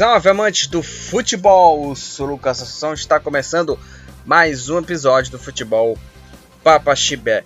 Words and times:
Salve 0.00 0.30
amantes 0.30 0.66
do 0.66 0.82
futebol! 0.82 1.94
Sou 1.94 2.26
Lucas 2.26 2.62
Assunção, 2.62 2.94
está 2.94 3.20
começando 3.20 3.78
mais 4.24 4.70
um 4.70 4.78
episódio 4.78 5.32
do 5.32 5.38
Futebol 5.38 5.98
Papa 6.64 6.96
Chibé. 6.96 7.44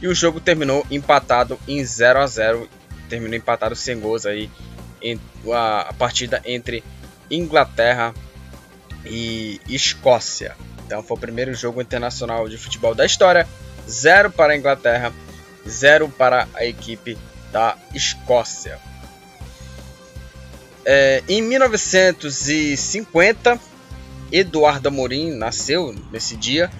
e 0.00 0.08
o 0.08 0.14
jogo 0.14 0.40
terminou 0.40 0.86
empatado 0.90 1.58
em 1.68 1.84
0 1.84 2.20
a 2.20 2.26
0 2.26 2.68
terminou 3.08 3.36
empatado 3.36 3.74
sem 3.74 3.98
gols 3.98 4.24
aí 4.24 4.48
a, 5.52 5.92
partida 5.98 6.40
entre 6.44 6.82
Inglaterra 7.30 8.14
e 9.04 9.60
Escócia. 9.68 10.56
Então 10.86 11.02
foi 11.02 11.16
o 11.16 11.20
primeiro 11.20 11.52
jogo 11.54 11.80
internacional 11.82 12.48
de 12.48 12.56
futebol 12.56 12.94
da 12.94 13.04
história. 13.04 13.46
0 13.88 14.30
para 14.30 14.52
a 14.52 14.56
Inglaterra, 14.56 15.12
0 15.68 16.08
para 16.08 16.46
a 16.54 16.64
equipe 16.64 17.18
da 17.52 17.76
Escócia. 17.94 18.80
É, 20.84 21.22
em 21.28 21.40
1950, 21.42 23.60
Eduardo 24.32 24.88
Amorim 24.88 25.32
nasceu 25.32 25.94
nesse 26.10 26.36
dia 26.36 26.70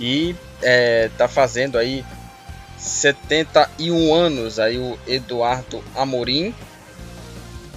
e 0.00 0.34
está 1.10 1.24
é, 1.24 1.28
fazendo 1.28 1.78
aí 1.78 2.04
71 2.76 4.14
anos 4.14 4.58
aí 4.58 4.78
o 4.78 4.98
Eduardo 5.06 5.82
Amorim, 5.94 6.54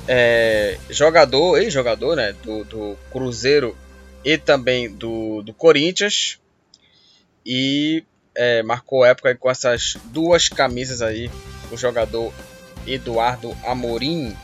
é, 0.08 0.78
jogador, 0.90 1.60
ex-jogador 1.60 2.16
né, 2.16 2.34
do, 2.44 2.64
do, 2.64 2.98
Cruzeiro 3.12 3.78
e 4.24 4.38
também 4.38 4.90
do, 4.90 5.42
do 5.42 5.54
Corinthians 5.54 6.40
e 7.46 8.04
é, 8.36 8.64
marcou 8.64 9.06
época 9.06 9.36
com 9.36 9.50
essas 9.50 9.98
duas 10.06 10.50
camisas 10.50 11.02
aí 11.02 11.30
o 11.72 11.78
jogador 11.78 12.34
Eduardo 12.86 13.56
Amorim, 13.66 14.36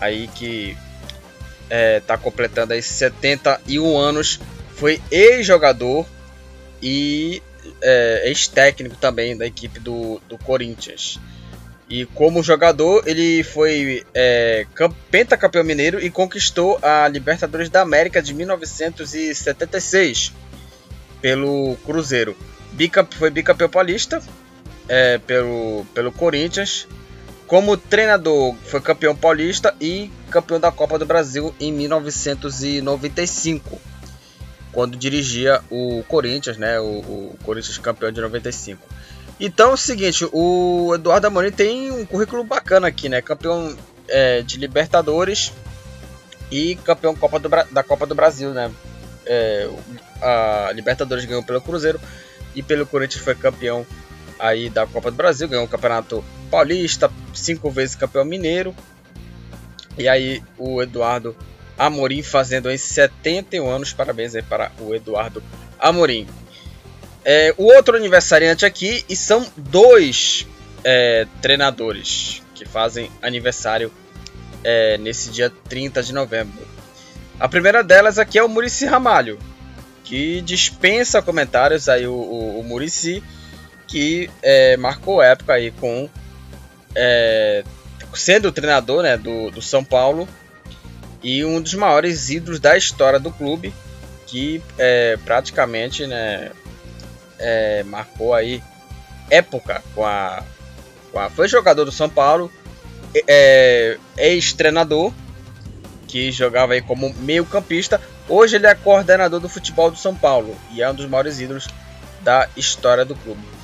aí 0.00 0.28
que 0.28 0.76
está 1.98 2.14
é, 2.14 2.16
completando 2.16 2.72
aí 2.72 2.82
71 2.82 3.96
anos, 3.96 4.40
foi 4.74 5.00
ex-jogador 5.10 6.06
e 6.82 7.42
é, 7.82 8.22
ex-técnico 8.26 8.96
também 8.96 9.36
da 9.36 9.46
equipe 9.46 9.78
do, 9.78 10.20
do 10.28 10.38
Corinthians. 10.38 11.20
E 11.88 12.06
como 12.06 12.42
jogador, 12.42 13.02
ele 13.04 13.42
foi 13.42 14.04
é, 14.14 14.64
pentacampeão 15.10 15.64
mineiro 15.64 16.00
e 16.00 16.08
conquistou 16.08 16.78
a 16.80 17.08
Libertadores 17.08 17.68
da 17.68 17.82
América 17.82 18.22
de 18.22 18.32
1976 18.32 20.32
pelo 21.20 21.76
Cruzeiro. 21.84 22.36
Bicamp 22.72 23.12
foi 23.14 23.28
bicampeão 23.28 23.68
paulista 23.68 24.22
é, 24.90 25.16
pelo, 25.18 25.86
pelo 25.94 26.10
Corinthians. 26.10 26.88
Como 27.46 27.76
treinador, 27.76 28.56
foi 28.64 28.80
campeão 28.80 29.14
paulista 29.14 29.72
e 29.80 30.10
campeão 30.30 30.58
da 30.58 30.72
Copa 30.72 30.98
do 30.98 31.06
Brasil 31.06 31.54
em 31.60 31.72
1995, 31.72 33.80
quando 34.72 34.96
dirigia 34.96 35.62
o 35.70 36.02
Corinthians, 36.08 36.56
né? 36.56 36.80
O, 36.80 36.98
o 36.98 37.36
Corinthians 37.44 37.78
campeão 37.78 38.10
de 38.12 38.20
95. 38.20 38.84
Então 39.38 39.70
é 39.70 39.74
o 39.74 39.76
seguinte, 39.76 40.26
o 40.32 40.92
Eduardo 40.94 41.28
Amorim 41.28 41.50
tem 41.50 41.90
um 41.90 42.04
currículo 42.04 42.44
bacana 42.44 42.88
aqui, 42.88 43.08
né? 43.08 43.22
Campeão 43.22 43.74
é, 44.08 44.42
de 44.42 44.58
Libertadores 44.58 45.52
e 46.50 46.74
campeão 46.76 47.14
Copa 47.14 47.38
do, 47.38 47.48
da 47.48 47.82
Copa 47.82 48.06
do 48.06 48.14
Brasil, 48.14 48.50
né? 48.50 48.70
É, 49.24 49.68
a 50.20 50.70
Libertadores 50.72 51.24
ganhou 51.24 51.42
pelo 51.42 51.60
Cruzeiro 51.60 52.00
e 52.54 52.62
pelo 52.62 52.86
Corinthians 52.86 53.24
foi 53.24 53.34
campeão 53.34 53.86
aí 54.40 54.70
da 54.70 54.86
Copa 54.86 55.10
do 55.10 55.16
Brasil, 55.16 55.48
ganhou 55.48 55.64
o 55.64 55.68
Campeonato 55.68 56.24
Paulista, 56.50 57.10
cinco 57.34 57.70
vezes 57.70 57.94
campeão 57.94 58.24
mineiro. 58.24 58.74
E 59.96 60.08
aí 60.08 60.42
o 60.56 60.82
Eduardo 60.82 61.36
Amorim 61.78 62.22
fazendo 62.22 62.68
aí 62.68 62.78
71 62.78 63.68
anos, 63.68 63.92
parabéns 63.92 64.34
aí 64.34 64.42
para 64.42 64.72
o 64.80 64.94
Eduardo 64.94 65.42
Amorim. 65.78 66.26
É, 67.24 67.54
o 67.56 67.64
outro 67.64 67.96
aniversariante 67.96 68.64
aqui, 68.64 69.04
e 69.08 69.14
são 69.14 69.46
dois 69.56 70.46
é, 70.82 71.26
treinadores 71.42 72.42
que 72.54 72.64
fazem 72.64 73.10
aniversário 73.22 73.92
é, 74.64 74.96
nesse 74.98 75.30
dia 75.30 75.50
30 75.68 76.02
de 76.02 76.12
novembro. 76.12 76.66
A 77.38 77.48
primeira 77.48 77.82
delas 77.82 78.18
aqui 78.18 78.38
é 78.38 78.42
o 78.42 78.48
Murici 78.48 78.84
Ramalho, 78.84 79.38
que 80.04 80.40
dispensa 80.42 81.22
comentários 81.22 81.88
aí 81.88 82.06
o, 82.06 82.12
o, 82.12 82.60
o 82.60 82.64
Murici 82.64 83.22
que 83.90 84.30
é, 84.40 84.76
marcou 84.76 85.20
época 85.20 85.54
aí 85.54 85.72
com 85.72 86.08
é, 86.94 87.64
sendo 88.14 88.52
treinador 88.52 89.02
né, 89.02 89.16
do, 89.16 89.50
do 89.50 89.60
São 89.60 89.84
Paulo 89.84 90.28
e 91.22 91.44
um 91.44 91.60
dos 91.60 91.74
maiores 91.74 92.30
ídolos 92.30 92.60
da 92.60 92.76
história 92.76 93.18
do 93.18 93.32
clube 93.32 93.74
que 94.26 94.62
é, 94.78 95.18
praticamente 95.24 96.06
né, 96.06 96.52
é, 97.38 97.82
marcou 97.82 98.32
aí 98.32 98.62
época 99.28 99.82
com 99.92 100.06
a, 100.06 100.44
com 101.10 101.18
a, 101.18 101.28
foi 101.28 101.48
jogador 101.48 101.84
do 101.84 101.92
São 101.92 102.08
Paulo 102.08 102.50
é, 103.26 103.98
ex-treinador 104.16 105.12
que 106.06 106.30
jogava 106.30 106.74
aí 106.74 106.80
como 106.80 107.12
meio 107.14 107.44
campista 107.44 108.00
hoje 108.28 108.54
ele 108.54 108.68
é 108.68 108.74
coordenador 108.74 109.40
do 109.40 109.48
futebol 109.48 109.90
do 109.90 109.98
São 109.98 110.14
Paulo 110.14 110.56
e 110.70 110.80
é 110.80 110.88
um 110.88 110.94
dos 110.94 111.06
maiores 111.06 111.40
ídolos 111.40 111.66
da 112.22 112.48
história 112.56 113.04
do 113.04 113.16
clube 113.16 113.59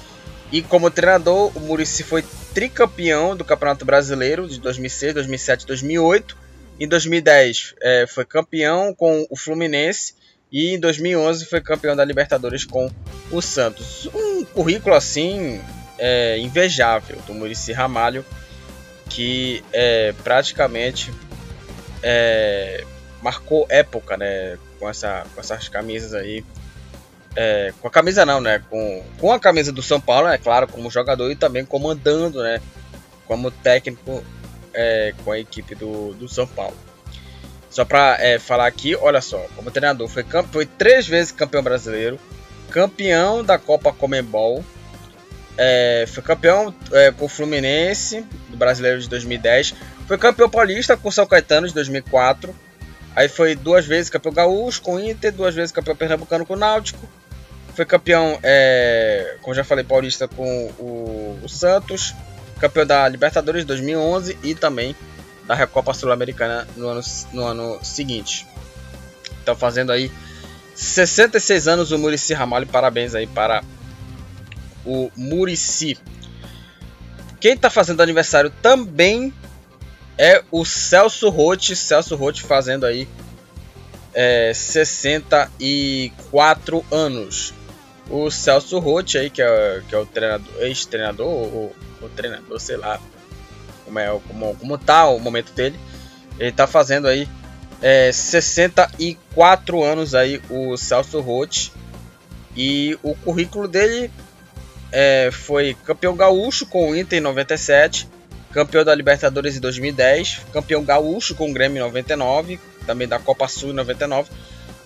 e 0.52 0.62
como 0.62 0.90
treinador, 0.90 1.50
o 1.56 1.60
Murici 1.60 2.02
foi 2.02 2.24
tricampeão 2.54 3.36
do 3.36 3.44
Campeonato 3.44 3.84
Brasileiro 3.84 4.48
de 4.48 4.60
2006, 4.60 5.14
2007 5.14 5.66
2008. 5.66 6.36
Em 6.78 6.86
2010 6.86 7.74
é, 7.80 8.06
foi 8.06 8.24
campeão 8.24 8.94
com 8.94 9.26
o 9.30 9.36
Fluminense 9.36 10.14
e 10.52 10.74
em 10.74 10.78
2011 10.78 11.46
foi 11.46 11.60
campeão 11.60 11.96
da 11.96 12.04
Libertadores 12.04 12.64
com 12.64 12.90
o 13.30 13.42
Santos. 13.42 14.08
Um 14.14 14.44
currículo 14.44 14.94
assim 14.94 15.60
é, 15.98 16.38
invejável 16.38 17.18
do 17.26 17.34
Murici 17.34 17.72
Ramalho, 17.72 18.24
que 19.08 19.64
é, 19.72 20.14
praticamente 20.22 21.12
é, 22.02 22.84
marcou 23.20 23.66
época 23.68 24.16
né, 24.16 24.58
com, 24.78 24.88
essa, 24.88 25.26
com 25.34 25.40
essas 25.40 25.68
camisas 25.68 26.14
aí 26.14 26.44
é, 27.36 27.72
com 27.80 27.86
a 27.86 27.90
camisa 27.90 28.24
não, 28.24 28.40
né? 28.40 28.62
Com, 28.70 29.04
com 29.18 29.32
a 29.32 29.38
camisa 29.38 29.70
do 29.70 29.82
São 29.82 30.00
Paulo, 30.00 30.28
é 30.28 30.38
claro, 30.38 30.66
como 30.66 30.90
jogador 30.90 31.30
e 31.30 31.36
também 31.36 31.64
comandando, 31.64 32.42
né? 32.42 32.60
Como 33.26 33.50
técnico 33.50 34.24
é, 34.72 35.14
com 35.22 35.30
a 35.30 35.38
equipe 35.38 35.74
do, 35.74 36.14
do 36.14 36.28
São 36.28 36.46
Paulo. 36.46 36.76
Só 37.70 37.84
para 37.84 38.16
é, 38.20 38.38
falar 38.38 38.66
aqui, 38.66 38.96
olha 38.96 39.20
só, 39.20 39.38
como 39.54 39.70
treinador, 39.70 40.08
foi, 40.08 40.24
foi 40.50 40.64
três 40.64 41.06
vezes 41.06 41.30
campeão 41.30 41.62
brasileiro, 41.62 42.18
campeão 42.70 43.44
da 43.44 43.58
Copa 43.58 43.92
Comembol, 43.92 44.64
é, 45.58 46.06
foi 46.08 46.22
campeão 46.22 46.74
é, 46.92 47.10
com 47.10 47.26
o 47.26 47.28
Fluminense, 47.28 48.24
do 48.48 48.56
Brasileiro 48.56 48.98
de 49.00 49.08
2010, 49.10 49.74
foi 50.06 50.16
campeão 50.16 50.48
paulista 50.48 50.96
com 50.96 51.10
o 51.10 51.12
São 51.12 51.26
Caetano 51.26 51.68
de 51.68 51.74
2004, 51.74 52.54
aí 53.14 53.28
foi 53.28 53.54
duas 53.54 53.84
vezes 53.84 54.08
campeão 54.08 54.32
gaúcho 54.32 54.80
com 54.80 54.94
o 54.94 55.00
Inter, 55.00 55.32
duas 55.32 55.54
vezes 55.54 55.70
campeão 55.70 55.96
pernambucano 55.96 56.46
com 56.46 56.54
o 56.54 56.58
Náutico, 56.58 57.06
foi 57.76 57.84
campeão, 57.84 58.38
é, 58.42 59.36
como 59.42 59.54
já 59.54 59.62
falei, 59.62 59.84
paulista 59.84 60.26
com 60.26 60.66
o, 60.78 61.38
o, 61.42 61.48
Santos, 61.48 62.14
campeão 62.58 62.86
da 62.86 63.06
Libertadores 63.06 63.66
2011 63.66 64.38
e 64.42 64.54
também 64.54 64.96
da 65.46 65.54
Recopa 65.54 65.92
Sul-Americana 65.92 66.66
no 66.74 66.88
ano, 66.88 67.02
no 67.34 67.44
ano 67.44 67.78
seguinte. 67.82 68.46
Então 69.42 69.54
fazendo 69.54 69.92
aí 69.92 70.10
66 70.74 71.68
anos 71.68 71.92
o 71.92 71.98
Murici 71.98 72.32
Ramalho, 72.32 72.66
parabéns 72.66 73.14
aí 73.14 73.26
para 73.26 73.62
o 74.84 75.10
Murici. 75.14 75.98
Quem 77.38 77.52
está 77.52 77.68
fazendo 77.68 78.02
aniversário 78.02 78.50
também 78.62 79.34
é 80.16 80.42
o 80.50 80.64
Celso 80.64 81.28
Rotti, 81.28 81.76
Celso 81.76 82.16
Rotti 82.16 82.42
fazendo 82.42 82.86
aí 82.86 83.06
é, 84.14 84.50
64 84.54 86.82
anos. 86.90 87.52
O 88.08 88.30
Celso 88.30 88.78
Rotti 88.78 89.18
aí, 89.18 89.30
que 89.30 89.42
é, 89.42 89.82
que 89.88 89.94
é 89.94 89.98
o 89.98 90.06
treinador, 90.06 90.52
ex-treinador, 90.60 91.26
ou 91.26 91.74
treinador, 92.14 92.60
sei 92.60 92.76
lá 92.76 93.00
como, 93.84 93.98
é, 93.98 94.20
como, 94.26 94.56
como 94.56 94.78
tá 94.78 95.08
o 95.08 95.18
momento 95.18 95.52
dele. 95.52 95.78
Ele 96.38 96.52
tá 96.52 96.66
fazendo 96.66 97.08
aí 97.08 97.28
é, 97.82 98.12
64 98.12 99.82
anos 99.82 100.14
aí 100.14 100.40
o 100.50 100.76
Celso 100.76 101.20
Rotti. 101.20 101.72
E 102.56 102.98
o 103.02 103.14
currículo 103.14 103.68
dele 103.68 104.10
é, 104.90 105.30
foi 105.30 105.76
campeão 105.84 106.16
gaúcho 106.16 106.66
com 106.66 106.90
o 106.90 106.96
Inter 106.96 107.18
em 107.18 107.22
97, 107.22 108.08
campeão 108.50 108.82
da 108.82 108.94
Libertadores 108.94 109.56
em 109.56 109.60
2010, 109.60 110.40
campeão 110.52 110.82
gaúcho 110.82 111.34
com 111.34 111.50
o 111.50 111.52
Grêmio 111.52 111.78
em 111.78 111.84
99, 111.84 112.58
também 112.86 113.06
da 113.06 113.18
Copa 113.18 113.46
Sul 113.46 113.70
em 113.70 113.74
99 113.74 114.30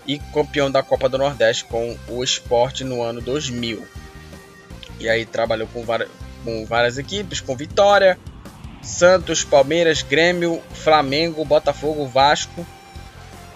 e 0.07 0.19
campeão 0.19 0.71
da 0.71 0.83
Copa 0.83 1.09
do 1.09 1.19
Nordeste 1.19 1.65
com 1.65 1.97
o 2.09 2.23
Sport 2.25 2.81
no 2.83 3.03
ano 3.03 3.21
2000. 3.21 3.87
E 4.99 5.09
aí 5.09 5.25
trabalhou 5.25 5.69
com, 5.69 5.85
com 6.45 6.67
várias 6.67 6.99
equipes, 6.99 7.41
com 7.41 7.57
Vitória, 7.57 8.19
Santos, 8.83 9.45
Palmeiras, 9.45 10.03
Grêmio, 10.03 10.63
Flamengo, 10.73 11.45
Botafogo, 11.45 12.07
Vasco 12.07 12.67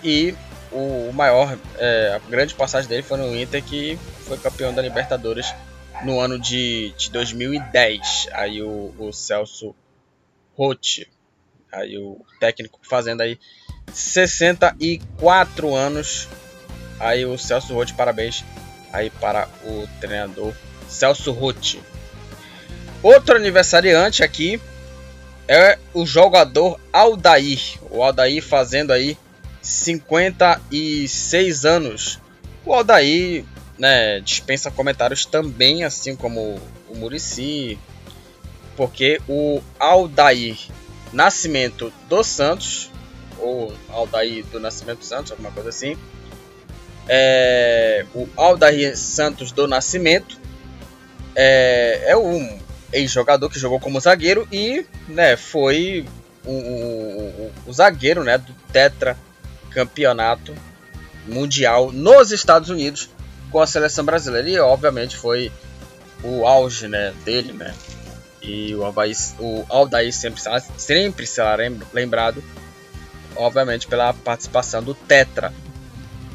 e 0.02 0.34
o 0.70 1.12
maior, 1.12 1.56
é, 1.78 2.14
a 2.14 2.28
grande 2.28 2.54
passagem 2.54 2.88
dele 2.88 3.02
foi 3.02 3.16
no 3.16 3.34
Inter 3.36 3.62
que 3.62 3.96
foi 4.26 4.36
campeão 4.38 4.74
da 4.74 4.82
Libertadores 4.82 5.54
no 6.04 6.18
ano 6.18 6.38
de, 6.38 6.92
de 6.96 7.10
2010. 7.10 8.28
Aí 8.32 8.60
o, 8.60 8.92
o 8.98 9.12
Celso 9.12 9.74
Rotti, 10.56 11.08
aí 11.72 11.96
o 11.96 12.24
técnico 12.40 12.80
fazendo 12.82 13.20
aí 13.20 13.38
64 13.92 15.74
anos. 15.74 16.28
Aí 16.98 17.26
o 17.26 17.38
Celso 17.38 17.74
Rotti, 17.74 17.94
parabéns 17.94 18.44
aí 18.92 19.10
para 19.10 19.48
o 19.64 19.88
treinador 20.00 20.54
Celso 20.88 21.32
Rotti. 21.32 21.80
Outro 23.02 23.36
aniversariante 23.36 24.22
aqui 24.22 24.60
é 25.46 25.78
o 25.92 26.06
jogador 26.06 26.80
Aldair. 26.92 27.60
O 27.90 28.02
Aldair 28.02 28.42
fazendo 28.42 28.92
aí 28.92 29.18
56 29.60 31.64
anos. 31.64 32.20
O 32.64 32.72
Aldair 32.72 33.44
né, 33.78 34.20
dispensa 34.20 34.70
comentários 34.70 35.26
também, 35.26 35.84
assim 35.84 36.16
como 36.16 36.60
o 36.88 36.96
Murici, 36.96 37.78
porque 38.76 39.20
o 39.28 39.60
Aldair 39.78 40.56
Nascimento 41.12 41.92
dos 42.08 42.26
Santos, 42.26 42.90
ou 43.38 43.72
Aldair 43.88 44.44
do 44.46 44.60
Nascimento 44.60 45.04
Santos, 45.04 45.32
alguma 45.32 45.50
coisa 45.50 45.68
assim, 45.68 45.96
é, 47.08 48.06
o 48.14 48.28
Aldair 48.36 48.96
Santos 48.96 49.52
do 49.52 49.68
Nascimento 49.68 50.38
é, 51.36 52.04
é 52.06 52.16
um 52.16 52.58
ex-jogador 52.92 53.50
que 53.50 53.58
jogou 53.58 53.80
como 53.80 54.00
zagueiro 54.00 54.46
e 54.50 54.86
né, 55.08 55.36
foi 55.36 56.06
o, 56.44 56.52
o, 56.52 57.52
o, 57.66 57.72
zagueiro 57.72 58.22
né, 58.22 58.38
do 58.38 58.52
Tetra 58.72 59.16
Campeonato 59.70 60.54
Mundial 61.26 61.90
nos 61.90 62.30
Estados 62.30 62.70
Unidos 62.70 63.10
com 63.50 63.60
a 63.60 63.66
seleção 63.66 64.04
brasileira. 64.04 64.48
E 64.48 64.58
obviamente 64.58 65.16
foi 65.16 65.50
o 66.22 66.46
auge 66.46 66.86
né, 66.86 67.12
dele. 67.24 67.52
Né? 67.52 67.74
E 68.40 68.74
o, 68.74 68.84
Havaí, 68.84 69.12
o 69.38 69.64
Aldair 69.68 70.12
sempre, 70.12 70.40
sempre 70.78 71.26
será 71.26 71.56
lembrado, 71.92 72.42
obviamente, 73.36 73.86
pela 73.86 74.12
participação 74.12 74.82
do 74.82 74.94
Tetra 74.94 75.52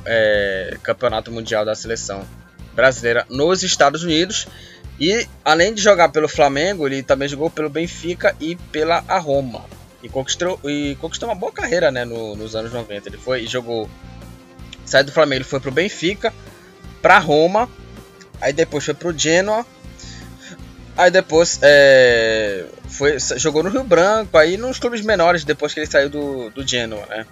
é, 0.05 0.77
Campeonato 0.81 1.31
Mundial 1.31 1.65
da 1.65 1.75
Seleção 1.75 2.25
Brasileira 2.73 3.25
nos 3.29 3.63
Estados 3.63 4.03
Unidos. 4.03 4.47
E 4.99 5.27
além 5.45 5.73
de 5.73 5.81
jogar 5.81 6.09
pelo 6.09 6.27
Flamengo, 6.27 6.85
ele 6.87 7.01
também 7.01 7.27
jogou 7.27 7.49
pelo 7.49 7.69
Benfica 7.69 8.35
e 8.39 8.55
pela 8.55 8.99
Roma. 9.19 9.63
E 10.03 10.09
conquistou, 10.09 10.59
e 10.65 10.95
conquistou 10.99 11.29
uma 11.29 11.35
boa 11.35 11.51
carreira 11.51 11.91
né, 11.91 12.05
no, 12.05 12.35
nos 12.35 12.55
anos 12.55 12.71
90. 12.71 13.09
Ele 13.09 13.17
foi 13.17 13.43
e 13.43 13.47
jogou. 13.47 13.89
Saiu 14.85 15.05
do 15.05 15.11
Flamengo, 15.11 15.37
ele 15.37 15.43
foi 15.43 15.59
pro 15.59 15.71
Benfica, 15.71 16.33
pra 17.01 17.19
Roma, 17.19 17.69
aí 18.41 18.51
depois 18.51 18.83
foi 18.83 18.93
pro 18.93 19.17
Genoa. 19.17 19.65
Aí 20.97 21.11
depois 21.11 21.59
é, 21.61 22.65
foi, 22.89 23.17
jogou 23.37 23.63
no 23.63 23.69
Rio 23.69 23.83
Branco, 23.83 24.37
aí 24.37 24.57
nos 24.57 24.79
clubes 24.79 25.01
menores 25.01 25.43
depois 25.43 25.73
que 25.73 25.79
ele 25.79 25.87
saiu 25.87 26.09
do, 26.09 26.49
do 26.49 26.67
Genoa, 26.67 27.05
né? 27.05 27.25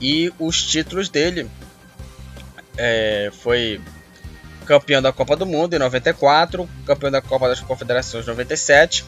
E 0.00 0.32
os 0.38 0.62
títulos 0.62 1.08
dele 1.08 1.48
é, 2.76 3.30
foi 3.42 3.80
campeão 4.64 5.02
da 5.02 5.12
Copa 5.12 5.36
do 5.36 5.44
Mundo 5.44 5.74
em 5.74 5.78
94, 5.78 6.68
campeão 6.86 7.10
da 7.10 7.20
Copa 7.20 7.48
das 7.48 7.60
Confederações 7.60 8.24
em 8.24 8.30
97. 8.30 9.04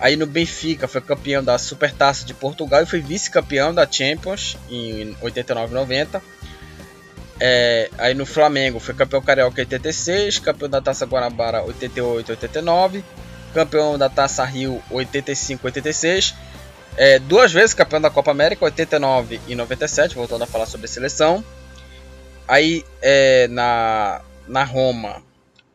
Aí 0.00 0.16
no 0.16 0.26
Benfica 0.26 0.88
foi 0.88 1.00
campeão 1.00 1.44
da 1.44 1.56
Supertaça 1.58 2.24
de 2.24 2.34
Portugal 2.34 2.82
e 2.82 2.86
foi 2.86 3.00
vice-campeão 3.00 3.72
da 3.72 3.86
Champions 3.90 4.56
em 4.68 5.16
89 5.20 5.72
90. 5.72 6.22
É, 7.38 7.90
aí 7.98 8.14
no 8.14 8.26
Flamengo 8.26 8.78
foi 8.78 8.94
campeão 8.94 9.22
carioca 9.22 9.60
em 9.60 9.64
86, 9.64 10.38
campeão 10.40 10.68
da 10.68 10.80
Taça 10.80 11.06
Guanabara 11.06 11.62
88 11.62 12.30
89, 12.30 13.04
campeão 13.52 13.98
da 13.98 14.08
Taça 14.08 14.44
Rio 14.44 14.82
85 14.90 15.66
86. 15.66 16.34
É, 16.96 17.18
duas 17.18 17.52
vezes 17.52 17.74
campeão 17.74 18.00
da 18.00 18.10
Copa 18.10 18.30
América, 18.30 18.64
89 18.64 19.40
e 19.48 19.54
97, 19.54 20.14
voltando 20.14 20.42
a 20.42 20.46
falar 20.46 20.66
sobre 20.66 20.86
a 20.86 20.88
seleção. 20.88 21.44
Aí 22.46 22.84
é, 23.00 23.48
na 23.48 24.20
na 24.46 24.64
Roma, 24.64 25.22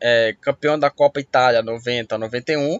é, 0.00 0.36
campeão 0.40 0.78
da 0.78 0.90
Copa 0.90 1.20
Itália 1.20 1.62
90 1.62 2.18
91, 2.18 2.78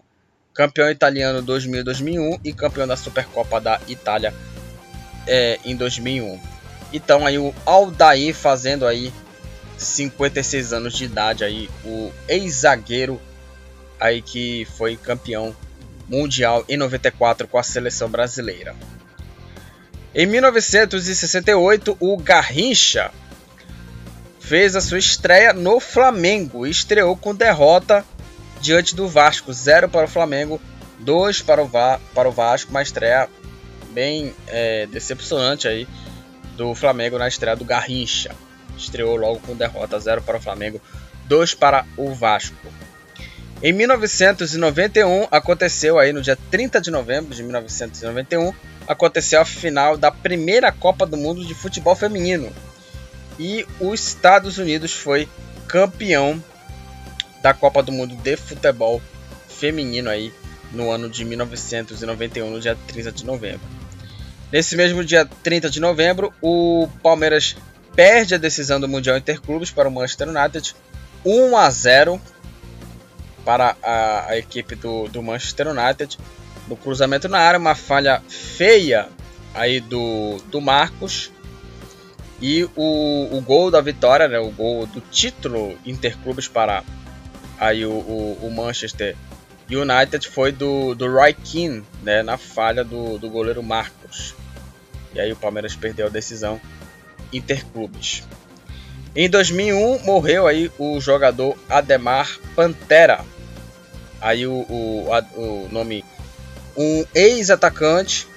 campeão 0.53 0.89
italiano 0.89 1.41
2000 1.41 1.83
2001 1.83 2.39
e 2.43 2.53
campeão 2.53 2.87
da 2.87 2.95
Supercopa 2.95 3.59
da 3.59 3.79
Itália 3.87 4.33
é, 5.27 5.59
em 5.65 5.75
2001. 5.75 6.39
Então 6.93 7.25
aí 7.25 7.37
o 7.37 7.53
Aldair 7.65 8.33
fazendo 8.33 8.85
aí 8.85 9.11
56 9.77 10.73
anos 10.73 10.93
de 10.93 11.05
idade 11.05 11.43
aí, 11.43 11.69
o 11.85 12.11
ex-zagueiro 12.27 13.19
aí 13.99 14.21
que 14.21 14.65
foi 14.77 14.95
campeão 14.95 15.55
mundial 16.07 16.65
em 16.67 16.77
94 16.77 17.47
com 17.47 17.57
a 17.57 17.63
seleção 17.63 18.09
brasileira. 18.09 18.75
Em 20.13 20.25
1968, 20.25 21.97
o 21.99 22.17
Garrincha 22.17 23.11
fez 24.39 24.75
a 24.75 24.81
sua 24.81 24.97
estreia 24.97 25.53
no 25.53 25.79
Flamengo 25.79 26.65
estreou 26.65 27.15
com 27.15 27.35
derrota 27.35 28.03
diante 28.59 28.95
do 28.95 29.07
Vasco. 29.07 29.53
0 29.53 29.89
para 29.89 30.05
o 30.05 30.09
Flamengo, 30.09 30.59
2 30.99 31.41
para 31.43 31.61
o, 31.61 31.67
Va 31.67 31.99
para 32.15 32.27
o 32.27 32.31
Vasco. 32.31 32.71
Uma 32.71 32.81
estreia 32.81 33.29
bem 33.91 34.33
é, 34.47 34.87
decepcionante 34.87 35.67
aí 35.67 35.87
do 36.57 36.73
Flamengo 36.73 37.17
na 37.17 37.27
estreia 37.27 37.55
do 37.55 37.63
Garrincha. 37.63 38.35
Estreou 38.75 39.15
logo 39.15 39.39
com 39.39 39.55
derrota 39.55 39.99
0 39.99 40.23
para 40.23 40.37
o 40.37 40.41
Flamengo, 40.41 40.81
2 41.25 41.53
para 41.53 41.85
o 41.95 42.13
Vasco. 42.13 42.55
Em 43.61 43.73
1991 43.73 45.27
aconteceu 45.29 45.99
aí 45.99 46.13
no 46.13 46.21
dia 46.21 46.37
30 46.49 46.79
de 46.79 46.89
novembro 46.89 47.35
de 47.35 47.43
1991 47.43 48.53
aconteceu 48.87 49.41
a 49.41 49.45
final 49.45 49.97
da 49.97 50.09
primeira 50.09 50.71
Copa 50.71 51.05
do 51.05 51.17
Mundo 51.17 51.45
de 51.45 51.53
futebol 51.53 51.95
feminino 51.95 52.51
e 53.37 53.65
os 53.79 54.07
Estados 54.07 54.57
Unidos 54.57 54.93
foi 54.93 55.27
campeão 55.67 56.41
da 57.41 57.53
Copa 57.53 57.81
do 57.83 57.91
Mundo 57.91 58.15
de 58.15 58.35
Futebol 58.35 59.01
Feminino 59.47 60.09
aí 60.09 60.33
no 60.71 60.91
ano 60.91 61.09
de 61.09 61.25
1991, 61.25 62.49
no 62.49 62.59
dia 62.59 62.77
30 62.87 63.11
de 63.11 63.25
novembro. 63.25 63.61
Nesse 64.51 64.75
mesmo 64.75 65.03
dia 65.03 65.25
30 65.25 65.69
de 65.69 65.79
novembro, 65.79 66.33
o 66.41 66.87
Palmeiras 67.01 67.55
perde 67.95 68.35
a 68.35 68.37
decisão 68.37 68.79
do 68.79 68.87
Mundial 68.87 69.17
Interclubes 69.17 69.71
para 69.71 69.87
o 69.87 69.91
Manchester 69.91 70.29
United 70.29 70.75
1 71.25 71.57
a 71.57 71.69
0 71.69 72.21
para 73.49 73.75
a, 73.81 74.27
a 74.27 74.37
equipe 74.37 74.75
do, 74.75 75.07
do 75.07 75.23
Manchester 75.23 75.69
United 75.69 76.19
no 76.67 76.77
cruzamento 76.77 77.27
na 77.27 77.39
área, 77.39 77.59
uma 77.59 77.73
falha 77.73 78.21
feia 78.29 79.09
aí 79.55 79.79
do, 79.79 80.37
do 80.51 80.61
Marcos 80.61 81.31
e 82.39 82.69
o, 82.75 83.27
o 83.35 83.41
gol 83.41 83.71
da 83.71 83.81
vitória, 83.81 84.27
né, 84.27 84.37
o 84.37 84.51
gol 84.51 84.85
do 84.85 85.01
título 85.01 85.75
Interclubes 85.83 86.47
para 86.47 86.83
aí 87.59 87.83
o, 87.87 87.89
o, 87.89 88.37
o 88.43 88.51
Manchester 88.51 89.17
United 89.67 90.29
foi 90.29 90.51
do, 90.51 90.93
do 90.93 91.11
Roy 91.11 91.33
Keane, 91.33 91.83
né, 92.03 92.21
na 92.21 92.37
falha 92.37 92.83
do, 92.83 93.17
do 93.17 93.31
goleiro 93.31 93.63
Marcos. 93.63 94.35
E 95.11 95.19
aí 95.19 95.31
o 95.31 95.35
Palmeiras 95.35 95.75
perdeu 95.75 96.05
a 96.05 96.09
decisão 96.09 96.61
interclubes. 97.33 98.21
Em 99.15 99.27
2001 99.27 100.05
morreu 100.05 100.45
aí 100.45 100.71
o 100.77 101.01
jogador 101.01 101.57
Ademar 101.67 102.29
Pantera. 102.55 103.25
Aí 104.21 104.45
o, 104.45 104.65
o, 104.69 105.07
a, 105.11 105.23
o 105.35 105.69
nome 105.71 106.03
um 106.77 107.05
ex-atacante 107.13 108.27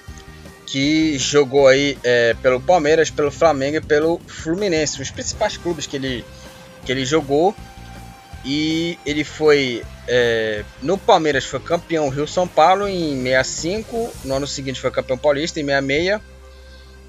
que 0.65 1.17
jogou 1.17 1.67
aí 1.67 1.97
é, 2.03 2.33
pelo 2.41 2.59
Palmeiras, 2.59 3.09
pelo 3.09 3.31
Flamengo 3.31 3.77
e 3.77 3.81
pelo 3.81 4.19
Fluminense, 4.27 5.01
os 5.01 5.11
principais 5.11 5.55
clubes 5.55 5.85
que 5.85 5.95
ele, 5.95 6.25
que 6.85 6.91
ele 6.91 7.05
jogou. 7.05 7.55
E 8.45 8.97
ele 9.05 9.23
foi 9.23 9.83
é, 10.07 10.65
no 10.81 10.97
Palmeiras 10.97 11.45
foi 11.45 11.59
campeão 11.59 12.09
Rio 12.09 12.27
São 12.27 12.47
Paulo 12.47 12.87
em 12.87 13.23
65, 13.23 14.13
no 14.25 14.35
ano 14.35 14.47
seguinte 14.47 14.81
foi 14.81 14.91
campeão 14.91 15.17
paulista 15.17 15.61
em 15.61 15.65
66 15.65 16.21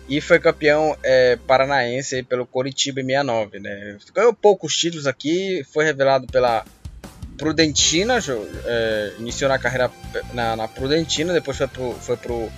e 0.09 0.21
foi 0.21 0.39
campeão 0.39 0.97
é, 1.03 1.37
paranaense 1.47 2.23
pelo 2.23 2.47
Coritiba 2.47 3.01
em 3.01 3.07
69, 3.07 3.59
né? 3.59 3.97
Ganhou 4.15 4.33
poucos 4.33 4.77
títulos 4.77 5.07
aqui, 5.07 5.65
foi 5.73 5.85
revelado 5.85 6.27
pela 6.27 6.65
Prudentina, 7.37 8.19
é, 8.65 9.13
iniciou 9.19 9.49
na 9.49 9.59
carreira 9.59 9.91
na, 10.33 10.57
na, 10.57 10.69
Prudentina, 10.69 11.33
depois 11.33 11.57
foi 11.57 11.69
pro, 11.69 11.93
foi 11.95 12.17
pro 12.17 12.53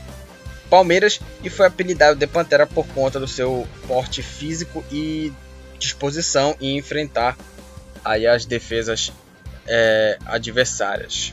Palmeiras 0.69 1.21
e 1.43 1.49
foi 1.49 1.67
apelidado 1.67 2.19
de 2.19 2.27
Pantera 2.27 2.67
por 2.67 2.87
conta 2.89 3.19
do 3.19 3.27
seu 3.27 3.67
porte 3.87 4.23
físico 4.23 4.85
e 4.91 5.33
disposição 5.79 6.57
em 6.61 6.77
enfrentar 6.77 7.37
aí 8.05 8.27
as 8.27 8.45
defesas 8.45 9.13
é, 9.67 10.19
adversárias. 10.27 11.33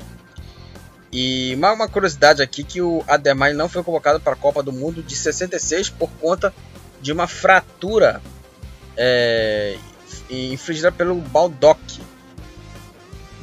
E 1.12 1.54
uma, 1.56 1.74
uma, 1.74 1.88
curiosidade 1.88 2.42
aqui 2.42 2.64
que 2.64 2.82
o 2.82 3.04
Ademar 3.08 3.54
não 3.54 3.70
foi 3.70 3.84
convocado 3.84 4.20
para 4.20 4.34
a 4.34 4.36
Copa 4.36 4.64
do 4.64 4.72
Mundo 4.72 5.04
de 5.04 5.16
66 5.16 5.90
por 5.90 6.10
conta 6.14 6.54
de 7.02 7.12
uma 7.12 7.28
fratura 7.28 8.22
é, 8.98 9.78
infligida 10.30 10.92
pelo 10.92 11.16
Baldock 11.16 12.02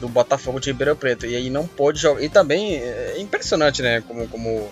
do 0.01 0.09
Botafogo 0.09 0.59
de 0.59 0.71
Ribeirão 0.71 0.97
Preto 0.97 1.27
e 1.27 1.37
aí 1.37 1.51
não 1.51 1.67
pôde 1.67 2.01
jogar. 2.01 2.23
E 2.23 2.29
também 2.29 2.77
é 2.77 3.21
impressionante, 3.21 3.83
né, 3.83 4.03
como 4.07 4.27
como 4.29 4.71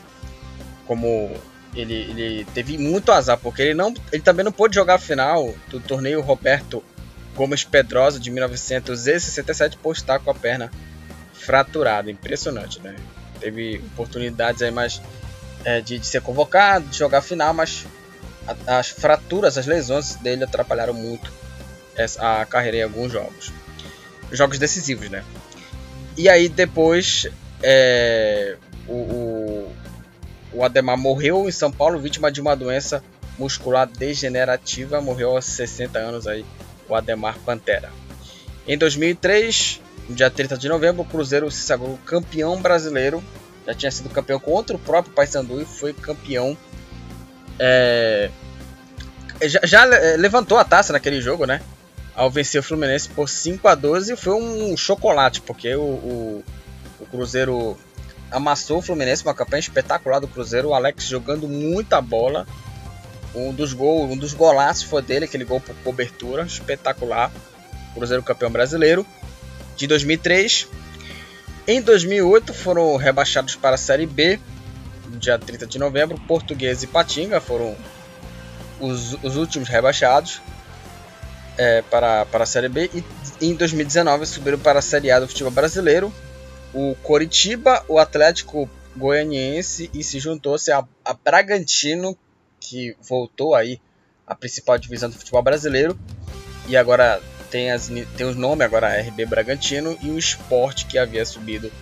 como 0.87 1.35
ele, 1.76 1.94
ele 1.94 2.47
teve 2.54 2.78
muito 2.78 3.12
azar 3.12 3.38
porque 3.38 3.62
ele 3.62 3.75
não 3.75 3.94
ele 4.11 4.23
também 4.23 4.44
não 4.44 4.52
pôde 4.52 4.75
jogar 4.75 4.94
a 4.94 4.99
final 4.99 5.54
do 5.68 5.78
torneio 5.78 6.20
Roberto 6.20 6.82
Gomes 7.37 7.62
Pedrosa 7.62 8.18
de 8.18 8.30
1967 8.30 9.76
por 9.76 9.94
estar 9.94 10.18
com 10.18 10.30
a 10.30 10.35
perna 10.35 10.73
fraturada. 11.32 12.11
Impressionante, 12.11 12.80
né? 12.80 12.97
Teve 13.38 13.78
oportunidades 13.92 14.62
aí 14.62 14.70
mais 14.70 15.00
é, 15.64 15.80
de, 15.80 15.99
de, 15.99 16.06
ser 16.06 16.20
convocado, 16.20 16.87
de 16.87 16.99
jogar 16.99 17.18
a 17.18 17.23
final, 17.23 17.54
mas 17.54 17.87
a, 18.66 18.78
as 18.78 18.88
fraturas, 18.88 19.56
as 19.56 19.66
lesões 19.66 20.16
dele 20.16 20.42
atrapalharam 20.42 20.94
muito 20.94 21.32
essa, 21.97 22.40
a 22.40 22.47
carreira 22.47 22.78
em 22.78 22.82
alguns 22.82 23.12
jogos. 23.12 23.52
Jogos 24.32 24.58
decisivos, 24.58 25.08
né? 25.11 25.25
E 26.16 26.28
aí 26.28 26.49
depois 26.49 27.26
é, 27.62 28.56
o, 28.87 28.92
o, 28.92 29.73
o 30.52 30.64
Ademar 30.64 30.99
morreu 30.99 31.49
em 31.49 31.52
São 31.52 31.70
Paulo, 31.70 32.00
vítima 32.00 32.30
de 32.30 32.40
uma 32.40 32.56
doença 32.56 33.02
muscular 33.38 33.87
degenerativa, 33.87 35.00
morreu 35.00 35.30
aos 35.30 35.44
60 35.44 35.99
anos 35.99 36.26
aí 36.26 36.44
o 36.88 36.94
Ademar 36.94 37.38
Pantera. 37.38 37.90
Em 38.66 38.76
2003, 38.76 39.80
no 40.08 40.14
dia 40.14 40.30
30 40.30 40.56
de 40.58 40.68
novembro, 40.68 41.02
o 41.02 41.04
Cruzeiro 41.04 41.50
se 41.50 41.62
sagrou 41.62 41.99
campeão 42.04 42.61
brasileiro. 42.61 43.23
Já 43.66 43.75
tinha 43.75 43.90
sido 43.90 44.08
campeão 44.08 44.40
contra 44.40 44.75
o 44.75 44.78
próprio 44.78 45.14
Paysandu 45.14 45.61
e 45.61 45.64
foi 45.64 45.92
campeão. 45.92 46.56
É, 47.58 48.30
já, 49.42 49.61
já, 49.62 49.85
levantou 50.16 50.58
a 50.58 50.64
taça 50.64 50.92
naquele 50.92 51.20
jogo, 51.20 51.47
né? 51.47 51.61
Ao 52.18 52.28
vencer 52.28 52.60
o 52.60 52.64
Fluminense 52.64 53.08
por 53.08 53.28
5 53.28 53.68
a 53.68 53.76
12 53.76 54.16
foi 54.16 54.34
um 54.34 54.76
chocolate, 54.76 55.40
porque 55.40 55.72
o, 55.76 55.82
o, 55.82 56.44
o 56.98 57.06
Cruzeiro 57.06 57.78
amassou 58.28 58.78
o 58.78 58.82
Fluminense, 58.82 59.22
uma 59.22 59.32
campanha 59.32 59.60
espetacular 59.60 60.18
do 60.18 60.26
Cruzeiro. 60.26 60.70
O 60.70 60.75
Alex 60.75 61.04
jogando 61.04 61.46
muita 61.46 62.00
bola. 62.00 62.44
Um 63.32 63.54
dos 63.54 63.72
gols, 63.72 64.10
um 64.10 64.16
dos 64.16 64.34
golaços 64.34 64.82
foi 64.82 65.00
dele, 65.00 65.26
aquele 65.26 65.44
gol 65.44 65.60
por 65.60 65.76
cobertura, 65.76 66.42
espetacular. 66.42 67.30
Cruzeiro 67.94 68.20
campeão 68.25 68.50
brasileiro 68.50 69.06
de 69.76 69.87
2003. 69.87 70.66
Em 71.68 71.80
2008 71.80 72.52
foram 72.52 72.96
rebaixados 72.96 73.54
para 73.54 73.76
a 73.76 73.78
Série 73.78 74.06
B, 74.06 74.40
dia 75.20 75.38
30 75.38 75.68
de 75.68 75.78
novembro. 75.78 76.18
Português 76.26 76.82
e 76.82 76.88
Patinga 76.88 77.40
foram 77.40 77.76
os, 78.80 79.12
os 79.22 79.37
últimos 79.37 79.68
rebaixados 79.68 80.40
é, 81.59 81.83
para, 81.83 82.25
para 82.25 82.45
a 82.45 82.47
Série 82.47 82.69
B. 82.69 82.88
E 82.95 83.05
em 83.50 83.55
2019 83.55 84.25
subiram 84.25 84.59
para 84.59 84.79
a 84.79 84.83
Série 84.83 85.11
A 85.11 85.19
do 85.21 85.29
futebol 85.29 85.50
brasileiro. 85.50 86.12
O 86.73 86.95
Coritiba, 87.03 87.85
o 87.88 87.99
Atlético 87.99 88.71
Goianiense 88.97 89.91
e 89.93 90.03
se 90.05 90.19
juntou-se 90.21 90.71
a, 90.71 90.85
a 91.05 91.12
Bragantino, 91.12 92.17
que 92.61 92.97
voltou 93.03 93.55
aí 93.55 93.81
à 94.27 94.35
principal 94.35 94.79
divisão 94.79 95.11
do 95.11 95.17
futebol 95.17 95.43
brasileiro. 95.43 95.99
E 96.69 96.77
agora 96.77 97.21
tem, 97.50 97.71
as, 97.71 97.88
tem 98.17 98.27
os 98.27 98.37
nomes 98.37 98.65
agora 98.65 99.00
RB 99.00 99.27
Bragantino 99.27 99.99
e 100.00 100.11
o 100.11 100.19
Sport 100.19 100.87
que 100.87 100.99
havia 100.99 101.25
subido 101.25 101.73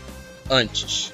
antes. 0.48 1.12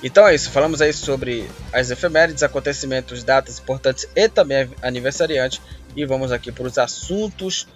Então 0.00 0.28
é 0.28 0.34
isso, 0.34 0.50
falamos 0.50 0.80
aí 0.80 0.92
sobre 0.92 1.50
as 1.72 1.90
efemérides, 1.90 2.44
acontecimentos, 2.44 3.24
datas 3.24 3.58
importantes 3.58 4.08
e 4.14 4.28
também 4.28 4.70
aniversariantes. 4.80 5.60
E 5.96 6.04
vamos 6.04 6.30
aqui 6.30 6.52
para 6.52 6.68
os 6.68 6.78
assuntos 6.78 7.66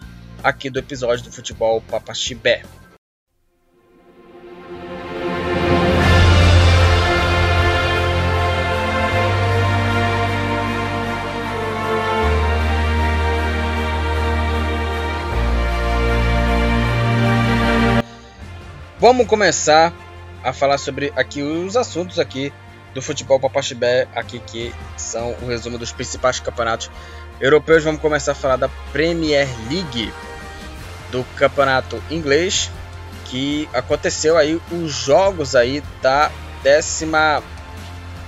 aqui 0.43 0.69
do 0.69 0.79
episódio 0.79 1.25
do 1.25 1.33
Futebol 1.33 1.81
Papaxibé. 1.83 2.63
Vamos 18.99 19.27
começar 19.27 19.93
a 20.45 20.53
falar 20.53 20.79
sobre 20.79 21.13
aqui 21.17 21.43
os 21.43 21.77
assuntos 21.77 22.21
aqui 22.21 22.53
do 22.95 23.03
futebol 23.03 23.41
papaxibé 23.41 24.07
aqui 24.15 24.39
que 24.39 24.73
são 24.97 25.35
o 25.43 25.47
resumo 25.47 25.77
dos 25.77 25.91
principais 25.93 26.39
campeonatos 26.39 26.89
europeus. 27.41 27.83
Vamos 27.83 28.01
começar 28.01 28.31
a 28.31 28.35
falar 28.35 28.57
da 28.57 28.69
Premier 28.93 29.49
League, 29.69 30.13
do 31.13 31.23
campeonato 31.37 32.03
inglês, 32.11 32.71
que 33.27 33.69
aconteceu 33.73 34.37
aí 34.37 34.61
os 34.73 34.91
jogos 34.93 35.55
aí 35.55 35.83
da 36.01 36.33
décima 36.63 37.43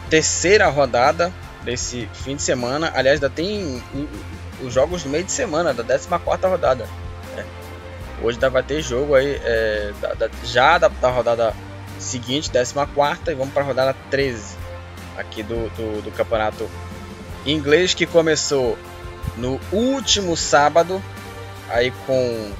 terceira 0.09 0.69
rodada 0.69 1.33
desse 1.65 2.09
fim 2.13 2.37
de 2.37 2.43
semana. 2.43 2.93
Aliás, 2.95 3.17
ainda 3.17 3.31
tem 3.31 3.83
os 4.63 4.73
jogos 4.73 5.05
no 5.05 5.11
meio 5.11 5.25
de 5.25 5.33
semana 5.33 5.75
da 5.75 5.83
décima 5.83 6.19
quarta 6.19 6.47
rodada. 6.47 6.87
Hoje 8.23 8.39
vai 8.39 8.63
ter 8.63 8.81
jogo 8.81 9.15
aí 9.15 9.41
é, 9.43 9.93
da, 10.01 10.15
da, 10.15 10.31
já 10.45 10.79
da, 10.79 10.89
da, 10.89 11.11
rodada 11.11 11.55
seguinte, 11.99 12.51
14 12.51 12.75
e 13.29 13.35
vamos 13.35 13.53
para 13.53 13.63
a 13.63 13.67
rodada 13.67 13.97
13 14.11 14.57
aqui 15.17 15.43
do, 15.43 15.69
do, 15.77 16.03
do, 16.03 16.11
campeonato 16.13 16.69
inglês 17.45 17.93
que 17.93 18.07
começou 18.07 18.79
no 19.37 19.61
último 19.73 20.37
sábado 20.37 21.03
aí 21.69 21.93
com 22.07 22.53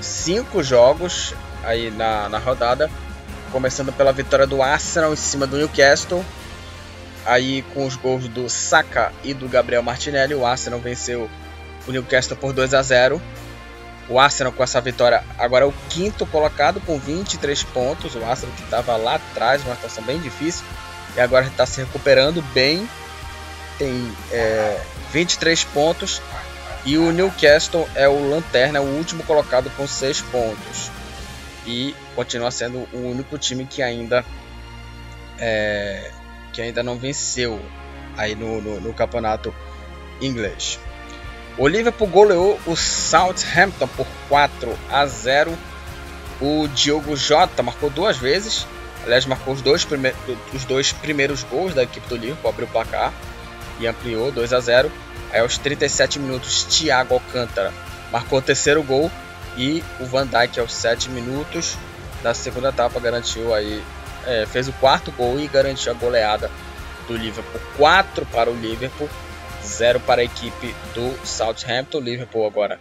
cinco 0.00 0.62
jogos 0.62 1.34
aí 1.62 1.90
na, 1.90 2.28
na 2.28 2.38
rodada 2.38 2.90
começando 3.52 3.92
pela 3.92 4.12
vitória 4.12 4.46
do 4.46 4.62
Arsenal 4.62 5.12
em 5.12 5.16
cima 5.16 5.46
do 5.46 5.56
Newcastle 5.56 6.24
aí 7.24 7.62
com 7.74 7.86
os 7.86 7.96
gols 7.96 8.28
do 8.28 8.48
Saka 8.48 9.12
e 9.22 9.32
do 9.32 9.48
Gabriel 9.48 9.82
Martinelli 9.82 10.34
o 10.34 10.44
Arsenal 10.44 10.80
venceu 10.80 11.30
o 11.86 11.92
Newcastle 11.92 12.36
por 12.36 12.52
2 12.52 12.74
a 12.74 12.82
0 12.82 13.20
o 14.08 14.18
Arsenal 14.18 14.52
com 14.52 14.62
essa 14.62 14.80
vitória 14.80 15.24
agora 15.38 15.64
é 15.64 15.68
o 15.68 15.74
quinto 15.88 16.26
colocado 16.26 16.80
com 16.80 16.98
23 16.98 17.62
pontos. 17.64 18.14
O 18.14 18.24
Arsenal 18.24 18.54
que 18.54 18.62
estava 18.62 18.96
lá 18.96 19.14
atrás, 19.14 19.64
uma 19.64 19.74
situação 19.74 20.04
bem 20.04 20.20
difícil, 20.20 20.64
e 21.16 21.20
agora 21.20 21.46
está 21.46 21.64
se 21.64 21.80
recuperando 21.80 22.42
bem. 22.52 22.88
Tem 23.78 24.12
é, 24.30 24.80
23 25.12 25.64
pontos. 25.64 26.20
E 26.84 26.98
o 26.98 27.10
Newcastle 27.10 27.88
é 27.94 28.08
o 28.08 28.28
lanterna, 28.28 28.80
o 28.80 28.96
último 28.96 29.22
colocado 29.24 29.70
com 29.76 29.86
6 29.86 30.20
pontos. 30.22 30.90
E 31.66 31.94
continua 32.14 32.50
sendo 32.50 32.86
o 32.92 33.10
único 33.10 33.38
time 33.38 33.64
que 33.64 33.82
ainda 33.82 34.24
é, 35.38 36.10
que 36.52 36.60
ainda 36.60 36.82
não 36.82 36.98
venceu 36.98 37.60
aí 38.16 38.34
no, 38.34 38.60
no, 38.60 38.80
no 38.80 38.92
campeonato 38.92 39.54
inglês. 40.20 40.78
O 41.56 41.66
Liverpool 41.66 42.08
goleou 42.08 42.60
o 42.66 42.76
Southampton 42.76 43.88
por 43.88 44.06
4 44.28 44.76
a 44.90 45.06
0. 45.06 45.56
O 46.40 46.68
Diogo 46.68 47.16
Jota 47.16 47.62
marcou 47.62 47.88
duas 47.88 48.18
vezes 48.18 48.66
Aliás, 49.04 49.26
marcou 49.26 49.52
os 49.52 49.60
dois, 49.60 49.84
prime 49.84 50.14
os 50.52 50.64
dois 50.64 50.92
primeiros 50.92 51.42
gols 51.44 51.74
da 51.74 51.82
equipe 51.82 52.08
do 52.08 52.16
Liverpool, 52.16 52.50
abriu 52.50 52.66
o 52.66 52.70
placar 52.70 53.12
e 53.78 53.86
ampliou 53.86 54.32
2 54.32 54.52
a 54.52 54.60
0. 54.60 54.90
Aí 55.34 55.40
aos 55.40 55.58
37 55.58 56.20
minutos, 56.20 56.62
Thiago 56.62 57.14
Alcântara 57.14 57.72
marcou 58.12 58.38
o 58.38 58.42
terceiro 58.42 58.80
gol 58.84 59.10
e 59.56 59.82
o 59.98 60.04
Van 60.04 60.24
Dijk 60.24 60.60
aos 60.60 60.72
7 60.72 61.10
minutos 61.10 61.76
da 62.22 62.32
segunda 62.32 62.68
etapa 62.68 63.00
garantiu 63.00 63.52
aí, 63.52 63.82
é, 64.24 64.46
fez 64.46 64.68
o 64.68 64.72
quarto 64.74 65.10
gol 65.10 65.40
e 65.40 65.48
garantiu 65.48 65.90
a 65.90 65.94
goleada 65.96 66.48
do 67.08 67.16
Liverpool. 67.16 67.60
4 67.76 68.24
para 68.26 68.48
o 68.48 68.54
Liverpool, 68.54 69.10
0 69.60 69.98
para 69.98 70.20
a 70.20 70.24
equipe 70.24 70.72
do 70.94 71.26
Southampton. 71.26 71.98
Liverpool 71.98 72.46
agora 72.46 72.78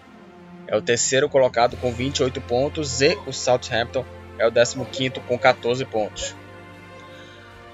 é 0.68 0.78
o 0.78 0.82
terceiro 0.82 1.28
colocado 1.28 1.76
com 1.78 1.92
28 1.92 2.40
pontos 2.42 3.02
e 3.02 3.18
o 3.26 3.34
Southampton 3.34 4.06
é 4.38 4.48
o 4.48 4.52
15 4.52 5.20
com 5.28 5.40
14 5.40 5.84
pontos. 5.86 6.36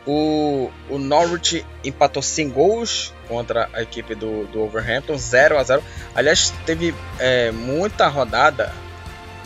O, 0.05 0.71
o 0.89 0.97
Norwich 0.97 1.65
empatou 1.83 2.21
sem 2.21 2.49
gols 2.49 3.13
contra 3.27 3.69
a 3.73 3.81
equipe 3.81 4.15
do, 4.15 4.45
do 4.47 4.63
Overhampton, 4.63 5.17
0 5.17 5.57
a 5.57 5.63
0 5.63 5.83
Aliás, 6.15 6.53
teve 6.65 6.95
é, 7.19 7.51
muita 7.51 8.07
rodada 8.07 8.73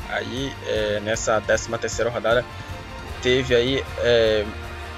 aí 0.10 0.54
é, 0.68 1.00
nessa 1.04 1.42
13 1.42 1.70
terceira 1.78 2.10
rodada. 2.10 2.46
Teve 3.22 3.56
aí 3.56 3.84
é, 4.00 4.46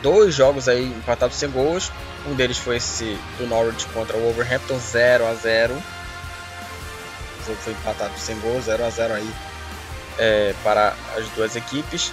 dois 0.02 0.36
jogos 0.36 0.68
aí 0.68 0.86
empatados 0.86 1.38
sem 1.38 1.50
gols. 1.50 1.92
Um 2.28 2.36
deles 2.36 2.58
foi 2.58 2.78
esse 2.78 3.18
do 3.38 3.48
Norwich 3.48 3.86
contra 3.88 4.18
o 4.18 4.22
Wolverhampton 4.22 4.78
0 4.80 5.28
a 5.28 5.34
0 5.34 5.74
O 5.74 7.46
jogo 7.46 7.58
foi 7.62 7.74
empatado 7.74 8.18
sem 8.18 8.38
gols, 8.40 8.66
0 8.66 8.86
a 8.86 8.90
0 8.90 9.14
aí 9.14 9.34
é, 10.18 10.54
para 10.64 10.94
as 11.16 11.28
duas 11.30 11.56
equipes. 11.56 12.12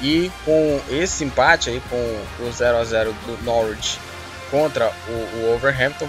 E 0.00 0.30
com 0.44 0.80
esse 0.90 1.24
empate 1.24 1.70
aí, 1.70 1.82
com 1.88 2.44
o 2.44 2.52
0 2.52 2.76
a 2.78 2.84
0 2.84 3.12
do 3.26 3.42
Norwich 3.44 3.98
contra 4.50 4.92
o, 5.08 5.12
o 5.12 5.46
Wolverhampton, 5.50 6.08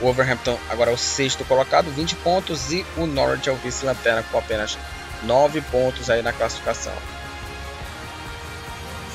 o 0.00 0.04
Wolverhampton 0.04 0.58
agora 0.68 0.90
é 0.90 0.94
o 0.94 0.98
sexto 0.98 1.44
colocado, 1.44 1.90
20 1.90 2.16
pontos, 2.16 2.72
e 2.72 2.84
o 2.96 3.06
Norwich 3.06 3.48
é 3.48 3.52
o 3.52 3.56
vice-lanterna 3.56 4.24
com 4.24 4.38
apenas 4.38 4.76
9 5.22 5.60
pontos 5.62 6.10
aí 6.10 6.22
na 6.22 6.32
classificação. 6.32 6.92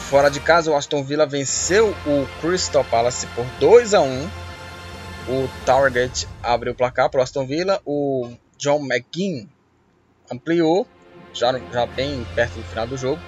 Fora 0.09 0.29
de 0.29 0.39
casa, 0.39 0.71
o 0.71 0.75
Aston 0.75 1.03
Villa 1.03 1.27
venceu 1.27 1.95
o 2.05 2.27
Crystal 2.41 2.83
Palace 2.83 3.27
por 3.27 3.45
2 3.59 3.93
a 3.93 4.01
1. 4.01 4.29
O 5.27 5.47
Towergate 5.65 6.27
abriu 6.41 6.73
o 6.73 6.75
placar 6.75 7.09
para 7.11 7.19
o 7.19 7.23
Aston 7.23 7.45
Villa. 7.45 7.79
O 7.85 8.31
John 8.57 8.79
McGinn 8.79 9.47
ampliou, 10.31 10.87
já, 11.31 11.51
já 11.71 11.85
bem 11.85 12.25
perto 12.33 12.55
do 12.55 12.63
final 12.63 12.87
do 12.87 12.97
jogo. 12.97 13.21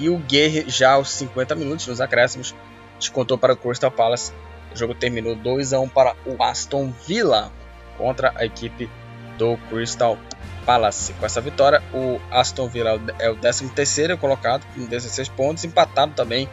E 0.00 0.08
o 0.08 0.16
Guerre, 0.16 0.64
já 0.66 0.92
aos 0.92 1.10
50 1.10 1.54
minutos, 1.54 1.86
nos 1.86 2.00
acréscimos, 2.00 2.54
descontou 2.98 3.36
para 3.36 3.52
o 3.52 3.56
Crystal 3.56 3.90
Palace. 3.90 4.32
O 4.72 4.76
jogo 4.76 4.94
terminou 4.94 5.36
2 5.36 5.74
a 5.74 5.80
1 5.80 5.88
para 5.90 6.16
o 6.24 6.42
Aston 6.42 6.90
Villa 7.06 7.52
contra 7.98 8.32
a 8.34 8.46
equipe 8.46 8.90
do 9.36 9.58
Crystal 9.68 10.16
Palace. 10.64 11.12
Com 11.12 11.26
essa 11.26 11.40
vitória, 11.42 11.82
o 11.92 12.18
Aston 12.30 12.66
Villa 12.66 12.98
é 13.18 13.28
o 13.28 13.36
13º 13.36 14.16
colocado 14.16 14.64
com 14.74 14.86
16 14.86 15.28
pontos, 15.28 15.64
empatado 15.64 16.14
também 16.14 16.48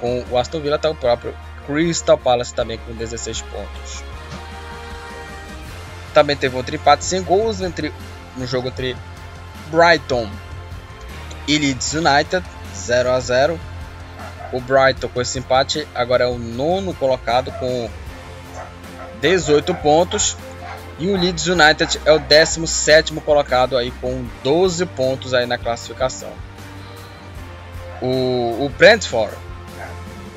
com 0.00 0.24
o 0.30 0.38
Aston 0.38 0.60
Villa, 0.60 0.76
até 0.76 0.88
o 0.88 0.94
próprio 0.94 1.34
Crystal 1.66 2.16
Palace 2.16 2.54
também 2.54 2.78
com 2.78 2.94
16 2.94 3.42
pontos. 3.42 4.04
Também 6.14 6.36
teve 6.36 6.56
outro 6.56 6.76
empate 6.76 7.04
sem 7.04 7.20
gols 7.22 7.60
entre, 7.60 7.92
no 8.36 8.46
jogo 8.46 8.68
entre 8.68 8.96
Brighton 9.70 10.30
e 11.48 11.58
Leeds 11.58 11.94
United, 11.94 12.44
0 12.86 13.10
a 13.10 13.20
0. 13.20 13.60
O 14.52 14.60
Brighton 14.60 15.08
com 15.08 15.20
esse 15.20 15.38
empate 15.38 15.86
agora 15.94 16.24
é 16.24 16.26
o 16.26 16.38
nono 16.38 16.94
colocado 16.94 17.50
com 17.52 17.90
18 19.20 19.74
pontos 19.74 20.36
e 20.98 21.08
o 21.08 21.16
Leeds 21.16 21.46
United 21.46 22.00
é 22.04 22.12
o 22.12 22.18
17 22.18 23.12
colocado 23.20 23.76
aí 23.76 23.90
com 24.00 24.24
12 24.42 24.86
pontos 24.86 25.34
aí 25.34 25.46
na 25.46 25.58
classificação. 25.58 26.30
O, 28.00 28.64
o 28.64 28.72
Brentford, 28.78 29.34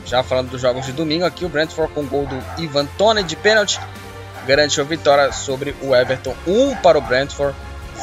já 0.06 0.24
falando 0.24 0.50
dos 0.50 0.62
jogos 0.62 0.86
de 0.86 0.92
domingo 0.92 1.26
aqui, 1.26 1.46
o 1.46 1.50
Brentford 1.50 1.94
com 1.94 2.06
gol 2.06 2.26
do 2.26 2.62
Ivan 2.62 2.86
Tony 2.98 3.24
de 3.24 3.36
pênalti 3.36 3.80
garantiu 4.48 4.84
a 4.84 4.88
vitória 4.88 5.32
sobre 5.32 5.76
o 5.82 5.96
Everton. 5.96 6.36
1 6.48 6.78
para 6.78 6.98
o 6.98 7.02
Brentford, 7.02 7.56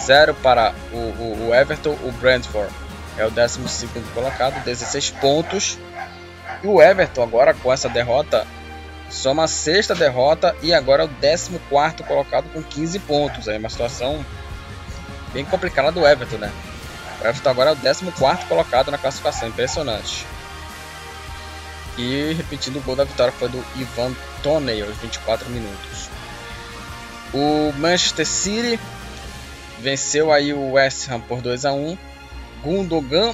0 0.04 0.34
para 0.34 0.72
o, 0.92 0.96
o, 0.96 1.48
o 1.48 1.54
Everton. 1.54 1.96
O 2.04 2.12
Brentford 2.12 2.72
é 3.18 3.24
o 3.24 3.30
12 3.30 3.88
colocado, 4.14 4.62
16 4.64 5.10
pontos. 5.12 5.78
E 6.62 6.66
o 6.66 6.80
Everton 6.80 7.22
agora 7.22 7.54
com 7.54 7.72
essa 7.72 7.88
derrota 7.88 8.46
soma 9.10 9.44
a 9.44 9.48
sexta 9.48 9.94
derrota 9.94 10.54
e 10.62 10.74
agora 10.74 11.02
é 11.02 11.06
o 11.06 11.08
14 11.08 11.60
colocado 12.06 12.52
com 12.52 12.62
15 12.62 12.98
pontos. 13.00 13.48
É 13.48 13.58
uma 13.58 13.68
situação 13.68 14.24
bem 15.32 15.44
complicada 15.44 15.92
do 15.92 16.06
Everton, 16.06 16.38
né? 16.38 16.52
O 17.20 17.26
Everton 17.26 17.50
agora 17.50 17.70
é 17.70 17.72
o 17.72 17.76
14 17.76 18.46
colocado 18.48 18.90
na 18.90 18.98
classificação, 18.98 19.48
impressionante. 19.48 20.26
E 21.98 22.34
repetindo 22.34 22.76
o 22.76 22.82
gol 22.82 22.94
da 22.94 23.04
vitória 23.04 23.32
foi 23.32 23.48
do 23.48 23.64
Ivan 23.76 24.12
Toney 24.42 24.82
aos 24.82 24.96
24 24.98 25.48
minutos. 25.48 26.10
O 27.32 27.72
Manchester 27.78 28.26
City 28.26 28.78
venceu 29.80 30.32
aí 30.32 30.52
o 30.52 30.72
West 30.72 31.08
Ham 31.10 31.20
por 31.20 31.40
2 31.40 31.64
a 31.64 31.72
1. 31.72 31.96
Gundogan 32.66 33.32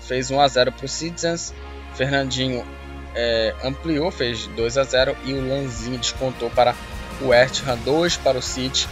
fez 0.00 0.32
1 0.32 0.40
a 0.40 0.48
0 0.48 0.72
para 0.72 0.84
o 0.84 0.88
Citizens. 0.88 1.54
Fernandinho 1.94 2.66
é, 3.14 3.54
ampliou, 3.62 4.10
fez 4.10 4.48
2 4.48 4.78
a 4.78 4.82
0 4.82 5.16
e 5.24 5.32
o 5.32 5.48
Lanzinho 5.48 5.96
descontou 5.96 6.50
para 6.50 6.74
o 7.20 7.28
West 7.28 7.62
Ham, 7.66 7.76
2 7.84 8.16
para 8.16 8.36
o 8.36 8.42
City, 8.42 8.88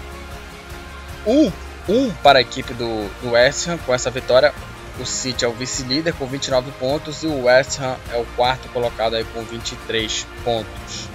1 1.27 1.33
um, 1.33 1.53
um 1.89 2.11
para 2.23 2.39
a 2.39 2.43
equipe 2.43 2.73
do, 2.75 3.09
do 3.21 3.33
West 3.33 3.67
Ham 3.67 3.79
com 3.79 3.93
essa 3.93 4.11
vitória. 4.11 4.55
O 5.01 5.07
City 5.07 5.45
é 5.45 5.49
o 5.49 5.53
vice-líder 5.53 6.13
com 6.13 6.27
29 6.27 6.71
pontos 6.73 7.23
e 7.23 7.27
o 7.27 7.45
West 7.45 7.81
Ham 7.81 7.97
é 8.13 8.17
o 8.19 8.27
quarto 8.37 8.69
colocado 8.69 9.17
aí 9.17 9.25
com 9.25 9.43
23 9.43 10.27
pontos. 10.45 11.09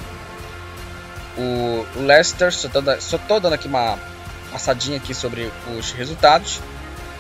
O, 1.38 1.86
o 1.96 2.06
Leicester, 2.06 2.52
só 2.52 3.18
tô 3.20 3.40
dando 3.40 3.54
aqui 3.54 3.68
uma 3.68 3.98
passadinha 4.52 4.98
aqui 4.98 5.14
sobre 5.14 5.52
os 5.78 5.92
resultados. 5.92 6.60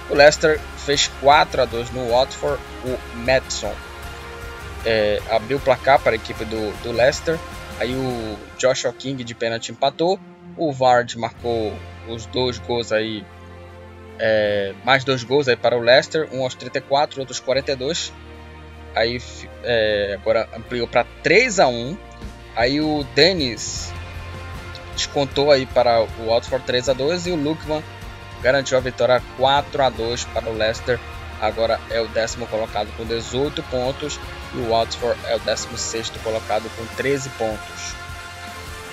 O 0.10 0.16
Leicester 0.16 0.60
fez 0.88 1.10
4 1.20 1.62
a 1.62 1.66
2 1.66 1.92
no 1.92 2.10
Watford. 2.10 2.64
O 2.86 3.18
Madison 3.18 3.74
é, 4.86 5.22
abriu 5.30 5.58
o 5.58 5.60
placar 5.60 6.00
para 6.00 6.14
a 6.14 6.16
equipe 6.16 6.46
do, 6.46 6.72
do 6.82 6.94
Leicester. 6.94 7.38
Aí 7.78 7.94
o 7.94 8.38
Joshua 8.58 8.94
King 8.94 9.22
de 9.22 9.36
pênalti 9.36 9.70
empatou. 9.70 10.18
O 10.56 10.72
Vard 10.72 11.14
marcou 11.18 11.74
os 12.08 12.26
dois 12.28 12.58
gols 12.58 12.94
aí. 12.94 13.26
É, 14.18 14.74
mais 14.86 15.04
dois 15.04 15.24
gols 15.24 15.48
aí 15.48 15.58
para 15.58 15.78
o 15.78 15.82
Leicester, 15.82 16.28
um 16.32 16.42
aos 16.44 16.56
34, 16.56 17.20
outros 17.20 17.40
42. 17.42 18.14
Aí 18.96 19.22
é, 19.64 20.18
agora 20.20 20.48
ampliou 20.56 20.88
para 20.88 21.06
3 21.22 21.60
a 21.60 21.68
1. 21.68 21.98
Aí 22.56 22.80
o 22.80 23.04
Dennis 23.14 23.92
descontou 24.96 25.52
aí 25.52 25.66
para 25.66 26.02
o 26.02 26.30
Watford 26.30 26.66
3 26.66 26.90
a 26.90 26.94
2 26.94 27.28
e 27.28 27.32
o 27.32 27.36
Lukman 27.36 27.84
garantiu 28.42 28.78
a 28.78 28.82
vitória 28.82 29.22
4 29.38 29.84
a 29.84 29.90
2 29.90 30.26
para 30.26 30.50
o 30.50 30.58
Leicester. 30.58 31.00
Agora 31.40 31.80
é 31.90 32.02
o 32.02 32.08
décimo 32.08 32.48
colocado 32.48 32.90
com 32.98 33.06
18 33.06 33.62
pontos 33.64 34.20
e 34.54 34.58
o 34.58 34.70
Watford 34.70 35.20
é 35.26 35.36
o 35.36 35.40
16 35.40 36.12
colocado 36.24 36.70
com 36.76 36.86
13 36.96 37.30
pontos. 37.30 37.94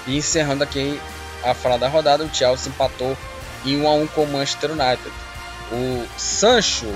E 0.06 0.18
encerrando 0.18 0.62
aqui 0.62 1.00
a 1.42 1.54
fala 1.54 1.78
da 1.78 1.88
rodada, 1.88 2.24
o 2.24 2.34
Chelsea 2.34 2.70
empatou 2.70 3.16
em 3.64 3.80
1 3.80 3.88
a 3.88 3.94
1 3.94 4.06
com 4.08 4.24
o 4.24 4.32
Manchester 4.32 4.72
United. 4.72 5.12
O 5.72 6.06
Sancho 6.18 6.92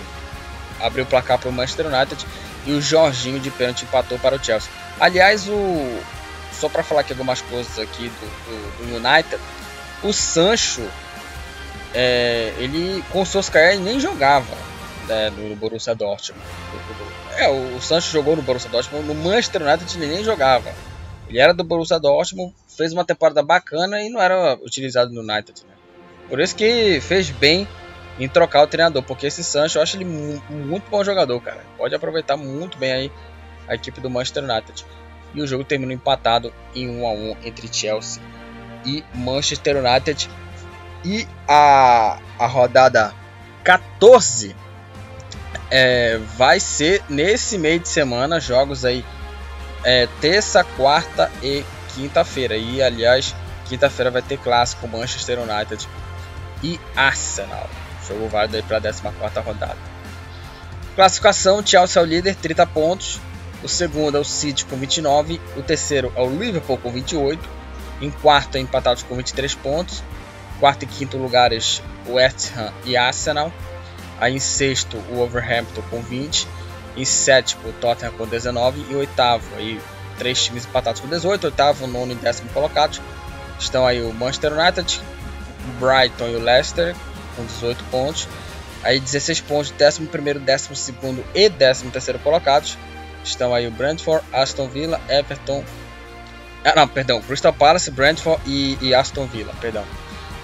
abriu 0.80 1.04
o 1.04 1.06
placar 1.06 1.38
para 1.38 1.48
o 1.48 1.52
Manchester 1.52 1.86
United 1.86 2.26
e 2.66 2.72
o 2.72 2.82
Jorginho 2.82 3.40
de 3.40 3.50
pênalti 3.50 3.84
empatou 3.84 4.18
para 4.18 4.36
o 4.36 4.44
Chelsea. 4.44 4.70
Aliás, 5.00 5.48
o 5.48 6.02
só 6.52 6.68
para 6.68 6.82
falar 6.82 7.02
aqui 7.02 7.12
algumas 7.12 7.40
coisas 7.40 7.78
aqui 7.78 8.08
do, 8.08 8.26
do, 8.26 8.86
do 8.88 8.96
United, 8.96 9.40
o 10.02 10.12
Sancho 10.12 10.82
é, 11.94 12.52
ele 12.58 13.02
com 13.10 13.22
o 13.22 13.26
Solskjaer 13.26 13.78
nem 13.80 13.98
jogava 13.98 14.56
né, 15.06 15.30
no 15.30 15.56
Borussia 15.56 15.94
Dortmund. 15.94 16.44
É, 17.36 17.48
o 17.48 17.80
Sancho 17.80 18.10
jogou 18.10 18.36
no 18.36 18.42
Borussia 18.42 18.70
Dortmund, 18.70 19.06
no 19.06 19.14
Manchester 19.14 19.62
United 19.62 19.96
ele 19.96 20.14
nem 20.14 20.24
jogava. 20.24 20.72
Ele 21.28 21.38
era 21.38 21.52
do 21.52 21.64
Borussia 21.64 21.98
Dortmund, 21.98 22.54
fez 22.76 22.92
uma 22.92 23.04
temporada 23.04 23.42
bacana 23.42 24.02
e 24.02 24.08
não 24.08 24.20
era 24.20 24.54
utilizado 24.62 25.12
no 25.12 25.20
United. 25.20 25.62
Né? 25.66 25.74
Por 26.28 26.40
isso 26.40 26.54
que 26.54 27.00
fez 27.00 27.30
bem 27.30 27.66
em 28.18 28.28
trocar 28.28 28.62
o 28.62 28.66
treinador, 28.66 29.02
porque 29.02 29.26
esse 29.26 29.44
Sancho 29.44 29.78
eu 29.78 29.82
acho 29.82 29.96
ele 29.96 30.04
muito 30.04 30.90
bom 30.90 31.04
jogador, 31.04 31.40
cara. 31.40 31.64
Pode 31.76 31.94
aproveitar 31.94 32.36
muito 32.36 32.76
bem 32.76 32.92
aí 32.92 33.12
a 33.68 33.74
equipe 33.74 34.00
do 34.00 34.10
Manchester 34.10 34.44
United. 34.44 34.84
E 35.34 35.42
o 35.42 35.46
jogo 35.46 35.62
terminou 35.62 35.94
empatado 35.94 36.52
em 36.74 36.88
1 36.88 37.06
a 37.06 37.10
1 37.12 37.36
entre 37.44 37.72
Chelsea 37.72 38.22
e 38.84 39.04
Manchester 39.14 39.76
United. 39.76 40.28
E 41.04 41.26
a, 41.46 42.18
a 42.38 42.46
rodada 42.46 43.14
14 43.64 44.54
é, 45.70 46.18
vai 46.36 46.58
ser 46.60 47.02
nesse 47.08 47.58
meio 47.58 47.80
de 47.80 47.88
semana 47.88 48.40
jogos 48.40 48.84
aí 48.84 49.04
é, 49.84 50.08
terça, 50.20 50.64
quarta 50.64 51.30
e 51.42 51.64
quinta-feira. 51.94 52.56
E 52.56 52.82
aliás, 52.82 53.34
quinta-feira 53.66 54.10
vai 54.10 54.22
ter 54.22 54.38
clássico 54.38 54.88
Manchester 54.88 55.38
United 55.40 55.88
e 56.62 56.80
Arsenal. 56.96 57.68
Jogo 58.06 58.28
válido 58.28 58.56
aí 58.56 58.62
para 58.62 58.78
a 58.78 58.80
14 58.80 59.02
rodada. 59.40 59.76
Classificação: 60.94 61.64
Chelsea 61.64 62.00
é 62.00 62.04
o 62.04 62.08
líder, 62.08 62.34
30 62.36 62.66
pontos. 62.66 63.20
O 63.62 63.68
segundo 63.68 64.16
é 64.16 64.20
o 64.20 64.24
City 64.24 64.64
com 64.64 64.76
29. 64.76 65.40
O 65.56 65.62
terceiro 65.62 66.12
é 66.16 66.22
o 66.22 66.30
Liverpool 66.30 66.78
com 66.78 66.90
28. 66.90 67.40
Em 68.00 68.10
quarto, 68.10 68.56
é 68.56 68.60
empatados 68.60 69.02
com 69.02 69.16
23 69.16 69.54
pontos. 69.56 70.02
Quarto 70.60 70.84
e 70.84 70.86
quinto 70.86 71.16
lugares, 71.16 71.82
West 72.06 72.50
Ham 72.56 72.72
e 72.84 72.96
Arsenal. 72.96 73.52
Aí 74.20 74.34
em 74.34 74.40
sexto, 74.40 74.96
o 75.10 75.16
Wolverhampton 75.16 75.82
com 75.90 76.00
20. 76.00 76.46
Em 76.96 77.04
sétimo, 77.04 77.68
o 77.68 77.72
Tottenham 77.72 78.12
com 78.12 78.26
19. 78.26 78.84
E 78.90 78.94
oitavo, 78.96 79.46
aí, 79.56 79.80
três 80.18 80.44
times 80.44 80.66
empatados 80.66 81.00
com 81.00 81.08
18. 81.08 81.44
Oitavo, 81.44 81.86
nono 81.86 82.12
e 82.12 82.16
décimo 82.16 82.50
colocados. 82.50 83.00
Estão 83.58 83.86
aí 83.86 84.02
o 84.02 84.12
Manchester 84.12 84.52
United, 84.52 85.00
o 85.68 85.84
Brighton 85.84 86.28
e 86.28 86.36
o 86.36 86.40
Leicester 86.40 86.94
com 87.36 87.44
18 87.44 87.84
pontos. 87.84 88.28
Aí 88.82 89.00
16 89.00 89.40
pontos, 89.42 89.72
11 89.80 90.06
primeiro, 90.06 90.40
12 90.40 90.74
segundo 90.74 91.24
e 91.34 91.50
13 91.50 91.90
terceiro 91.90 92.18
colocados. 92.20 92.78
Estão 93.24 93.54
aí 93.54 93.66
o 93.66 93.70
Brentford, 93.70 94.24
Aston 94.32 94.68
Villa, 94.68 95.00
Everton. 95.08 95.64
Ah, 96.64 96.74
não, 96.74 96.88
perdão, 96.88 97.20
Crystal 97.22 97.52
Palace, 97.52 97.90
Brentford 97.90 98.40
e, 98.46 98.78
e 98.80 98.94
Aston 98.94 99.26
Villa, 99.26 99.52
perdão. 99.60 99.84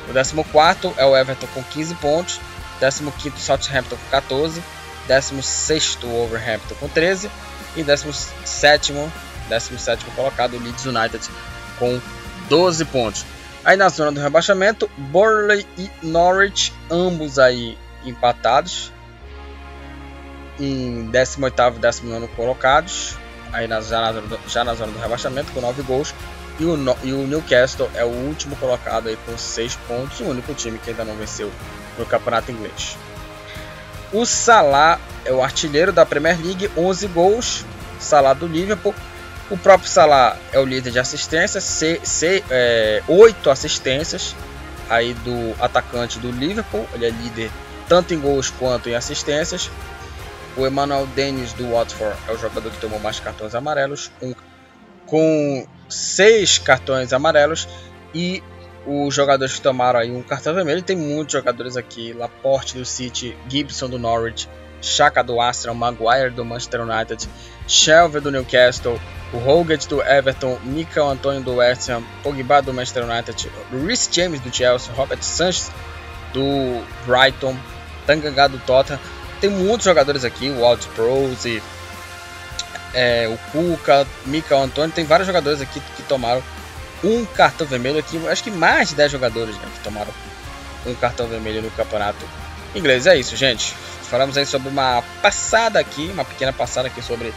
O 0.09 0.13
14 0.13 0.95
é 0.99 1.05
o 1.05 1.17
Everton 1.17 1.47
com 1.55 1.63
15 1.63 1.95
pontos. 1.97 2.41
15 3.13 3.41
Southampton 3.41 3.97
com 3.97 4.11
14. 4.11 4.63
16 5.09 5.99
o 6.03 6.07
Wolverhampton 6.09 6.75
com 6.77 6.89
13. 6.89 7.31
E 7.77 7.83
17 7.83 8.93
17 9.49 10.05
colocado 10.17 10.55
o 10.55 10.63
Leeds 10.63 10.87
United 10.87 11.29
com 11.79 12.01
12 12.49 12.85
pontos. 12.87 13.25
Aí 13.65 13.77
na 13.77 13.89
zona 13.89 14.13
do 14.13 14.21
rebaixamento, 14.21 14.91
Burnley 14.97 15.67
e 15.79 15.91
Norwich, 16.03 16.73
ambos 16.91 17.39
aí 17.39 17.79
empatados 18.05 18.93
em 20.61 21.11
18º 21.11 21.77
e 21.77 21.79
19 21.79 22.29
colocados, 22.29 23.17
aí 23.53 23.67
na, 23.67 23.81
já, 23.81 24.13
na, 24.13 24.23
já 24.47 24.65
na 24.65 24.75
zona 24.75 24.93
do 24.93 24.99
rebaixamento 24.99 25.51
com 25.53 25.61
9 25.61 25.83
gols. 25.83 26.15
E 26.59 26.65
o, 26.65 26.77
e 27.03 27.13
o 27.13 27.27
Newcastle 27.27 27.91
é 27.95 28.05
o 28.05 28.09
último 28.09 28.55
colocado 28.57 29.09
aí 29.09 29.19
com 29.27 29.37
6 29.37 29.77
pontos, 29.89 30.21
o 30.21 30.25
único 30.25 30.55
time 30.55 30.79
que 30.79 30.91
ainda 30.91 31.05
não 31.05 31.17
venceu 31.17 31.51
no 31.99 32.07
campeonato 32.07 32.53
inglês. 32.53 32.97
O 34.13 34.25
Salah 34.25 35.01
é 35.25 35.33
o 35.33 35.43
artilheiro 35.43 35.93
da 35.93 36.07
Premier 36.07 36.39
League, 36.41 36.71
11 36.77 37.07
gols. 37.09 37.65
Salah 37.99 38.35
do 38.35 38.47
Liverpool. 38.47 38.95
O 39.51 39.59
próprio 39.59 39.89
Salah 39.89 40.37
é 40.53 40.59
o 40.59 40.65
líder 40.65 40.93
de 40.93 40.99
assistências, 40.99 41.65
C, 41.65 42.01
C, 42.05 42.45
é, 42.49 43.03
8 43.09 43.51
assistências 43.51 44.35
aí 44.89 45.15
do 45.15 45.55
atacante 45.61 46.19
do 46.19 46.31
Liverpool. 46.31 46.89
Ele 46.95 47.07
é 47.07 47.11
líder 47.11 47.51
tanto 47.89 48.15
em 48.15 48.21
gols 48.21 48.51
quanto 48.51 48.89
em 48.89 48.95
assistências. 48.95 49.71
O 50.57 50.65
Emmanuel 50.65 51.07
Dennis 51.17 51.53
do 51.53 51.73
Watford 51.73 52.17
é 52.29 52.33
o 52.33 52.39
jogador 52.39 52.71
que 52.71 52.81
tomou 52.81 53.01
mais 53.01 53.19
cartões 53.19 53.55
amarelos, 53.55 54.13
com 55.07 55.67
seis 55.89 56.59
cartões 56.59 57.13
amarelos. 57.13 57.69
E 58.15 58.43
os 58.87 59.15
jogadores 59.15 59.55
que 59.55 59.61
tomaram 59.61 59.99
aí 59.99 60.11
um 60.11 60.23
cartão 60.23 60.55
vermelho, 60.55 60.83
tem 60.83 60.97
muitos 60.97 61.33
jogadores 61.33 61.77
aqui: 61.77 62.13
Laporte 62.13 62.77
do 62.77 62.85
City, 62.85 63.37
Gibson 63.49 63.89
do 63.89 63.99
Norwich, 63.99 64.49
Chaka 64.81 65.23
do 65.23 65.41
Arsenal, 65.41 65.75
Maguire 65.75 66.31
do 66.31 66.45
Manchester 66.45 66.83
United, 66.83 67.29
Shelby 67.67 68.21
do 68.21 68.31
Newcastle, 68.31 69.01
o 69.33 69.39
Hogan 69.39 69.79
do 69.89 70.03
Everton, 70.03 70.59
Michael 70.63 71.11
Antônio 71.11 71.43
do 71.43 71.57
West 71.57 71.89
Ham, 71.89 72.03
Pogba 72.23 72.61
do 72.61 72.73
Manchester 72.73 73.05
United, 73.05 73.51
Rhys 73.73 74.09
James 74.13 74.41
do 74.41 74.55
Chelsea, 74.55 74.93
Robert 74.95 75.23
Sanchez 75.23 75.71
do 76.33 76.85
Brighton, 77.07 77.57
Tanganga 78.07 78.49
do 78.49 78.59
Tottenham. 78.59 79.01
Tem 79.41 79.51
muitos 79.51 79.85
jogadores 79.85 80.25
aqui, 80.25 80.51
o 80.51 80.61
Walt 80.61 80.87
Prose, 80.95 81.63
é, 82.95 83.29
o 83.29 83.37
Cuca, 83.51 84.07
Michael 84.25 84.63
Antônio, 84.63 84.95
tem 84.95 85.05
vários 85.05 85.27
jogadores 85.27 85.61
aqui 85.61 85.81
que 85.97 86.03
tomaram 86.05 86.43
um 87.03 87.25
cartão 87.27 87.67
vermelho 87.67 87.99
aqui, 87.99 88.21
acho 88.29 88.43
que 88.43 88.51
mais 88.51 88.91
de 88.91 88.95
10 88.95 89.13
jogadores 89.13 89.55
né, 89.57 89.69
que 89.75 89.81
tomaram 89.81 90.13
um 90.87 90.95
cartão 90.95 91.27
vermelho 91.27 91.63
no 91.63 91.71
campeonato 91.73 92.25
inglês. 92.75 93.07
É 93.07 93.17
isso, 93.17 93.37
gente. 93.37 93.75
Falamos 94.03 94.37
aí 94.37 94.47
sobre 94.47 94.69
uma 94.69 95.03
passada 95.23 95.79
aqui, 95.79 96.11
uma 96.13 96.25
pequena 96.25 96.53
passada 96.53 96.89
aqui 96.89 97.03
sobre 97.03 97.35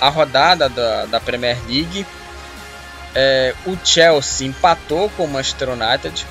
a 0.00 0.08
rodada 0.08 0.68
da, 0.68 1.06
da 1.06 1.20
Premier 1.20 1.56
League. 1.68 2.06
É, 3.14 3.54
o 3.66 3.76
Chelsea 3.84 4.46
empatou 4.46 5.10
com 5.10 5.24
o 5.24 5.28
Manchester 5.28 5.70
United 5.70 6.26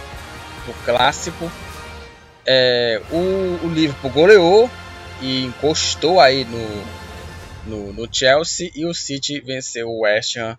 no 0.67 0.73
clássico. 0.86 1.51
É, 2.45 3.01
o, 3.12 3.60
o, 3.63 3.71
Liverpool 3.73 4.10
goleou 4.10 4.69
e 5.21 5.45
encostou 5.45 6.19
aí 6.19 6.45
no, 6.45 6.84
no, 7.65 7.93
no, 7.93 8.07
Chelsea 8.11 8.71
e 8.75 8.85
o 8.85 8.93
City 8.93 9.39
venceu 9.39 9.89
o 9.89 10.01
West 10.01 10.37
Ham 10.37 10.57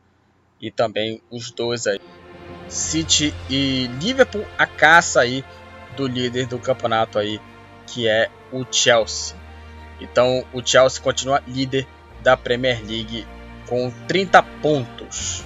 e 0.61 0.71
também 0.71 1.21
os 1.31 1.51
dois 1.51 1.87
aí. 1.87 2.01
City 2.69 3.35
e 3.49 3.89
Liverpool 4.01 4.47
a 4.57 4.67
caça 4.67 5.21
aí 5.21 5.45
do 5.97 6.07
líder 6.07 6.47
do 6.47 6.59
campeonato 6.59 7.19
aí 7.19 7.41
que 7.87 8.09
é 8.09 8.31
o 8.53 8.65
Chelsea. 8.71 9.37
Então 10.01 10.45
o 10.53 10.65
Chelsea 10.65 11.03
continua 11.03 11.43
líder 11.47 11.87
da 12.23 12.37
Premier 12.37 12.81
League 12.87 13.27
com 13.67 13.91
30 14.07 14.43
pontos. 14.43 15.45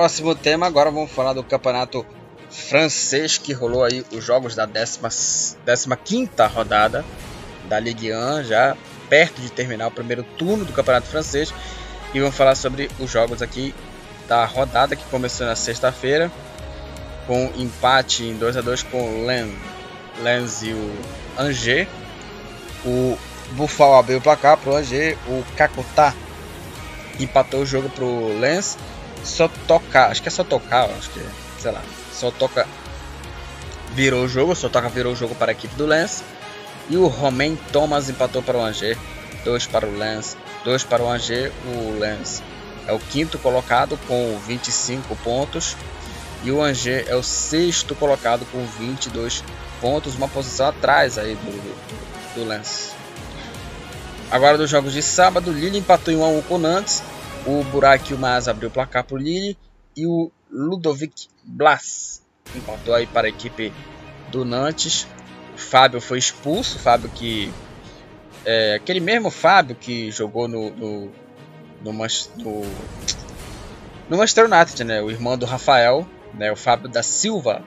Próximo 0.00 0.34
tema, 0.34 0.66
agora 0.66 0.90
vamos 0.90 1.10
falar 1.10 1.34
do 1.34 1.44
campeonato 1.44 2.06
francês 2.48 3.36
que 3.36 3.52
rolou 3.52 3.84
aí 3.84 4.02
os 4.10 4.24
jogos 4.24 4.54
da 4.54 4.66
15 4.66 6.30
rodada 6.54 7.04
da 7.68 7.78
Ligue 7.78 8.10
1, 8.10 8.44
já 8.44 8.74
perto 9.10 9.42
de 9.42 9.52
terminar 9.52 9.88
o 9.88 9.90
primeiro 9.90 10.22
turno 10.22 10.64
do 10.64 10.72
campeonato 10.72 11.06
francês. 11.06 11.52
E 12.14 12.18
vamos 12.18 12.34
falar 12.34 12.54
sobre 12.54 12.90
os 12.98 13.10
jogos 13.10 13.42
aqui 13.42 13.74
da 14.26 14.42
rodada 14.46 14.96
que 14.96 15.04
começou 15.10 15.46
na 15.46 15.54
sexta-feira, 15.54 16.32
com 17.26 17.52
empate 17.58 18.24
em 18.24 18.34
2 18.38 18.56
a 18.56 18.62
2 18.62 18.82
com 18.84 19.26
Lens, 19.26 19.54
Lens 20.22 20.62
e 20.62 20.72
o 20.72 20.98
Angers. 21.36 21.86
O 22.86 23.18
Buffalo 23.50 23.96
abriu 23.96 24.16
o 24.16 24.22
placar 24.22 24.56
para 24.56 24.72
o 24.72 24.76
Angers, 24.76 25.18
o 25.26 25.44
Kakutá 25.58 26.14
empatou 27.18 27.60
o 27.60 27.66
jogo 27.66 27.90
para 27.90 28.04
o 28.04 28.40
Lens 28.40 28.78
só 29.24 29.48
tocar, 29.66 30.10
acho 30.10 30.22
que 30.22 30.28
é 30.28 30.30
só 30.30 30.44
tocar, 30.44 30.84
acho 30.90 31.10
que, 31.10 31.20
sei 31.58 31.72
lá, 31.72 31.82
só 32.12 32.30
toca 32.30 32.66
virou 33.94 34.24
o 34.24 34.28
jogo, 34.28 34.54
só 34.54 34.68
toca 34.68 34.88
virou 34.88 35.12
o 35.12 35.16
jogo 35.16 35.34
para 35.34 35.50
a 35.50 35.52
equipe 35.52 35.74
do 35.74 35.86
Lens. 35.86 36.22
E 36.88 36.96
o 36.96 37.06
Romain 37.06 37.56
Thomas 37.72 38.08
empatou 38.08 38.42
para 38.42 38.58
o 38.58 38.62
Angers, 38.62 38.98
2 39.44 39.66
para 39.66 39.86
o 39.86 39.96
Lens, 39.96 40.36
2 40.64 40.84
para 40.84 41.02
o 41.02 41.08
Angers, 41.08 41.52
o 41.64 41.98
Lens 41.98 42.42
é 42.86 42.92
o 42.92 42.98
quinto 42.98 43.38
colocado 43.38 43.96
com 44.08 44.38
25 44.46 45.14
pontos 45.16 45.76
e 46.42 46.50
o 46.50 46.60
Angers 46.60 47.08
é 47.08 47.14
o 47.14 47.22
sexto 47.22 47.94
colocado 47.94 48.44
com 48.50 48.64
22 48.66 49.44
pontos, 49.80 50.16
uma 50.16 50.26
posição 50.28 50.66
atrás 50.66 51.16
aí 51.16 51.36
do, 51.36 51.52
do, 51.52 52.34
do 52.34 52.48
Lens. 52.48 52.90
Agora 54.30 54.58
dos 54.58 54.70
jogos 54.70 54.92
de 54.92 55.02
sábado, 55.02 55.52
Lille 55.52 55.78
empatou 55.78 56.12
em 56.12 56.16
1 56.16 56.24
a 56.24 56.28
1 56.28 56.42
com 56.42 56.54
o 56.54 56.58
Nantes 56.58 57.02
o 57.46 57.64
Burak 57.64 58.10
Yilmaz 58.10 58.48
abriu 58.48 58.68
o 58.68 58.72
placar 58.72 59.04
para 59.04 59.14
o 59.14 59.18
Lille 59.18 59.56
e 59.96 60.06
o 60.06 60.30
Ludovic 60.50 61.28
Blas 61.44 62.22
empatou 62.54 62.94
aí 62.94 63.06
para 63.06 63.26
a 63.26 63.30
equipe 63.30 63.72
do 64.30 64.44
Nantes. 64.44 65.06
O 65.54 65.58
Fábio 65.58 66.00
foi 66.00 66.18
expulso, 66.18 66.78
Fábio 66.78 67.10
que 67.10 67.52
é 68.44 68.74
aquele 68.74 69.00
mesmo 69.00 69.30
Fábio 69.30 69.76
que 69.76 70.10
jogou 70.10 70.48
no 70.48 70.70
no, 70.70 71.12
no, 71.82 71.92
no, 71.92 72.62
no 74.08 74.16
Manchester 74.16 74.46
United, 74.46 74.84
né? 74.84 75.02
O 75.02 75.10
irmão 75.10 75.36
do 75.36 75.46
Rafael, 75.46 76.06
né? 76.34 76.52
O 76.52 76.56
Fábio 76.56 76.88
da 76.88 77.02
Silva, 77.02 77.62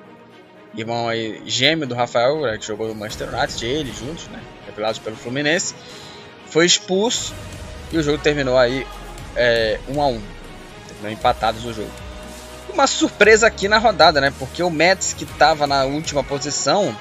irmão 0.75 1.07
aí 1.07 1.41
gêmeo 1.45 1.87
do 1.87 1.95
Rafael, 1.95 2.41
né? 2.41 2.57
que 2.57 2.65
jogou 2.65 2.87
no 2.87 2.95
Manchester 2.95 3.33
United, 3.33 3.65
ele 3.65 3.91
juntos, 3.91 4.27
né? 4.27 4.41
Revelados 4.65 4.99
pelo 4.99 5.15
Fluminense, 5.15 5.75
foi 6.47 6.65
expulso 6.65 7.33
e 7.91 7.97
o 7.97 8.03
jogo 8.03 8.17
terminou 8.17 8.57
aí 8.57 8.85
é, 9.35 9.79
1 9.87 10.01
a 10.01 10.07
1 10.07 10.21
empatados 11.09 11.65
o 11.65 11.73
jogo. 11.73 11.91
Uma 12.73 12.87
surpresa 12.87 13.47
aqui 13.47 13.67
na 13.67 13.77
rodada, 13.77 14.19
né? 14.19 14.33
Porque 14.39 14.63
o 14.63 14.69
Mets, 14.69 15.13
que 15.13 15.25
estava 15.25 15.67
na 15.67 15.83
última 15.83 16.23
posição, 16.23 16.95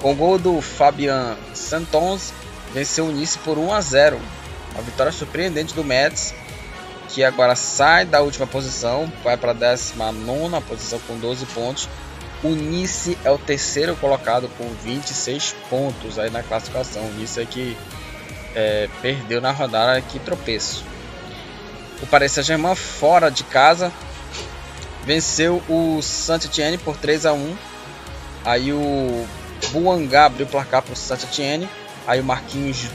com 0.00 0.12
o 0.12 0.14
gol 0.14 0.38
do 0.38 0.60
Fabian 0.60 1.36
Santons, 1.52 2.32
venceu 2.72 3.06
o 3.06 3.12
Nice 3.12 3.38
por 3.38 3.58
1 3.58 3.72
a 3.72 3.80
0 3.80 4.20
Uma 4.72 4.82
vitória 4.82 5.12
surpreendente 5.12 5.74
do 5.74 5.84
Mets. 5.84 6.34
que 7.08 7.22
agora 7.22 7.54
sai 7.54 8.04
da 8.04 8.20
última 8.22 8.46
posição, 8.46 9.12
vai 9.22 9.36
para 9.36 9.52
a 9.52 9.54
19 9.54 10.60
posição 10.66 10.98
com 11.06 11.16
12 11.18 11.46
pontos. 11.46 11.88
O 12.42 12.48
Nice 12.48 13.16
é 13.24 13.30
o 13.30 13.38
terceiro 13.38 13.94
colocado 13.96 14.50
com 14.58 14.68
26 14.82 15.54
pontos 15.70 16.18
aí 16.18 16.30
na 16.30 16.42
classificação. 16.42 17.02
O 17.02 17.12
Nice 17.12 17.40
é 17.40 17.44
que 17.44 17.76
é, 18.54 18.88
perdeu 19.00 19.40
na 19.40 19.50
rodada 19.52 20.00
que 20.00 20.18
tropeço. 20.18 20.84
O 22.04 22.06
Paris 22.06 22.32
Saint-Germain 22.32 22.74
fora 22.74 23.30
de 23.30 23.42
casa 23.44 23.90
venceu 25.06 25.62
o 25.70 26.02
Saint-Étienne 26.02 26.76
por 26.76 26.98
3 26.98 27.24
a 27.24 27.32
1. 27.32 27.56
Aí 28.44 28.74
o 28.74 29.26
Buangá 29.72 30.26
abriu 30.26 30.44
o 30.44 30.48
placar 30.50 30.82
para 30.82 30.92
o 30.92 30.96
Saint-Étienne. 30.96 31.66
Aí 32.06 32.20
o 32.20 32.24
Marquinhos 32.24 32.90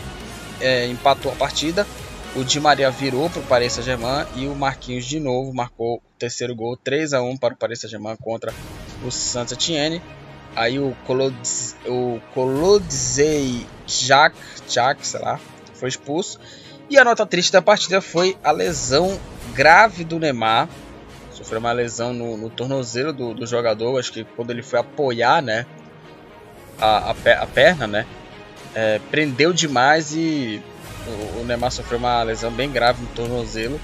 é, 0.61 0.85
empatou 0.85 1.31
a 1.31 1.35
partida. 1.35 1.87
O 2.35 2.43
Di 2.43 2.59
Maria 2.59 2.91
virou 2.91 3.31
para 3.31 3.39
o 3.39 3.45
Paris 3.45 3.73
Saint-Germain 3.73 4.27
e 4.35 4.45
o 4.45 4.53
Marquinhos 4.53 5.05
de 5.05 5.19
novo 5.19 5.51
marcou 5.55 5.95
o 5.95 6.01
terceiro 6.19 6.55
gol, 6.55 6.77
3 6.77 7.13
a 7.13 7.23
1 7.23 7.35
para 7.37 7.55
o 7.55 7.57
Paris 7.57 7.79
Saint-Germain 7.79 8.15
contra 8.15 8.53
o 9.03 9.09
Saint-Étienne. 9.09 10.03
Aí 10.55 10.77
o 10.79 10.95
Colodzei, 11.07 11.79
o 11.87 12.21
Colodzei 12.35 13.65
Jack, 13.87 14.35
Jack, 14.67 15.07
sei 15.07 15.19
lá, 15.19 15.39
foi 15.73 15.89
expulso. 15.89 16.39
E 16.89 16.97
a 16.97 17.03
nota 17.03 17.23
triste 17.25 17.51
da 17.51 17.61
partida 17.61 18.01
foi 18.01 18.35
a 18.43 18.51
lesão 18.51 19.19
grave 19.53 20.03
do 20.03 20.17
Neymar. 20.17 20.67
Sofreu 21.31 21.59
uma 21.59 21.71
lesão 21.71 22.13
no, 22.13 22.35
no 22.35 22.49
tornozelo 22.49 23.13
do, 23.13 23.33
do, 23.33 23.45
jogador. 23.45 23.99
Acho 23.99 24.11
que 24.11 24.23
quando 24.23 24.49
ele 24.49 24.63
foi 24.63 24.79
apoiar, 24.79 25.41
né, 25.41 25.67
a, 26.81 27.11
a, 27.11 27.43
a 27.43 27.47
perna, 27.47 27.85
né, 27.85 28.05
é, 28.73 28.99
prendeu 29.11 29.53
demais 29.53 30.13
e 30.15 30.61
o, 31.07 31.41
o 31.41 31.43
Neymar 31.45 31.71
sofreu 31.71 31.99
uma 31.99 32.23
lesão 32.23 32.51
bem 32.51 32.71
grave 32.71 33.01
no 33.03 33.07
tornozelo 33.09 33.79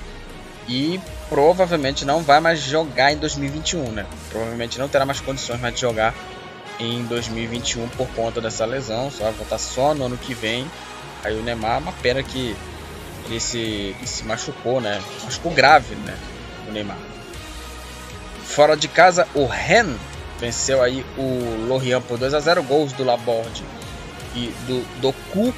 e 0.67 0.99
provavelmente 1.29 2.05
não 2.05 2.23
vai 2.23 2.39
mais 2.39 2.59
jogar 2.59 3.11
em 3.13 3.17
2021, 3.17 3.91
né? 3.91 4.05
Provavelmente 4.31 4.79
não 4.79 4.87
terá 4.87 5.05
mais 5.05 5.19
condições 5.19 5.61
mais 5.61 5.75
de 5.75 5.81
jogar 5.81 6.13
em 6.79 7.03
2021 7.05 7.87
por 7.89 8.07
conta 8.09 8.41
dessa 8.41 8.65
lesão, 8.65 9.11
só 9.11 9.25
vai 9.25 9.33
voltar 9.33 9.59
só 9.59 9.93
no 9.93 10.05
ano 10.05 10.17
que 10.17 10.33
vem. 10.33 10.65
Aí 11.23 11.37
o 11.37 11.43
Neymar, 11.43 11.79
uma 11.79 11.93
pena 11.93 12.21
que 12.23 12.55
ele 13.25 13.39
se, 13.39 13.95
se 14.05 14.23
machucou, 14.23 14.79
né? 14.79 15.01
Machucou 15.23 15.51
grave, 15.51 15.95
né? 15.95 16.17
O 16.67 16.71
Neymar. 16.71 16.97
Fora 18.43 18.77
de 18.77 18.87
casa, 18.87 19.27
o 19.33 19.45
Ren 19.45 19.95
venceu 20.39 20.81
aí 20.81 21.05
o 21.17 21.65
Lorient 21.67 22.03
por 22.03 22.17
2 22.17 22.33
a 22.33 22.39
0 22.39 22.63
gols 22.63 22.93
do 22.93 23.03
Laborde 23.03 23.63
e 24.35 24.47
do 24.67 24.85
Doku. 25.01 25.53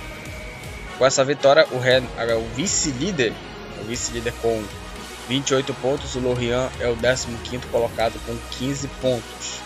Com 0.97 1.05
essa 1.05 1.23
vitória, 1.23 1.67
o 1.71 1.77
Ren 1.77 2.03
é 2.17 2.33
o 2.33 2.45
vice-líder, 2.55 3.33
o 3.81 3.83
vice-líder 3.83 4.33
com 4.41 4.63
28 5.27 5.73
pontos, 5.75 6.15
o 6.15 6.19
Lorient 6.19 6.71
é 6.79 6.87
o 6.87 6.95
15º 6.95 7.65
colocado 7.71 8.19
com 8.25 8.35
15 8.57 8.87
pontos. 9.01 9.59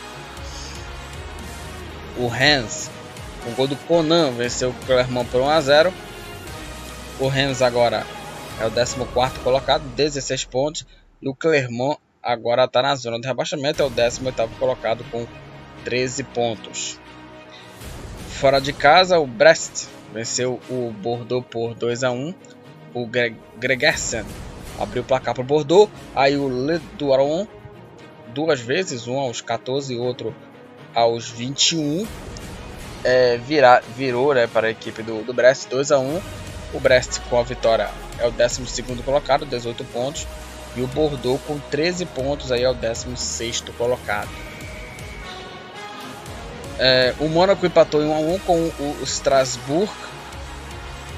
O 2.18 2.28
Rennes, 2.28 2.90
com 3.44 3.52
gol 3.52 3.68
do 3.68 3.76
Conan, 3.76 4.32
venceu 4.32 4.70
o 4.70 4.86
Clermont 4.86 5.30
por 5.30 5.42
1 5.42 5.50
a 5.50 5.62
0. 5.62 5.94
O 7.22 7.28
Rennes 7.28 7.62
agora 7.62 8.04
é 8.60 8.66
o 8.66 8.72
14º 8.72 9.44
colocado, 9.44 9.84
16 9.96 10.44
pontos, 10.46 10.88
e 11.22 11.30
o 11.30 11.36
Clermont 11.36 12.00
agora 12.22 12.64
está 12.64 12.82
na 12.82 12.96
zona 12.96 13.22
de 13.22 13.28
rebaixamento, 13.28 13.84
é 13.84 13.86
o 13.86 13.92
18º 13.92 14.50
colocado 14.58 15.04
com 15.12 15.28
13 15.86 16.24
pontos. 16.24 17.00
Fora 18.28 18.60
de 18.60 18.74
casa, 18.74 19.20
o 19.20 19.28
Brest 19.28 19.86
venceu 20.12 20.60
o 20.68 20.92
Bordeaux 20.92 21.46
por 21.48 21.76
2 21.76 22.04
a 22.04 22.10
1. 22.10 22.34
O 22.92 23.08
Gregersen 23.60 24.26
abriu 24.80 25.04
o 25.04 25.06
placar 25.06 25.36
para 25.36 25.44
o 25.44 25.46
Bordeaux. 25.46 25.92
Aí 26.16 26.36
o 26.36 26.50
Le 26.50 26.80
Duaron, 26.98 27.48
duas 28.34 28.60
vezes, 28.60 29.08
um 29.08 29.20
aos 29.20 29.42
14 29.42 29.94
e 29.94 29.98
outro 30.00 30.34
aos 30.92 31.30
21, 31.30 32.08
é, 33.04 33.38
vira, 33.38 33.80
virou 33.96 34.34
né, 34.34 34.48
para 34.48 34.66
a 34.66 34.72
equipe 34.72 35.04
do, 35.04 35.24
do 35.24 35.36
Brest 35.36 35.70
2 35.70 35.92
a 35.92 36.00
1 36.00 36.41
O 36.74 36.80
Brest 36.80 37.20
com 37.30 37.40
a 37.40 37.44
vitória 37.44 37.90
é 38.20 38.28
o 38.28 38.32
12 38.32 38.84
colocado, 39.04 39.46
18 39.46 39.84
pontos. 39.86 40.28
E 40.76 40.82
o 40.82 40.88
Bordeaux 40.88 41.42
com 41.46 41.60
13 41.60 42.06
pontos 42.06 42.52
aí 42.52 42.64
é 42.64 42.70
o 42.70 42.74
16 42.74 43.64
colocado. 43.78 44.30
É, 46.80 47.14
o 47.20 47.28
Mônaco 47.28 47.66
empatou 47.66 48.02
em 48.02 48.08
1 48.08 48.14
a 48.14 48.20
1 48.20 48.40
com 48.40 48.54
o 48.56 49.04
Strasbourg 49.04 49.92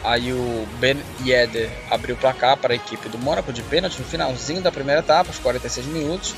Aí 0.04 0.34
o 0.34 0.68
Ben 0.80 0.98
Yedder 1.26 1.72
abriu 1.90 2.16
o 2.16 2.18
placar 2.18 2.58
para 2.58 2.74
a 2.74 2.76
equipe 2.76 3.08
do 3.08 3.18
Mônaco 3.18 3.54
de 3.54 3.64
pênalti 3.64 4.00
no 4.00 4.06
finalzinho 4.06 4.62
da 4.62 4.72
primeira 4.72 5.00
etapa, 5.00 5.30
aos 5.30 5.40
46 5.40 5.88
minutos. 5.88 6.36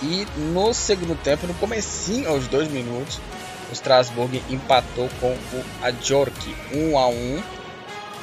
E 0.00 0.26
no 0.36 0.72
segundo 0.72 1.16
tempo, 1.20 1.46
no 1.46 1.54
comecinho, 1.54 2.28
aos 2.28 2.46
2 2.46 2.70
minutos, 2.70 3.20
o 3.70 3.72
Strasbourg 3.72 4.40
empatou 4.48 5.08
com 5.20 5.32
o 5.32 5.64
Ajork 5.82 6.54
1 6.72 6.98
a 6.98 7.08
1. 7.08 7.42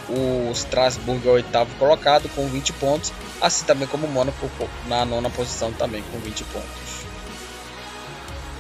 O 0.09 0.51
Strasbourg 0.51 1.25
é 1.27 1.29
o 1.29 1.33
oitavo 1.33 1.73
colocado 1.75 2.27
com 2.29 2.47
20 2.47 2.73
pontos, 2.73 3.13
assim 3.39 3.65
também 3.65 3.87
como 3.87 4.07
o 4.07 4.09
Mônaco 4.09 4.49
na 4.87 5.05
nona 5.05 5.29
posição 5.29 5.71
também 5.71 6.03
com 6.11 6.17
20 6.17 6.43
pontos. 6.45 6.99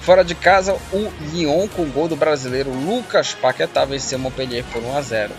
Fora 0.01 0.23
de 0.23 0.35
casa, 0.35 0.73
o 0.93 1.11
Lyon 1.31 1.67
com 1.67 1.83
o 1.83 1.91
gol 1.91 2.07
do 2.07 2.15
brasileiro 2.15 2.71
Lucas 2.71 3.33
Paquetá 3.33 3.85
venceu 3.85 4.17
o 4.17 4.21
Montpellier 4.21 4.63
por 4.71 4.81
1 4.81 4.97
a 4.97 5.01
0 5.01 5.33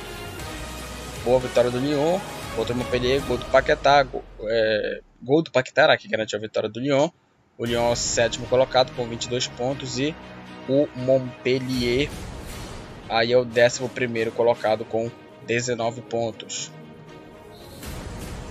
boa 1.24 1.38
vitória 1.38 1.70
do 1.70 1.78
Lyon 1.78 2.18
contra 2.56 2.74
o 2.74 2.76
Montpellier, 2.76 3.20
gol 3.26 3.38
do 3.38 3.44
Paquetá, 3.46 4.02
gol, 4.02 4.24
é, 4.42 5.00
gol 5.22 5.42
do 5.42 5.50
Paquetá 5.50 5.96
que 5.96 6.08
garantiu 6.08 6.38
a 6.38 6.42
vitória 6.42 6.68
do 6.68 6.80
Lyon. 6.80 7.08
O 7.58 7.64
Lyon 7.64 7.88
é 7.88 7.92
o 7.92 7.96
sétimo 7.96 8.46
colocado 8.46 8.94
com 8.94 9.06
22 9.06 9.48
pontos 9.48 9.98
e 9.98 10.14
o 10.68 10.88
Montpellier 10.96 12.08
aí 13.08 13.32
é 13.32 13.36
o 13.36 13.44
décimo 13.44 13.88
primeiro 13.88 14.30
colocado 14.30 14.84
com 14.84 15.10
19 15.46 16.02
pontos. 16.02 16.70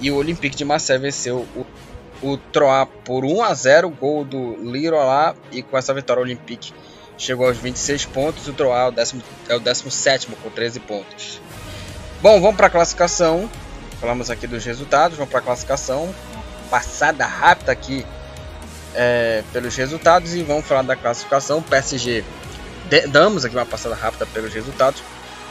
E 0.02 0.12
o 0.12 0.16
Olympique 0.16 0.56
de 0.56 0.64
Marseille 0.64 1.02
venceu 1.02 1.46
o, 1.56 1.66
o 2.22 2.38
Troyes 2.38 2.88
por 3.04 3.26
1 3.26 3.44
a 3.44 3.54
0, 3.54 3.90
gol 3.90 4.24
do 4.24 4.56
Lirola 4.56 5.36
e 5.52 5.62
com 5.62 5.78
essa 5.78 5.94
vitória 5.94 6.22
o 6.22 6.24
Olympique 6.24 6.74
chegou 7.20 7.48
aos 7.48 7.58
26 7.58 8.06
pontos, 8.06 8.48
o 8.48 8.54
Troyes 8.54 8.86
é 8.86 8.88
o, 8.88 8.92
décimo, 8.92 9.24
é 9.50 9.56
o 9.56 9.60
17 9.60 10.28
com 10.42 10.50
13 10.50 10.80
pontos. 10.80 11.42
Bom, 12.22 12.40
vamos 12.42 12.56
para 12.56 12.68
a 12.68 12.70
classificação. 12.70 13.50
Falamos 14.00 14.30
aqui 14.30 14.48
dos 14.48 14.64
resultados, 14.64 15.18
vamos 15.18 15.30
para 15.30 15.40
a 15.40 15.44
classificação. 15.44 16.14
Passada 16.70 17.26
rápida 17.26 17.72
aqui 17.72 18.06
é, 18.96 19.44
pelos 19.52 19.76
resultados 19.76 20.34
e 20.34 20.42
vamos 20.42 20.66
falar 20.66 20.84
da 20.84 20.96
classificação. 20.96 21.62
PSG, 21.62 22.24
damos 23.10 23.44
aqui 23.44 23.56
uma 23.56 23.66
passada 23.66 23.96
rápida 23.96 24.26
pelos 24.28 24.54
resultados. 24.54 25.04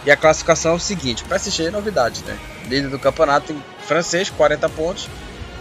E 0.04 0.10
a 0.10 0.16
classificação 0.16 0.72
é 0.72 0.74
o 0.74 0.80
seguinte: 0.80 1.22
o 1.22 1.26
PSG 1.26 1.64
é 1.66 1.70
novidade, 1.70 2.22
né? 2.24 2.38
Líder 2.64 2.88
do 2.88 2.98
campeonato 2.98 3.52
em 3.52 3.62
francês, 3.80 4.30
40 4.30 4.68
pontos. 4.70 5.08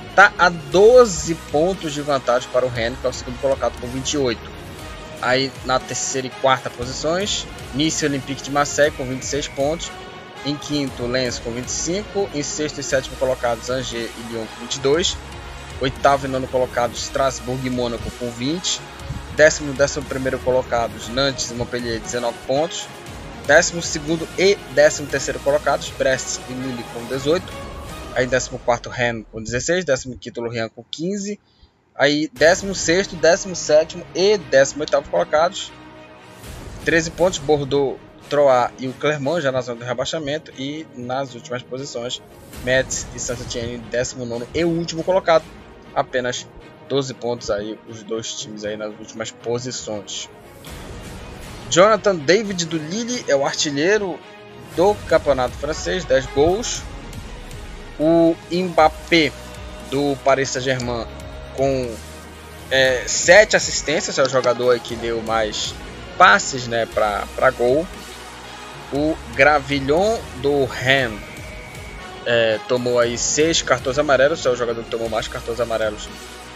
Está 0.10 0.34
a 0.38 0.50
12 0.50 1.36
pontos 1.52 1.94
de 1.94 2.02
vantagem 2.02 2.50
para 2.52 2.66
o 2.66 2.70
Rennes, 2.70 3.00
que 3.00 3.06
é 3.06 3.10
o 3.10 3.14
segundo 3.14 3.40
colocado 3.40 3.80
com 3.80 3.88
28. 3.88 4.40
Aí 5.22 5.52
na 5.66 5.80
terceira 5.80 6.28
e 6.28 6.30
quarta 6.30 6.70
posições, 6.70 7.46
Nice 7.74 8.06
Olympique 8.06 8.42
de 8.42 8.52
Marseille 8.52 8.92
com 8.92 9.06
26 9.06 9.48
pontos. 9.50 9.92
Em 10.46 10.56
quinto, 10.56 11.06
Lens 11.06 11.40
com 11.40 11.52
25. 11.52 12.30
Em 12.34 12.44
sexto 12.44 12.80
e 12.80 12.84
sétimo 12.84 13.16
colocados, 13.18 13.70
Angers 13.70 14.12
e 14.18 14.32
Lyon 14.32 14.46
com 14.46 14.62
22. 14.62 15.18
Oitavo 15.82 16.26
e 16.26 16.30
nono 16.30 16.48
colocados, 16.48 17.04
Strasbourg 17.04 17.66
e 17.66 17.70
Mônaco 17.70 18.10
com 18.12 18.32
20. 18.32 18.82
Décimo 19.36 19.72
e 19.72 19.76
décimo 19.76 20.06
primeiro 20.06 20.40
colocados, 20.40 21.10
Nantes 21.10 21.52
e 21.52 21.54
Montpellier, 21.54 22.00
19 22.00 22.36
pontos. 22.48 22.88
Décimo 23.48 23.82
segundo 23.82 24.28
e 24.38 24.56
décimo 24.76 25.08
terceiro 25.08 25.40
colocados, 25.40 25.90
Brest 25.92 26.40
e 26.50 26.54
Lille 26.54 26.84
com 26.94 27.06
18. 27.06 27.46
Aí 28.14 28.28
décimo 28.28 28.60
quarto, 28.60 28.90
Rennes 28.90 29.26
com 29.32 29.42
16. 29.42 29.86
Décimo 29.86 30.18
quinto, 30.18 30.42
Lorient 30.42 30.70
com 30.76 30.84
15. 30.84 31.40
Aí 31.96 32.30
décimo 32.34 32.76
sexto, 32.76 33.16
décimo 33.16 33.56
sétimo 33.56 34.06
e 34.14 34.38
décimo 34.38 34.82
oitavo 34.82 35.10
colocados, 35.10 35.72
13 36.86 37.12
pontos, 37.12 37.40
Bordeaux 37.40 38.00
Troyes 38.30 38.72
e 38.80 38.88
o 38.88 38.94
Clermont 38.94 39.42
já 39.42 39.52
na 39.52 39.62
zona 39.62 39.80
do 39.80 39.86
rebaixamento 39.86 40.52
e 40.60 40.86
nas 40.96 41.34
últimas 41.34 41.64
posições 41.64 42.22
Metz 42.64 43.08
e 43.16 43.20
Saint-Étienne 43.20 43.78
19 43.78 44.46
e 44.54 44.64
último 44.66 45.04
colocado 45.04 45.44
apenas 45.96 46.46
12 46.90 47.14
pontos 47.16 47.50
aí 47.50 47.80
os 47.88 48.04
dois 48.04 48.34
times 48.34 48.64
aí 48.64 48.78
nas 48.78 48.94
últimas 49.00 49.32
posições 49.32 50.30
Jonathan 51.70 52.16
David 52.16 52.66
do 52.66 52.78
Lille 52.78 53.26
é 53.28 53.36
o 53.36 53.46
artilheiro 53.46 54.20
do 54.76 54.96
campeonato 55.08 55.56
francês 55.56 56.06
10 56.06 56.26
gols. 56.28 56.82
O 58.00 58.36
Mbappé 58.52 59.32
do 59.90 60.16
Paris 60.24 60.50
Saint-Germain 60.50 61.06
com 61.56 61.96
é, 62.70 63.04
7 63.06 63.56
assistências 63.56 64.18
é 64.18 64.24
o 64.24 64.30
jogador 64.30 64.80
que 64.80 64.96
deu 64.96 65.22
mais 65.22 65.74
passes 66.18 66.68
né, 66.68 66.86
para 66.86 67.52
gol. 67.52 67.86
O 68.94 69.18
Gravillon 69.36 70.18
do 70.42 70.66
Ren 70.66 71.12
é, 72.26 72.60
tomou 72.68 73.00
aí 73.00 73.18
seis 73.18 73.62
cartões 73.62 73.98
amarelos, 73.98 74.46
é 74.46 74.50
o 74.50 74.56
jogador 74.56 74.84
que 74.84 74.90
tomou 74.90 75.10
mais 75.10 75.28
cartões 75.28 75.60
amarelos 75.60 76.08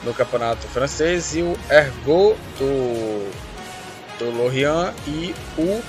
no 0.03 0.13
campeonato 0.13 0.67
francês, 0.67 1.35
e 1.35 1.41
o 1.41 1.57
Ergo 1.69 2.35
do, 2.57 3.31
do 4.17 4.29
Lorient 4.29 4.93
e 5.07 5.33
o 5.57 5.81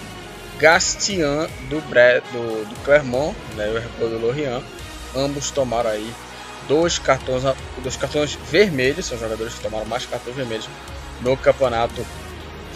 Gastian 0.58 1.48
do, 1.68 1.80
Bre, 1.82 2.20
do, 2.32 2.64
do 2.68 2.74
Clermont, 2.84 3.36
né, 3.56 3.68
o 3.68 3.76
Ergo 3.76 4.08
do 4.08 4.18
Lorient, 4.18 4.62
ambos 5.14 5.50
tomaram 5.50 5.90
aí 5.90 6.12
dois 6.68 6.98
cartões, 6.98 7.42
dois 7.82 7.96
cartões 7.96 8.34
vermelhos, 8.34 9.06
são 9.06 9.18
jogadores 9.18 9.54
que 9.54 9.60
tomaram 9.60 9.86
mais 9.86 10.06
cartões 10.06 10.36
vermelhos 10.36 10.68
no 11.20 11.36
campeonato 11.36 12.06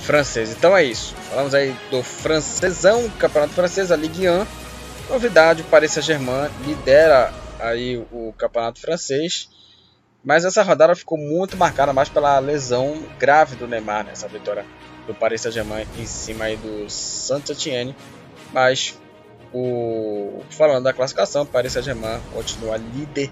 francês. 0.03 0.51
Então 0.51 0.77
é 0.77 0.85
isso, 0.85 1.15
falamos 1.31 1.55
aí 1.55 1.77
do 1.91 2.03
francesão, 2.03 3.09
campeonato 3.19 3.55
francês, 3.55 3.93
a 3.93 3.97
Ligue 3.97 4.29
1. 4.29 4.47
Novidade, 5.09 5.63
o 5.63 5.67
Paris 5.67 5.93
Saint-Germain 5.93 6.51
lidera 6.67 7.33
aí 7.61 7.97
o 8.11 8.35
campeonato 8.37 8.81
francês, 8.81 9.49
mas 10.25 10.45
essa 10.45 10.63
rodada 10.63 10.97
ficou 10.97 11.17
muito 11.17 11.57
marcada 11.57 11.93
mais 11.93 12.09
pela 12.09 12.39
lesão 12.41 13.05
grave 13.17 13.55
do 13.55 13.69
Neymar, 13.69 14.05
nessa 14.05 14.27
vitória 14.27 14.65
do 15.07 15.15
Paris 15.15 15.41
Saint-Germain 15.43 15.87
em 15.99 16.07
cima 16.07 16.47
aí 16.47 16.57
do 16.57 16.89
Saint-Étienne, 16.91 17.95
mas 18.53 18.99
o 19.53 20.43
falando 20.51 20.85
da 20.85 20.93
classificação, 20.93 21.43
o 21.43 21.47
Paris 21.47 21.73
Saint-Germain 21.73 22.21
continua 22.33 22.77
líder 22.77 23.31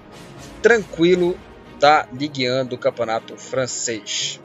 tranquilo 0.62 1.36
da 1.78 2.08
Ligue 2.12 2.50
1 2.50 2.66
do 2.66 2.78
campeonato 2.78 3.36
francês. 3.36 4.40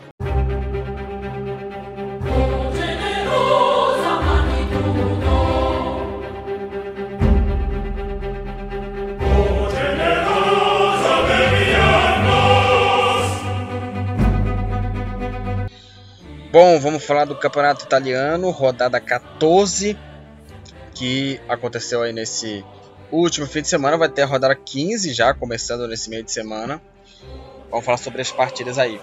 Bom, 16.51 16.79
vamos 16.79 17.05
falar 17.05 17.25
do 17.25 17.35
campeonato 17.35 17.85
italiano, 17.85 18.49
rodada 18.49 18.99
14, 18.99 19.95
que 20.95 21.39
aconteceu 21.47 22.01
aí 22.01 22.11
nesse 22.11 22.65
último 23.11 23.45
fim 23.45 23.61
de 23.61 23.67
semana. 23.67 23.99
Vai 23.99 24.09
ter 24.09 24.23
a 24.23 24.25
rodada 24.25 24.55
15 24.55 25.13
já, 25.13 25.31
começando 25.31 25.87
nesse 25.87 26.09
meio 26.09 26.23
de 26.23 26.31
semana. 26.31 26.81
Vamos 27.69 27.85
falar 27.85 27.97
sobre 27.97 28.23
as 28.23 28.31
partidas 28.31 28.79
aí. 28.79 28.99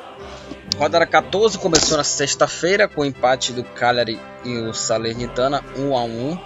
Rodada 0.76 1.06
14 1.06 1.56
começou 1.61 1.96
na 1.96 2.02
sexta-feira 2.02 2.88
com 2.88 3.02
o 3.02 3.04
empate 3.04 3.52
do 3.52 3.62
Cagliari 3.62 4.18
e 4.44 4.59
o 4.59 4.74
Salernitana 4.74 5.62
1 5.78 5.96
a 5.96 6.02
1. 6.02 6.38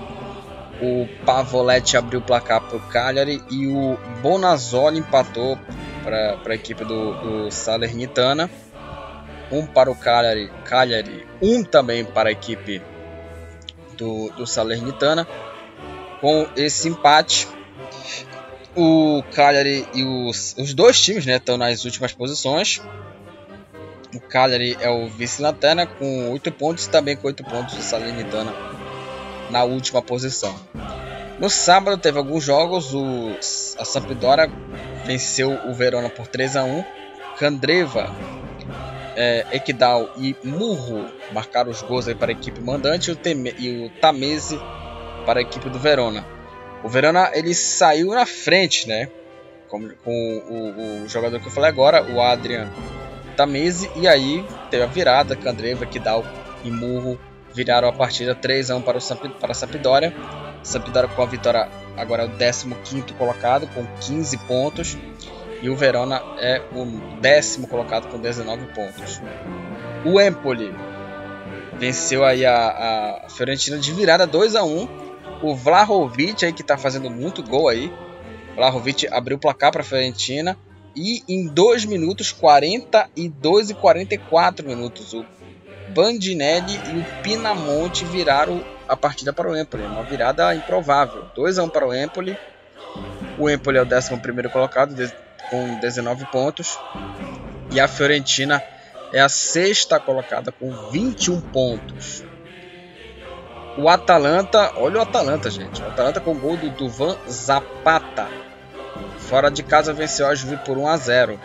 O 0.82 1.08
Pavoletti 1.24 1.96
abriu 1.96 2.20
o 2.20 2.22
placar 2.22 2.60
para 2.60 2.76
o 2.76 2.80
Cagliari 2.88 3.42
e 3.50 3.66
o 3.68 3.96
Bonazzoli 4.20 4.98
empatou 4.98 5.58
para 6.04 6.38
a 6.46 6.54
equipe 6.54 6.84
do, 6.84 7.14
do 7.14 7.50
Salernitana 7.50 8.50
um 9.50 9.66
para 9.66 9.90
o 9.90 9.94
Cagliari, 9.94 10.50
Cagliari 10.64 11.26
um 11.42 11.62
também 11.64 12.04
para 12.04 12.28
a 12.28 12.32
equipe 12.32 12.82
do, 13.96 14.30
do 14.30 14.46
Salernitana. 14.46 15.26
Com 16.20 16.46
esse 16.54 16.88
empate, 16.88 17.48
o 18.76 19.22
Cagliari 19.34 19.86
e 19.94 20.04
os, 20.04 20.54
os 20.58 20.74
dois 20.74 21.00
times 21.00 21.26
né, 21.26 21.36
estão 21.36 21.56
nas 21.56 21.84
últimas 21.84 22.12
posições. 22.12 22.80
O 24.14 24.20
Cagliari 24.20 24.76
é 24.80 24.90
o 24.90 25.08
vice-lanterna 25.08 25.86
com 25.86 26.30
8 26.32 26.52
pontos 26.52 26.86
e 26.86 26.90
também 26.90 27.16
com 27.16 27.26
8 27.28 27.44
pontos 27.44 27.78
o 27.78 27.82
Salernitana 27.82 28.52
na 29.50 29.64
última 29.64 30.02
posição. 30.02 30.54
No 31.38 31.48
sábado 31.48 31.96
teve 31.96 32.18
alguns 32.18 32.44
jogos, 32.44 32.92
o, 32.92 33.30
a 33.78 33.84
Sampdoria 33.84 34.50
venceu 35.06 35.58
o 35.66 35.72
Verona 35.72 36.10
por 36.10 36.26
3 36.26 36.56
a 36.56 36.64
1 36.64 36.84
Candreva 37.38 38.14
é, 39.16 39.46
Ekdal 39.52 40.10
e 40.16 40.36
Murro 40.44 41.06
marcaram 41.32 41.70
os 41.70 41.82
gols 41.82 42.12
para 42.14 42.30
a 42.30 42.32
equipe 42.32 42.60
mandante 42.60 43.10
e 43.10 43.12
o, 43.12 43.16
Teme, 43.16 43.54
e 43.58 43.86
o 43.86 43.90
Tamese 44.00 44.58
para 45.26 45.40
a 45.40 45.42
equipe 45.42 45.68
do 45.68 45.78
Verona. 45.78 46.24
O 46.82 46.88
Verona 46.88 47.30
ele 47.34 47.54
saiu 47.54 48.14
na 48.14 48.26
frente, 48.26 48.88
né? 48.88 49.08
Com, 49.68 49.88
com 50.02 50.42
o, 50.48 51.04
o, 51.04 51.08
jogador 51.08 51.38
que 51.38 51.46
eu 51.46 51.52
falei 51.52 51.70
agora, 51.70 52.02
o 52.02 52.20
Adrian 52.20 52.68
Tamese, 53.36 53.90
e 53.94 54.08
aí 54.08 54.44
teve 54.70 54.82
a 54.82 54.86
virada, 54.86 55.36
Candreva, 55.36 55.84
Ekdal 55.84 56.24
e 56.64 56.70
Murro 56.70 57.18
viraram 57.52 57.88
a 57.88 57.92
partida 57.92 58.34
3 58.34 58.70
a 58.70 58.76
1 58.76 58.82
para, 58.82 58.98
o 58.98 59.00
Samp, 59.00 59.24
para 59.40 59.52
a 59.52 59.54
Sampdoria. 59.54 60.12
Sampdoria 60.62 61.08
com 61.08 61.22
a 61.22 61.26
vitória 61.26 61.68
agora 61.96 62.24
é 62.24 62.26
o 62.26 62.30
15º 62.30 63.14
colocado 63.16 63.66
com 63.68 63.86
15 64.00 64.36
pontos 64.38 64.98
e 65.62 65.68
o 65.68 65.76
Verona 65.76 66.22
é 66.38 66.62
o 66.72 66.84
décimo 67.20 67.66
colocado 67.66 68.08
com 68.08 68.18
19 68.18 68.66
pontos. 68.66 69.20
O 70.04 70.20
Empoli 70.20 70.74
venceu 71.78 72.24
aí 72.24 72.44
a, 72.44 73.24
a 73.24 73.28
Fiorentina 73.28 73.78
de 73.78 73.92
virada 73.92 74.26
2 74.26 74.56
a 74.56 74.64
1. 74.64 74.88
O 75.42 75.54
Vlahovic 75.54 76.44
aí 76.44 76.52
que 76.52 76.62
está 76.62 76.76
fazendo 76.76 77.10
muito 77.10 77.42
gol 77.42 77.68
aí. 77.68 77.92
Vlahovic 78.54 79.06
abriu 79.08 79.36
o 79.36 79.40
placar 79.40 79.70
para 79.72 79.82
a 79.82 79.84
Fiorentina 79.84 80.56
e 80.94 81.22
em 81.28 81.46
2 81.46 81.84
minutos 81.84 82.32
42 82.32 83.70
e 83.70 83.74
44 83.74 84.66
minutos 84.66 85.14
o 85.14 85.24
Bandinelli 85.94 86.74
e 86.92 86.98
o 86.98 87.22
Pinamonte 87.22 88.04
viraram 88.04 88.64
a 88.88 88.96
partida 88.96 89.32
para 89.32 89.48
o 89.48 89.56
Empoli, 89.56 89.84
uma 89.84 90.02
virada 90.02 90.54
improvável. 90.54 91.24
2 91.34 91.58
a 91.58 91.64
1 91.64 91.68
para 91.68 91.86
o 91.86 91.94
Empoli. 91.94 92.36
O 93.38 93.48
Empoli 93.48 93.78
é 93.78 93.82
o 93.82 93.86
11 93.86 94.48
colocado, 94.52 94.94
com 95.48 95.79
19 95.79 96.26
pontos. 96.26 96.79
E 97.70 97.79
a 97.81 97.87
Fiorentina 97.87 98.62
é 99.12 99.20
a 99.20 99.29
sexta 99.29 99.98
colocada 99.98 100.53
com 100.53 100.70
21 100.90 101.40
pontos. 101.40 102.24
O 103.79 103.88
Atalanta, 103.88 104.72
olha 104.76 104.98
o 104.98 105.03
Atalanta, 105.03 105.48
gente. 105.50 105.81
O 105.81 105.87
Atalanta 105.87 106.20
com 106.20 106.35
gol 106.35 106.57
do 106.57 106.70
Duvan 106.70 107.16
Zapata. 107.29 108.29
Fora 109.18 109.50
de 109.50 109.62
casa 109.62 109.92
venceu 109.92 110.26
a 110.26 110.35
Juve 110.35 110.57
por 110.59 110.76
1 110.76 110.88
a 110.88 110.96
0. 110.96 111.40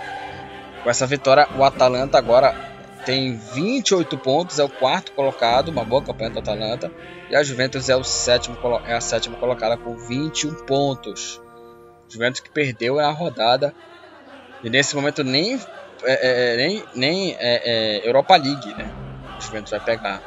Com 0.84 0.90
essa 0.90 1.06
vitória, 1.06 1.48
o 1.56 1.64
Atalanta 1.64 2.18
agora 2.18 2.54
tem 3.06 3.38
28 3.38 4.18
pontos, 4.18 4.58
é 4.58 4.64
o 4.64 4.70
quarto 4.70 5.12
colocado, 5.12 5.70
uma 5.70 5.86
boa 5.86 6.02
campanha 6.02 6.32
do 6.32 6.40
Atalanta. 6.40 6.92
E 7.30 7.36
a 7.36 7.44
Juventus 7.44 7.88
é, 7.90 7.96
o 7.96 8.04
sétimo, 8.04 8.58
é 8.86 8.96
a 8.96 9.02
sétima 9.02 9.38
colocada 9.38 9.78
com 9.78 9.96
21 9.96 10.66
pontos. 10.66 11.42
Juventus 12.10 12.39
que 12.39 12.50
perdeu 12.50 13.00
a 13.00 13.10
rodada 13.12 13.74
e 14.63 14.70
nesse 14.70 14.96
momento 14.96 15.24
nem, 15.24 15.60
é, 16.04 16.54
é, 16.54 16.58
nem, 16.58 16.84
nem 16.96 17.32
é, 17.34 17.38
é, 17.39 18.08
Europa 18.08 18.36
League, 18.36 18.74
né? 18.74 18.89
O 19.38 19.41
Juventus 19.41 19.72
vai 19.72 19.80
pegar. 19.80 20.22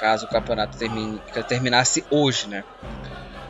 Caso 0.00 0.26
o 0.26 0.28
campeonato 0.28 0.78
termine, 0.78 1.20
terminasse 1.46 2.04
hoje, 2.10 2.48
né? 2.48 2.64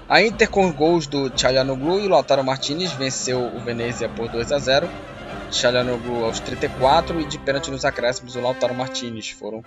A 0.09 0.21
Inter 0.21 0.51
com 0.51 0.73
gols 0.73 1.07
do 1.07 1.31
Çalhanoğlu 1.31 2.01
e 2.01 2.09
Lautaro 2.09 2.43
Martinez 2.43 2.93
venceu 2.93 3.47
o 3.47 3.61
Venezia 3.61 4.09
por 4.09 4.29
2 4.29 4.51
a 4.51 4.59
0. 4.59 4.91
Çalhanoğlu 5.53 6.25
aos 6.25 6.41
34 6.41 7.21
e 7.21 7.25
de 7.25 7.39
pênalti 7.39 7.71
nos 7.71 7.85
acréscimos 7.85 8.35
o 8.35 8.41
Lautaro 8.41 8.75
Martinez 8.75 9.31
foram 9.31 9.63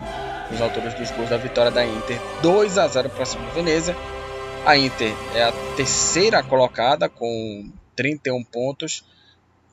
os 0.51 0.61
autores 0.61 0.93
dos 0.93 1.11
gols 1.11 1.29
da 1.29 1.37
vitória 1.37 1.71
da 1.71 1.85
Inter 1.85 2.19
2 2.41 2.77
a 2.77 2.87
0 2.87 3.09
para 3.09 3.25
cima 3.25 3.45
do 3.45 3.51
Venezia. 3.53 3.95
A 4.65 4.77
Inter 4.77 5.13
é 5.33 5.43
a 5.43 5.53
terceira 5.75 6.43
colocada 6.43 7.07
com 7.07 7.71
31 7.95 8.43
pontos 8.43 9.03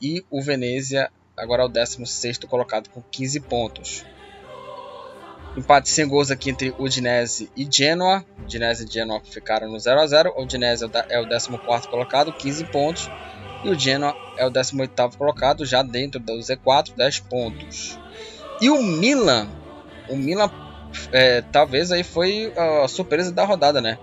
e 0.01 0.25
o 0.31 0.43
Venezia 0.43 1.11
agora 1.37 1.63
é 1.63 1.67
o 1.67 1.69
16 1.69 2.39
colocado 2.39 2.89
com 2.91 3.03
15 3.03 3.41
pontos. 3.41 4.05
Empate 5.57 5.89
sem 5.89 6.07
gols 6.07 6.31
aqui 6.31 6.51
entre 6.51 6.75
Udinese 6.79 7.51
e 7.57 7.67
Genoa. 7.69 8.25
Udinese 8.43 8.85
e 8.85 8.91
Genoa 8.91 9.21
ficaram 9.25 9.69
no 9.69 9.79
0 9.79 10.01
a 10.01 10.07
0. 10.07 10.33
O 10.37 10.43
Udinese 10.43 10.85
é 10.85 10.87
o 11.19 11.29
14 11.29 11.51
é 11.51 11.91
colocado, 11.91 12.33
15 12.33 12.65
pontos. 12.67 13.11
E 13.65 13.69
o 13.69 13.79
Genoa 13.79 14.15
é 14.37 14.47
o 14.47 14.51
18 14.51 15.19
colocado, 15.19 15.67
já 15.67 15.83
dentro 15.83 16.21
do 16.21 16.35
Z4, 16.35 16.95
10 16.95 17.21
pontos. 17.21 17.99
E 18.61 18.71
o 18.71 18.83
Milan, 18.83 19.49
o 20.09 20.17
Milan 20.17 20.51
é, 21.13 21.43
talvez 21.43 21.91
aí 21.91 22.05
foi 22.05 22.53
a 22.57 22.87
surpresa 22.87 23.33
da 23.33 23.45
rodada, 23.45 23.81
né? 23.81 23.99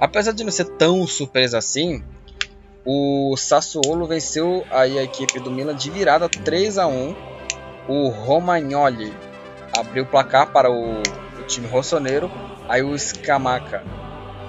Apesar 0.00 0.32
de 0.32 0.44
não 0.44 0.50
ser 0.50 0.66
tão 0.76 1.06
surpresa 1.06 1.58
assim, 1.58 2.02
o 2.90 3.36
Sassuolo 3.36 4.06
venceu 4.06 4.64
aí 4.70 4.98
a 4.98 5.02
equipe 5.02 5.38
do 5.38 5.50
Milan 5.50 5.76
de 5.76 5.90
virada 5.90 6.26
3 6.26 6.78
a 6.78 6.86
1. 6.86 7.14
O 7.86 8.08
Romagnoli 8.08 9.12
abriu 9.76 10.04
o 10.04 10.06
placar 10.06 10.50
para 10.50 10.70
o, 10.70 11.02
o 11.02 11.42
time 11.46 11.66
rossoneiro. 11.66 12.30
Aí 12.66 12.82
o 12.82 12.98
Scamaca 12.98 13.84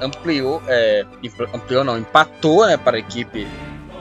ampliou, 0.01 0.63
é, 0.69 1.05
ampliou 1.53 1.83
não, 1.83 1.97
empatou 1.97 2.65
né, 2.65 2.77
para 2.77 2.95
a 2.95 2.99
equipe 3.01 3.45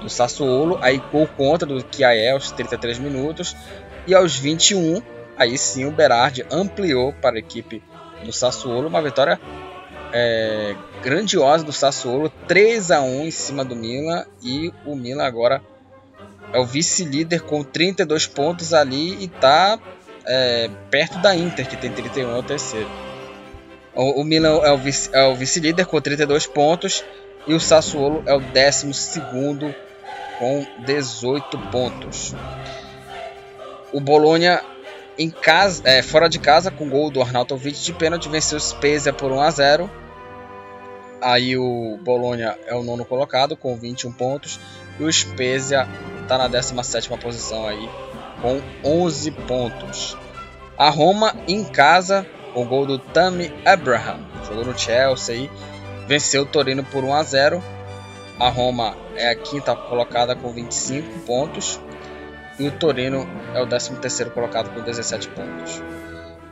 do 0.01 0.09
Sassuolo. 0.09 0.79
Aí 0.83 1.03
gol 1.11 1.27
contra 1.37 1.67
do 1.67 1.83
Kiaé 1.83 2.31
aos 2.31 2.53
33 2.53 3.01
minutos. 3.01 3.57
E 4.07 4.15
aos 4.15 4.37
21, 4.37 5.03
aí 5.37 5.59
sim 5.59 5.85
o 5.85 5.91
Berardi 5.91 6.47
ampliou 6.49 7.13
para 7.13 7.35
a 7.35 7.41
equipe 7.41 7.83
do 8.25 8.33
Sassuolo. 8.33 8.87
Uma 8.87 9.03
vitória 9.03 9.41
é, 10.13 10.75
grandiosa 11.03 11.65
do 11.65 11.73
Sassuolo, 11.73 12.31
3 12.47 12.91
a 12.91 13.01
1 13.03 13.27
em 13.27 13.31
cima 13.31 13.65
do 13.65 13.77
Milan 13.77 14.25
e 14.43 14.73
o 14.85 14.95
Milan 14.95 15.25
agora 15.25 15.63
é 16.53 16.59
o 16.59 16.65
vice-líder 16.65 17.43
com 17.43 17.63
32 17.63 18.27
pontos 18.27 18.73
ali 18.73 19.15
e 19.17 19.25
está 19.25 19.79
é, 20.27 20.71
perto 20.91 21.19
da 21.19 21.35
Inter 21.35 21.69
que 21.69 21.77
tem 21.77 21.91
31 21.91 22.31
é 22.31 22.39
o 22.39 22.43
terceiro. 22.43 22.89
O, 23.95 24.21
o 24.21 24.25
Milan 24.25 24.61
é 24.63 24.73
o, 24.73 24.79
vice, 24.79 25.11
é 25.13 25.27
o 25.27 25.35
vice-líder 25.35 25.87
com 25.87 26.01
32 26.01 26.47
pontos 26.47 27.05
e 27.47 27.55
o 27.55 27.61
Sassuolo 27.61 28.23
é 28.27 28.35
o 28.35 28.41
décimo 28.41 28.95
segundo 28.95 29.75
com 30.39 30.67
18 30.85 31.59
pontos. 31.71 32.35
O 33.93 34.01
Bologna 34.01 34.63
em 35.19 35.31
casa, 35.31 35.83
é, 35.85 36.01
fora 36.01 36.29
de 36.29 36.39
casa, 36.39 36.71
com 36.71 36.89
gol 36.89 37.11
do 37.11 37.21
Arnautovic 37.21 37.83
de 37.83 37.93
pênalti, 37.93 38.29
venceu 38.29 38.57
o 38.57 38.61
Spezia 38.61 39.13
por 39.13 39.33
1 39.33 39.41
a 39.41 39.51
0. 39.51 39.91
Aí 41.21 41.57
o 41.57 41.99
Bologna 42.03 42.57
é 42.67 42.75
o 42.75 42.85
nono 42.85 43.05
colocado 43.05 43.57
com 43.57 43.77
21 43.77 44.13
pontos 44.13 44.61
e 45.01 45.03
o 45.03 45.13
Spezia 45.13 45.89
está 46.23 46.39
na 46.39 46.47
17 46.47 47.09
posição 47.19 47.67
aí 47.67 47.91
com 48.41 48.61
11 48.85 49.33
pontos. 49.33 50.17
A 50.77 50.89
Roma 50.91 51.35
em 51.49 51.65
casa 51.65 52.25
com 52.55 52.65
gol 52.65 52.87
do 52.87 52.99
Tammy 52.99 53.53
Abraham, 53.65 54.21
jogou 54.47 54.65
no 54.65 54.79
Chelsea 54.79 55.35
aí, 55.35 55.51
venceu 56.07 56.43
o 56.43 56.47
Torino 56.47 56.85
por 56.85 57.03
1 57.03 57.15
a 57.15 57.23
0. 57.25 57.63
A 58.39 58.49
Roma 58.49 58.97
é 59.17 59.29
a 59.31 59.35
quinta 59.35 59.75
colocada 59.75 60.37
com 60.37 60.53
25 60.53 61.21
pontos 61.27 61.81
e 62.59 62.67
o 62.67 62.73
Torino 62.73 63.29
é 63.55 63.63
o 63.63 63.67
13º 63.67 64.31
colocado 64.31 64.71
com 64.75 64.81
17 64.81 65.29
pontos. 65.29 65.83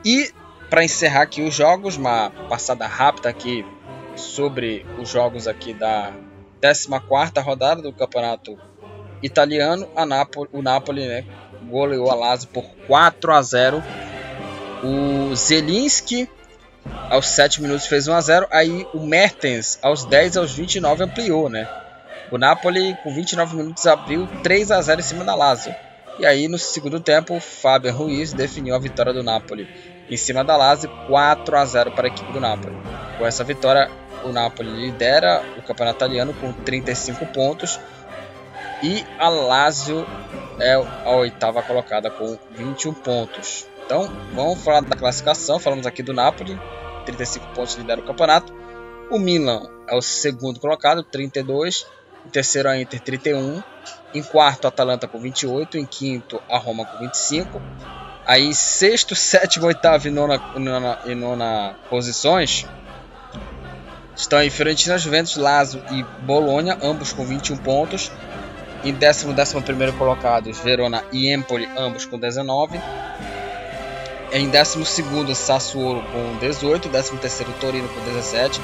E 0.05 0.31
para 0.71 0.85
encerrar 0.85 1.23
aqui 1.23 1.43
os 1.43 1.55
jogos, 1.55 1.97
uma 1.97 2.31
passada 2.49 2.87
rápida 2.87 3.29
aqui 3.29 3.65
sobre 4.15 4.87
os 4.99 5.09
jogos 5.09 5.47
aqui 5.47 5.75
da 5.75 6.13
14ª 6.61 7.43
rodada 7.43 7.83
do 7.83 7.93
Campeonato 7.93 8.59
Italiano, 9.23 9.89
Napoli, 10.07 10.49
o 10.53 10.63
Napoli 10.63 11.07
né, 11.07 11.25
goleou 11.69 12.11
a 12.11 12.15
Lazio 12.15 12.49
por 12.49 12.65
4 12.87 13.33
a 13.33 13.43
0. 13.43 13.83
O 14.83 15.35
Zelinski 15.35 16.29
aos 17.11 17.27
7 17.29 17.63
minutos 17.63 17.87
fez 17.87 18.07
1 18.07 18.15
a 18.15 18.21
0, 18.21 18.47
aí 18.51 18.87
o 18.95 19.01
Mertens 19.01 19.79
aos 19.83 20.05
10 20.05 20.37
aos 20.37 20.55
29 20.55 21.05
ampliou, 21.05 21.49
né? 21.49 21.69
O 22.31 22.39
Napoli 22.39 22.97
com 23.03 23.13
29 23.13 23.57
minutos 23.57 23.87
abriu 23.87 24.29
3 24.43 24.71
a 24.71 24.83
0 24.83 25.01
em 25.01 25.05
cima 25.05 25.25
da 25.25 25.35
Lazio. 25.35 25.75
E 26.19 26.25
aí 26.25 26.49
no 26.49 26.59
segundo 26.59 26.99
tempo, 26.99 27.39
Fábio 27.41 27.93
Ruiz 27.93 28.33
definiu 28.33 28.75
a 28.75 28.79
vitória 28.79 29.13
do 29.13 29.23
Napoli 29.23 29.69
em 30.09 30.17
cima 30.17 30.45
da 30.45 30.57
Lazio, 30.57 30.91
4 31.09 31.57
a 31.57 31.65
0 31.65 31.91
para 31.93 32.07
a 32.07 32.09
equipe 32.09 32.33
do 32.33 32.41
Napoli. 32.41 32.75
Com 33.19 33.27
essa 33.27 33.45
vitória, 33.45 33.91
o 34.25 34.33
Napoli 34.33 34.71
lidera 34.71 35.43
o 35.59 35.63
campeonato 35.63 35.99
italiano 35.99 36.33
com 36.35 36.53
35 36.53 37.27
pontos 37.27 37.79
e 38.83 39.05
a 39.19 39.29
Lazio 39.29 40.07
é 40.59 40.75
a 40.75 41.11
oitava 41.11 41.63
colocada 41.63 42.11
com 42.11 42.39
21 42.53 42.95
pontos. 42.95 43.67
Então, 43.85 44.11
vamos 44.33 44.63
falar 44.63 44.81
da 44.81 44.97
classificação. 44.97 45.59
Falamos 45.59 45.87
aqui 45.87 46.03
do 46.03 46.13
Napoli, 46.13 46.59
35 47.05 47.47
pontos 47.55 47.75
lidera 47.75 48.01
o 48.01 48.05
campeonato. 48.05 48.53
O 49.11 49.19
Milan 49.19 49.69
é 49.89 49.95
o 49.95 50.03
segundo 50.03 50.59
colocado, 50.59 51.03
32. 51.03 51.87
Em 52.27 52.29
terceiro, 52.29 52.69
a 52.69 52.79
Inter, 52.79 53.01
31. 53.01 53.63
Em 54.17 54.23
quarto, 54.23 54.67
Atalanta 54.67 55.07
com 55.07 55.19
28. 55.19 55.77
Em 55.77 55.85
quinto, 55.85 56.41
a 56.49 56.57
Roma 56.57 56.85
com 56.87 56.99
25. 56.99 57.61
Aí, 58.25 58.55
sexto, 58.55 59.15
sétimo, 59.17 59.67
oitavo 59.67 60.09
e 60.09 60.11
nona, 60.11 60.39
nona, 60.57 60.99
e 61.05 61.15
nona 61.15 61.77
posições 61.91 62.67
estão 64.17 64.39
aí 64.39 64.49
Fiorentina, 64.49 64.97
Juventus, 64.97 65.37
Lazio 65.37 65.83
e 65.91 66.03
Bolonha, 66.25 66.79
ambos 66.83 67.13
com 67.13 67.25
21 67.25 67.59
pontos. 67.59 68.11
Em 68.83 68.93
décimo, 68.93 69.35
décimo 69.35 69.63
primeiro 69.63 69.93
colocados, 69.95 70.59
Verona 70.59 71.05
e 71.13 71.31
Empoli, 71.33 71.69
ambos 71.77 72.07
com 72.07 72.19
19. 72.19 72.81
Em 74.33 74.49
décimo 74.49 74.85
segundo, 74.87 75.35
Sassuolo 75.35 76.03
com 76.11 76.39
18. 76.39 76.89
Décimo 76.89 77.19
terceiro, 77.19 77.53
Torino 77.61 77.89
com 77.89 78.01
17. 78.05 78.61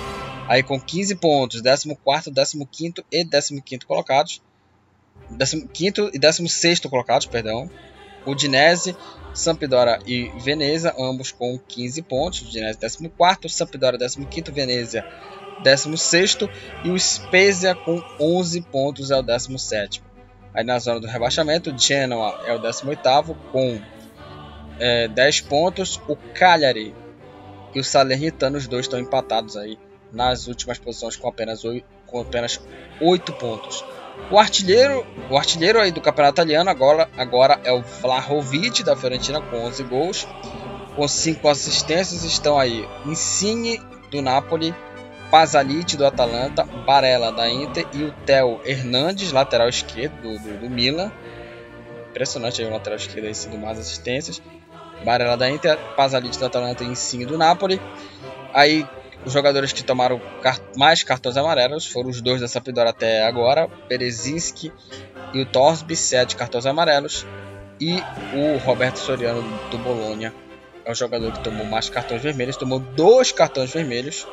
Aí 0.49 0.63
com 0.63 0.81
15 0.81 1.15
pontos, 1.17 1.61
décimo 1.61 1.97
quarto, 1.97 2.31
décimo 2.31 2.67
quinto 2.67 3.05
e 3.11 3.25
décimo 5.37 5.69
quinto 5.69 6.03
colocados. 6.03 6.13
15 6.13 6.17
e 6.17 6.19
16 6.19 6.81
colocados, 6.81 7.27
perdão. 7.27 7.71
Udinese, 8.27 8.97
Sampdoria 9.35 9.99
e 10.07 10.31
Veneza, 10.41 10.95
ambos 10.99 11.33
com 11.33 11.59
15 11.59 12.03
pontos. 12.03 12.43
Udinese 12.43 12.79
14, 12.79 13.49
Sampdoria 13.49 13.99
15, 13.99 14.51
Venezia 14.53 15.05
16 15.63 16.39
e 16.85 16.91
o 16.91 16.99
Spezia 16.99 17.75
com 17.75 18.03
11 18.21 18.63
pontos 18.63 19.11
é 19.11 19.17
o 19.17 19.23
17. 19.23 20.03
Aí 20.55 20.65
na 20.65 20.79
zona 20.79 21.01
do 21.01 21.07
rebaixamento, 21.07 21.77
Genoa 21.77 22.43
é 22.47 22.53
o 22.55 22.59
18 22.59 23.01
com 23.51 23.81
é, 24.79 25.09
10 25.09 25.41
pontos. 25.43 26.01
O 26.09 26.17
Cagliari 26.17 26.95
e 27.75 27.81
o 27.81 27.85
Salernitano, 27.85 28.59
os 28.59 28.69
dois 28.69 28.85
estão 28.85 28.99
empatados 28.99 29.57
aí 29.57 29.79
nas 30.13 30.47
últimas 30.47 30.79
posições 30.79 31.17
com 31.17 31.29
apenas 31.29 31.65
8, 31.65 31.87
com 32.07 32.21
apenas 32.21 32.61
8 33.01 33.33
pontos. 33.35 33.83
O 34.31 34.39
artilheiro, 34.39 35.07
o 35.31 35.37
artilheiro 35.37 35.81
aí 35.81 35.91
do 35.91 36.01
campeonato 36.01 36.37
italiano 36.37 36.71
agora, 36.71 37.09
agora 37.17 37.61
é 37.65 37.73
o 37.73 37.83
Vlahovic 37.83 38.83
da 38.83 38.97
Fiorentina 38.97 39.41
com 39.41 39.57
11 39.65 39.83
gols, 39.85 40.29
com 40.97 41.07
5 41.07 41.49
assistências 41.49 42.25
estão 42.25 42.59
aí 42.59 42.89
Insigne 43.05 43.81
do 44.11 44.23
Napoli, 44.23 44.75
Pasalic 45.31 45.97
do 45.97 46.07
Atalanta, 46.07 46.65
Barella 46.65 47.33
da 47.33 47.49
Inter 47.49 47.87
e 47.95 48.05
o 48.05 48.13
Theo 48.27 48.61
Hernandes, 48.65 49.33
lateral 49.33 49.69
esquerdo 49.69 50.21
do, 50.21 50.39
do, 50.39 50.61
do 50.61 50.71
Milan. 50.71 51.11
Impressionante 52.11 52.61
aí 52.61 52.69
o 52.69 52.71
lateral 52.71 52.99
esquerdo 52.99 53.27
aí 53.27 53.35
sendo 53.35 53.57
mais 53.57 53.79
assistências. 53.79 54.43
Barella 55.05 55.37
da 55.37 55.51
Inter, 55.51 55.79
Pasalic 55.97 56.39
do 56.39 56.45
Atalanta 56.45 56.85
e 56.85 56.87
Insigne 56.87 57.25
do 57.25 57.39
Napoli. 57.39 57.81
Aí 58.53 58.87
os 59.25 59.33
jogadores 59.33 59.73
que 59.73 59.83
tomaram 59.83 60.21
mais 60.77 61.03
cartões 61.03 61.37
amarelos 61.37 61.87
foram 61.87 62.11
os 62.11 62.21
dois 62.21 62.41
da 62.41 62.49
Sampdoria 62.49 62.91
até 62.91 63.25
agora, 63.25 63.69
Berezinski 63.89 64.73
e 65.33 65.41
o 65.41 65.47
Torsby, 65.47 65.97
sete 65.97 66.37
cartões 66.37 66.67
amarelos, 66.67 67.27
e 67.81 68.03
o 68.35 68.59
Roberto 68.59 68.99
Soriano 68.99 69.43
do 69.71 69.79
Bolonha 69.79 70.33
é 70.85 70.91
o 70.91 70.95
jogador 70.95 71.33
que 71.33 71.45
tomou 71.45 71.65
mais 71.65 71.89
cartões 71.89 72.23
vermelhos, 72.23 72.57
tomou 72.57 72.81
dois 72.81 73.31
cartões 73.31 73.73
vermelhos, 73.73 74.27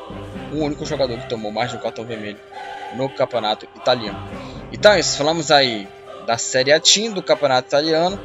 o 0.52 0.56
único 0.56 0.84
jogador 0.84 1.18
que 1.18 1.28
tomou 1.28 1.52
mais 1.52 1.70
de 1.70 1.76
um 1.76 1.80
cartão 1.80 2.04
vermelho 2.04 2.38
no 2.96 3.08
campeonato 3.08 3.68
italiano. 3.76 4.18
Então 4.72 4.92
é 4.92 5.00
isso, 5.00 5.16
falamos 5.16 5.50
aí 5.50 5.88
da 6.26 6.36
Série 6.36 6.72
A 6.72 6.80
Team 6.80 7.12
do 7.12 7.22
campeonato 7.22 7.68
italiano. 7.68 8.20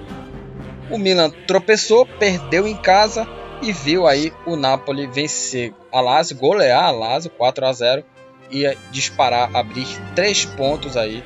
O 0.90 0.98
Milan 0.98 1.30
tropeçou, 1.48 2.06
perdeu 2.06 2.68
em 2.68 2.76
casa, 2.76 3.28
e 3.62 3.72
viu 3.72 4.08
aí 4.08 4.34
o 4.46 4.56
Napoli 4.56 5.08
vencer 5.08 5.74
a 5.96 6.02
Lazio, 6.02 6.36
golear 6.36 6.84
a 6.84 6.92
Lazio 6.92 7.32
4 7.32 7.66
a 7.66 7.72
0 7.72 8.04
e 8.52 8.78
disparar, 8.92 9.50
abrir 9.56 9.88
3 10.14 10.46
pontos 10.46 10.98
aí 10.98 11.24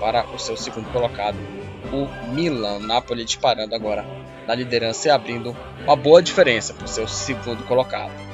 para 0.00 0.26
o 0.34 0.38
seu 0.38 0.56
segundo 0.56 0.90
colocado, 0.92 1.36
o 1.92 2.32
Milan. 2.32 2.80
Napoli 2.80 3.24
disparando 3.24 3.74
agora 3.74 4.04
na 4.46 4.54
liderança 4.54 5.08
e 5.08 5.10
abrindo 5.10 5.56
uma 5.84 5.94
boa 5.94 6.20
diferença 6.20 6.74
para 6.74 6.84
o 6.84 6.88
seu 6.88 7.06
segundo 7.06 7.64
colocado. 7.64 8.27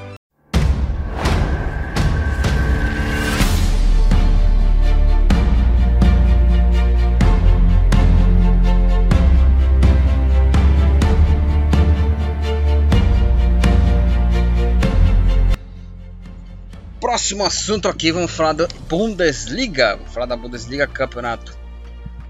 Próximo 17.15 17.45
assunto 17.45 17.87
aqui, 17.87 18.11
vamos 18.11 18.29
falar 18.29 18.51
da 18.51 18.67
Bundesliga. 18.89 19.95
Vamos 19.95 20.13
falar 20.13 20.25
da 20.25 20.35
Bundesliga, 20.35 20.85
campeonato 20.85 21.57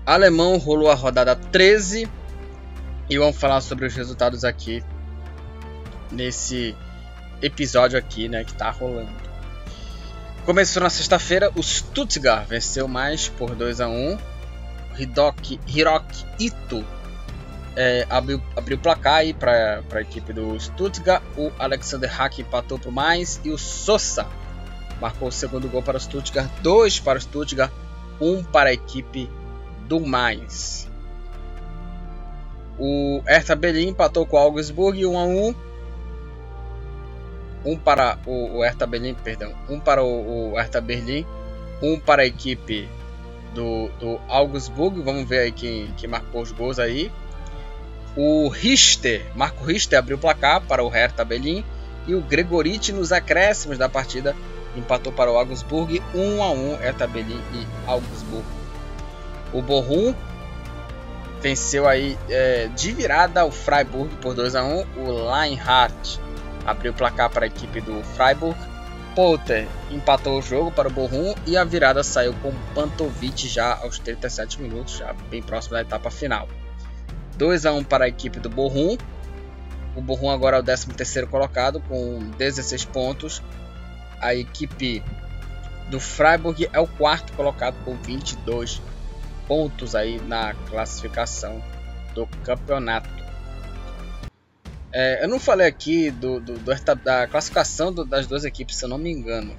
alemão. 0.05 0.59
Rolou 0.59 0.91
a 0.91 0.93
rodada 0.93 1.35
13 1.35 2.07
e 3.09 3.17
vamos 3.17 3.35
falar 3.35 3.61
sobre 3.61 3.87
os 3.87 3.95
resultados 3.95 4.43
aqui 4.43 4.83
nesse 6.11 6.77
episódio 7.41 7.97
aqui, 7.97 8.29
né, 8.29 8.43
que 8.43 8.53
tá 8.53 8.69
rolando. 8.69 9.09
Começou 10.45 10.83
na 10.83 10.91
sexta-feira, 10.91 11.51
o 11.55 11.63
Stuttgart 11.63 12.47
venceu 12.47 12.87
mais 12.87 13.27
por 13.27 13.55
2 13.55 13.81
a 13.81 13.87
1. 13.87 14.19
Hiroki, 14.99 15.59
Hiroki 15.65 16.25
Ito 16.39 16.85
é, 17.75 18.05
abriu, 18.07 18.39
abriu 18.55 18.77
placar 18.77 19.15
aí 19.15 19.33
para 19.33 19.81
a 19.91 20.01
equipe 20.01 20.31
do 20.31 20.59
Stuttgart. 20.59 21.23
O 21.35 21.51
Alexander 21.57 22.11
Hack 22.11 22.37
empatou 22.37 22.77
por 22.77 22.91
mais 22.91 23.41
e 23.43 23.49
o 23.49 23.57
Sosa 23.57 24.27
marcou 24.99 25.27
o 25.27 25.31
segundo 25.31 25.67
gol 25.67 25.81
para 25.81 25.97
o 25.97 25.99
Stuttgart, 25.99 26.49
dois 26.61 26.99
para 26.99 27.17
o 27.17 27.21
Stuttgart, 27.21 27.71
um 28.19 28.43
para 28.43 28.69
a 28.69 28.73
equipe 28.73 29.29
do 29.87 29.99
Mainz. 29.99 30.87
O 32.77 33.21
Hertha 33.25 33.55
Berlim 33.55 33.89
empatou 33.89 34.25
com 34.25 34.35
o 34.35 34.39
Augsburg 34.39 35.05
1 35.05 35.17
a 35.17 35.25
1. 35.25 35.55
um 37.65 37.77
para 37.77 38.19
o, 38.27 38.61
Hertha 38.61 38.85
Berlim, 38.85 39.13
perdão, 39.15 39.53
um 39.69 39.79
para 39.79 40.03
o, 40.03 40.53
Hertha 40.55 40.81
Berlim, 40.81 41.25
um 41.81 41.99
para 41.99 42.23
a 42.23 42.25
equipe 42.25 42.87
do, 43.53 43.89
do 43.99 44.19
Augsburg. 44.27 45.01
Vamos 45.01 45.27
ver 45.27 45.39
aí 45.39 45.51
quem, 45.51 45.87
quem 45.97 46.09
marcou 46.09 46.41
os 46.41 46.51
gols 46.51 46.77
aí. 46.77 47.11
O 48.15 48.47
Richter, 48.49 49.25
Marco 49.35 49.65
Richter 49.65 49.99
abriu 49.99 50.17
o 50.17 50.19
placar 50.19 50.61
para 50.61 50.83
o 50.83 50.89
Hertha 50.89 51.25
Berlim 51.25 51.65
e 52.07 52.13
o 52.13 52.21
Gregoriti 52.21 52.93
nos 52.93 53.11
acréscimos 53.11 53.77
da 53.77 53.89
partida 53.89 54.35
empatou 54.75 55.11
para 55.11 55.31
o 55.31 55.37
Augsburg 55.37 56.01
1 56.13 56.43
a 56.43 56.51
1 56.51 56.75
Hertha 56.77 57.07
Berlim 57.07 57.41
e 57.53 57.67
Augsburg. 57.87 58.45
O 59.53 59.61
Bochum 59.61 60.13
venceu 61.41 61.87
aí 61.87 62.17
é, 62.29 62.67
de 62.75 62.91
virada 62.91 63.45
o 63.45 63.51
Freiburg 63.51 64.13
por 64.15 64.33
2 64.33 64.55
a 64.55 64.63
1 64.63 64.85
O 64.97 65.31
Leinhardt 65.31 66.19
abriu 66.65 66.91
o 66.91 66.95
placar 66.95 67.29
para 67.29 67.45
a 67.45 67.47
equipe 67.47 67.79
do 67.81 68.03
Freiburg. 68.03 68.57
Potter 69.15 69.65
empatou 69.91 70.37
o 70.37 70.41
jogo 70.41 70.71
para 70.71 70.89
o 70.89 70.91
Bochum 70.91 71.33
e 71.47 71.55
a 71.55 71.63
virada 71.63 72.03
saiu 72.03 72.33
com 72.41 72.51
Pantovic 72.73 73.47
já 73.47 73.75
aos 73.75 73.97
37 73.97 74.61
minutos, 74.61 74.97
já 74.97 75.13
bem 75.29 75.41
próximo 75.41 75.75
da 75.75 75.81
etapa 75.81 76.11
final. 76.11 76.49
2 77.37 77.65
a 77.65 77.71
1 77.71 77.83
para 77.85 78.05
a 78.05 78.07
equipe 78.09 78.39
do 78.39 78.49
Bochum. 78.49 78.97
O 79.95 80.01
Bochum 80.01 80.29
agora 80.29 80.57
é 80.57 80.59
o 80.59 80.63
13º 80.63 81.27
colocado 81.27 81.79
com 81.81 82.19
16 82.37 82.83
pontos. 82.85 83.41
A 84.25 84.33
equipe 84.33 85.03
do 85.91 85.99
Freiburg 85.99 86.67
é 86.73 86.79
o 86.79 86.87
quarto 86.87 87.31
colocado 87.33 87.75
com 87.85 87.95
22 87.95 88.81
pontos 89.47 89.93
aí 89.93 90.19
na 90.19 90.55
classificação 90.67 91.63
do 92.15 92.25
campeonato. 92.43 93.07
É, 94.91 95.23
eu 95.23 95.27
não 95.27 95.39
falei 95.39 95.67
aqui 95.67 96.09
do, 96.09 96.39
do, 96.39 96.57
do 96.57 96.95
da 97.03 97.27
classificação 97.27 97.93
do, 97.93 98.03
das 98.03 98.25
duas 98.25 98.45
equipes, 98.45 98.77
se 98.77 98.85
eu 98.85 98.89
não 98.89 98.97
me 98.97 99.11
engano. 99.11 99.55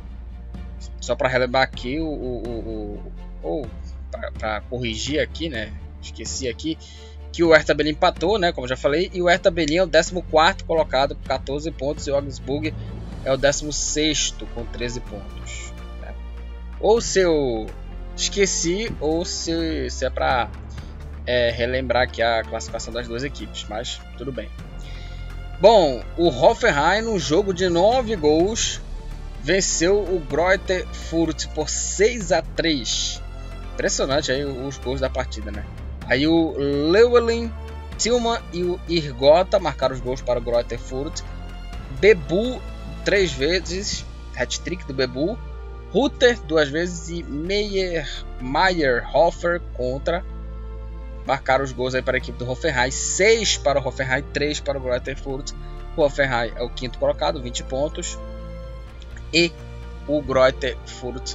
Só 1.00 1.14
para 1.14 1.28
relembrar 1.28 1.62
aqui, 1.62 2.00
o, 2.00 2.08
o, 2.08 3.12
o, 3.44 3.66
para 4.36 4.62
corrigir 4.62 5.20
aqui, 5.20 5.48
né? 5.48 5.72
Esqueci 6.02 6.48
aqui 6.48 6.76
que 7.32 7.44
o 7.44 7.52
Hertha 7.52 7.72
Berlin 7.72 7.92
empatou, 7.92 8.36
né? 8.36 8.50
Como 8.50 8.66
já 8.66 8.76
falei, 8.76 9.10
e 9.14 9.22
o 9.22 9.28
Hertha 9.28 9.48
Berlin 9.48 9.76
é 9.76 9.82
o 9.84 9.88
14 9.88 10.64
colocado 10.66 11.14
com 11.14 11.22
14 11.22 11.70
pontos 11.70 12.06
e 12.08 12.10
o 12.10 12.16
Augsburg 12.16 12.74
é 13.26 13.32
o 13.32 13.36
16 13.36 14.36
com 14.54 14.64
13 14.64 15.00
pontos. 15.00 15.72
Né? 16.00 16.14
Ou 16.80 17.00
se 17.00 17.20
eu 17.20 17.66
esqueci, 18.16 18.90
ou 19.00 19.24
se, 19.24 19.90
se 19.90 20.06
é 20.06 20.10
para 20.10 20.48
é, 21.26 21.50
relembrar 21.50 22.04
aqui 22.04 22.22
a 22.22 22.42
classificação 22.44 22.94
das 22.94 23.08
duas 23.08 23.24
equipes, 23.24 23.66
mas 23.68 24.00
tudo 24.16 24.30
bem. 24.30 24.48
Bom, 25.60 26.02
o 26.16 26.28
Hoffenheim, 26.28 27.02
no 27.02 27.18
jogo 27.18 27.52
de 27.52 27.68
9 27.68 28.14
gols, 28.14 28.80
venceu 29.42 29.98
o 29.98 30.20
Greuther 30.20 30.86
Furt 30.86 31.48
por 31.48 31.68
6 31.68 32.30
a 32.30 32.42
3 32.42 33.22
Impressionante 33.74 34.30
aí 34.30 34.44
os 34.44 34.78
gols 34.78 35.00
da 35.00 35.10
partida, 35.10 35.50
né? 35.50 35.64
Aí 36.06 36.26
o 36.26 36.54
Llewellyn, 36.92 37.52
Tillman 37.98 38.38
e 38.52 38.62
o 38.62 38.80
Irgota 38.88 39.58
marcaram 39.58 39.94
os 39.94 40.00
gols 40.00 40.22
para 40.22 40.38
o 40.38 40.42
Greuther 40.42 40.78
Furt. 40.78 41.22
Bebu, 42.00 42.60
três 43.06 43.32
vezes, 43.32 44.04
hat-trick 44.36 44.84
do 44.84 44.92
Bebu. 44.92 45.38
Rutter, 45.92 46.38
duas 46.42 46.68
vezes, 46.68 47.08
e 47.08 47.22
Meyer, 47.22 48.06
Meyerhofer 48.40 49.62
contra 49.74 50.22
marcaram 51.24 51.64
os 51.64 51.72
gols 51.72 51.94
aí 51.94 52.02
para 52.02 52.16
a 52.16 52.18
equipe 52.18 52.36
do 52.38 52.48
Hoffenheim. 52.48 52.90
6 52.90 53.58
para 53.58 53.80
o 53.80 53.86
Hoffenheim, 53.86 54.22
3 54.32 54.60
para 54.60 54.78
o 54.78 54.80
Greuther 54.80 55.16
Furt. 55.16 55.52
O 55.96 56.02
Hoffenheim 56.02 56.52
é 56.54 56.62
o 56.62 56.68
quinto 56.68 56.98
colocado, 56.98 57.42
20 57.42 57.62
pontos. 57.64 58.18
E 59.32 59.52
o 60.06 60.20
Greuther 60.20 60.76
Furt 60.84 61.34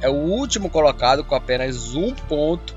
é 0.00 0.08
o 0.08 0.14
último 0.14 0.70
colocado 0.70 1.22
com 1.22 1.34
apenas 1.34 1.94
um 1.94 2.14
ponto 2.14 2.74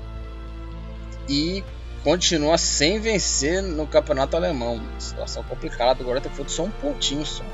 e 1.28 1.64
continua 2.02 2.58
sem 2.58 3.00
vencer 3.00 3.62
no 3.62 3.86
campeonato 3.86 4.36
alemão. 4.36 4.80
Situação 4.98 5.42
complicada. 5.44 6.02
O 6.02 6.06
Greuther 6.06 6.32
Furt 6.32 6.48
só 6.48 6.64
um 6.64 6.70
pontinho 6.70 7.24
só. 7.24 7.44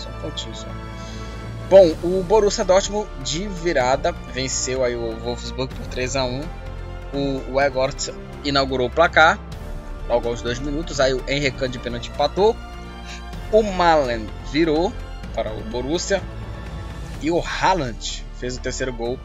Só 0.00 0.08
um 0.08 0.20
pontinho 0.20 0.54
só. 0.54 0.66
Bom, 1.68 1.94
o 2.02 2.22
Borussia 2.24 2.64
Dortmund 2.64 3.08
de 3.22 3.46
virada 3.46 4.12
venceu 4.32 4.82
aí 4.82 4.96
o 4.96 5.16
Wolfsburg 5.20 5.72
por 5.72 5.86
3 5.86 6.16
a 6.16 6.24
1 6.24 6.42
o, 7.12 7.52
o 7.52 7.60
Egort 7.60 8.12
inaugurou 8.44 8.86
o 8.86 8.90
placar 8.90 9.38
logo 10.08 10.28
aos 10.28 10.42
dois 10.42 10.58
minutos. 10.58 11.00
Aí 11.00 11.14
o 11.14 11.22
Henrique 11.28 11.68
de 11.68 11.78
pênalti 11.78 12.10
empatou. 12.10 12.56
O 13.52 13.62
Malen 13.62 14.28
virou 14.50 14.92
para 15.34 15.52
o 15.52 15.60
Borussia. 15.64 16.22
E 17.22 17.30
o 17.30 17.40
Haaland 17.40 18.24
fez 18.38 18.56
o 18.56 18.60
terceiro 18.60 18.92
gol 18.92 19.18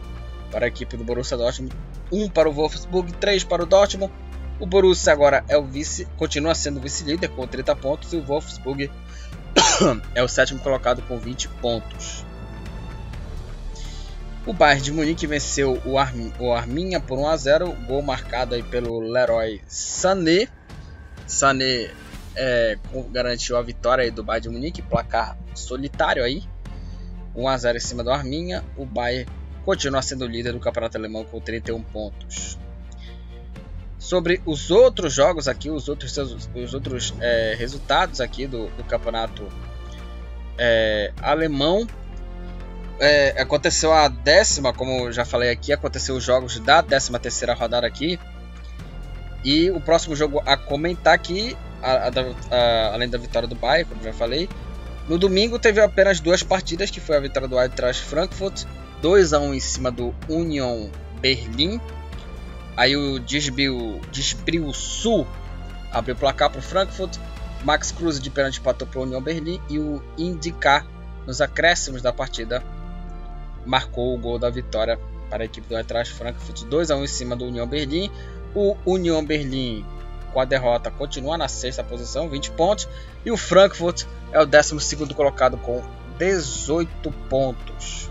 para 0.52 0.66
a 0.66 0.68
equipe 0.68 0.98
do 0.98 1.04
Borussia 1.04 1.38
Dortmund. 1.38 1.74
Um 2.12 2.30
para 2.30 2.50
o 2.50 2.54
Wolfsburg, 2.54 3.14
três 3.14 3.44
para 3.44 3.64
o 3.64 3.66
Dortmund. 3.66 4.12
O 4.60 4.66
Borussia 4.66 5.12
agora 5.12 5.44
é 5.48 5.58
o 5.58 5.64
vice, 5.64 6.06
continua 6.18 6.56
sendo 6.56 6.80
vice-líder 6.80 7.30
com 7.30 7.46
30 7.46 7.76
pontos 7.76 8.14
e 8.14 8.18
o 8.18 8.24
Wolfsburg 8.24 8.90
é 10.14 10.24
o 10.24 10.28
sétimo 10.28 10.60
colocado 10.60 11.02
com 11.04 11.18
20 11.18 11.50
pontos. 11.50 12.26
O 14.46 14.54
Bayern 14.54 14.84
de 14.84 14.92
Munique 14.92 15.26
venceu 15.26 15.82
o, 15.86 15.98
Armin, 15.98 16.32
o 16.40 16.54
Arminha 16.54 17.00
por 17.00 17.18
1 17.18 17.28
a 17.28 17.38
0, 17.38 17.72
gol 17.88 18.02
marcado 18.04 18.54
aí 18.54 18.62
pelo 18.62 19.00
Leroy 19.00 19.60
Sané. 19.68 20.48
Sané 21.26 21.90
é, 22.36 22.78
garantiu 23.12 23.58
a 23.58 23.62
vitória 23.64 24.04
aí 24.04 24.12
do 24.12 24.24
Bayern 24.24 24.48
de 24.48 24.54
Munique, 24.54 24.82
placar 24.84 25.36
solitário 25.56 26.24
aí. 26.24 26.44
1 27.36 27.48
a 27.48 27.58
0 27.58 27.78
em 27.78 27.82
cima 27.82 28.04
do 28.04 28.12
Arminha. 28.12 28.64
O 28.78 28.86
Bayern 28.86 29.30
continua 29.66 30.02
sendo 30.04 30.28
líder 30.28 30.54
do 30.54 30.60
Campeonato 30.60 30.96
Alemão 30.96 31.24
com 31.24 31.40
31 31.40 31.82
pontos. 31.82 32.60
Sobre 33.98 34.42
os 34.46 34.70
outros 34.72 35.14
jogos 35.14 35.48
aqui, 35.48 35.70
os 35.70 35.88
outros, 35.88 36.18
os 36.18 36.74
outros 36.74 37.14
é, 37.20 37.56
resultados 37.58 38.22
aqui 38.22 38.46
do, 38.46 38.68
do 38.72 38.84
Campeonato 38.84 39.48
é, 40.58 41.12
Alemão, 41.22 41.88
é, 43.00 43.42
aconteceu 43.42 43.92
a 43.94 44.08
décima, 44.08 44.74
como 44.74 45.12
já 45.12 45.26
falei 45.26 45.50
aqui, 45.50 45.74
aconteceu 45.74 46.16
os 46.16 46.24
jogos 46.24 46.60
da 46.60 46.82
décima 46.82 47.20
terceira 47.20 47.54
rodada 47.54 47.86
aqui. 47.86 48.20
E 49.44 49.70
o 49.70 49.80
próximo 49.80 50.16
jogo 50.16 50.42
a 50.46 50.58
comentar 50.58 51.14
aqui, 51.14 51.56
a, 51.82 51.92
a, 51.92 52.10
a, 52.52 52.94
além 52.94 53.10
da 53.10 53.18
vitória 53.18 53.48
do 53.48 53.56
Bayern, 53.56 53.90
como 53.90 54.04
já 54.04 54.12
falei, 54.12 54.50
no 55.08 55.20
domingo 55.20 55.60
teve 55.60 55.80
apenas 55.80 56.20
duas 56.20 56.42
partidas, 56.42 56.90
que 56.90 57.00
foi 57.00 57.16
a 57.16 57.20
vitória 57.20 57.48
do 57.48 57.60
Eintracht 57.60 58.04
Frankfurt, 58.04 58.64
2 59.02 59.34
a 59.34 59.40
1 59.40 59.54
em 59.54 59.60
cima 59.60 59.92
do 59.92 60.16
Union 60.28 60.90
Berlim. 61.22 61.80
Aí 62.76 62.96
o 62.96 63.20
Disbril 63.20 64.02
Sul 64.74 65.26
abriu 65.92 66.16
o 66.16 66.18
placar 66.18 66.50
para 66.50 66.60
o 66.60 66.62
Frankfurt, 66.62 67.18
Max 67.64 67.92
Cruz 67.92 68.20
de 68.20 68.30
pênalti 68.30 68.60
empatou 68.60 68.88
para 68.88 69.00
o 69.00 69.04
Union 69.04 69.22
Berlim 69.22 69.62
e 69.70 69.80
o 69.80 70.04
Indicar 70.18 70.86
nos 71.26 71.42
acréscimos 71.42 72.02
da 72.02 72.14
partida 72.14 72.64
marcou 73.66 74.14
o 74.14 74.18
gol 74.18 74.38
da 74.38 74.50
vitória 74.50 75.00
para 75.30 75.44
a 75.44 75.46
equipe 75.46 75.68
do 75.68 75.76
Eintracht 75.76 76.14
Frankfurt 76.14 76.64
2 76.66 76.92
a 76.92 76.96
1 76.98 77.04
em 77.04 77.08
cima 77.08 77.36
do 77.36 77.46
União 77.46 77.66
Berlim. 77.66 78.12
O 78.54 78.78
União 78.86 79.26
Berlim 79.26 79.84
com 80.32 80.40
a 80.40 80.46
derrota 80.46 80.92
continua 80.92 81.38
na 81.38 81.48
sexta 81.48 81.84
posição, 81.84 82.30
20 82.30 82.52
pontos, 82.52 82.88
e 83.26 83.32
o 83.32 83.38
Frankfurt 83.38 84.04
é 84.32 84.40
o 84.40 84.46
12 84.46 84.80
segundo 84.82 85.16
colocado 85.16 85.58
com 85.58 85.82
18 86.20 87.12
pontos. 87.30 88.10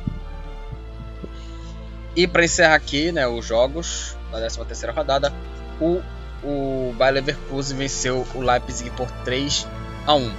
E 2.17 2.27
para 2.27 2.45
encerrar 2.45 2.75
aqui, 2.75 3.13
né, 3.13 3.27
os 3.29 3.45
jogos 3.45 4.17
da 4.41 4.49
13 4.49 4.65
terceira 4.67 4.93
rodada, 4.93 5.33
o 5.81 6.01
o 6.45 6.93
Bayer 6.97 7.15
Leverkusen 7.15 7.77
venceu 7.77 8.27
o 8.35 8.41
Leipzig 8.41 8.91
por 8.91 9.11
3 9.25 9.67
a 10.07 10.15
1. 10.15 10.31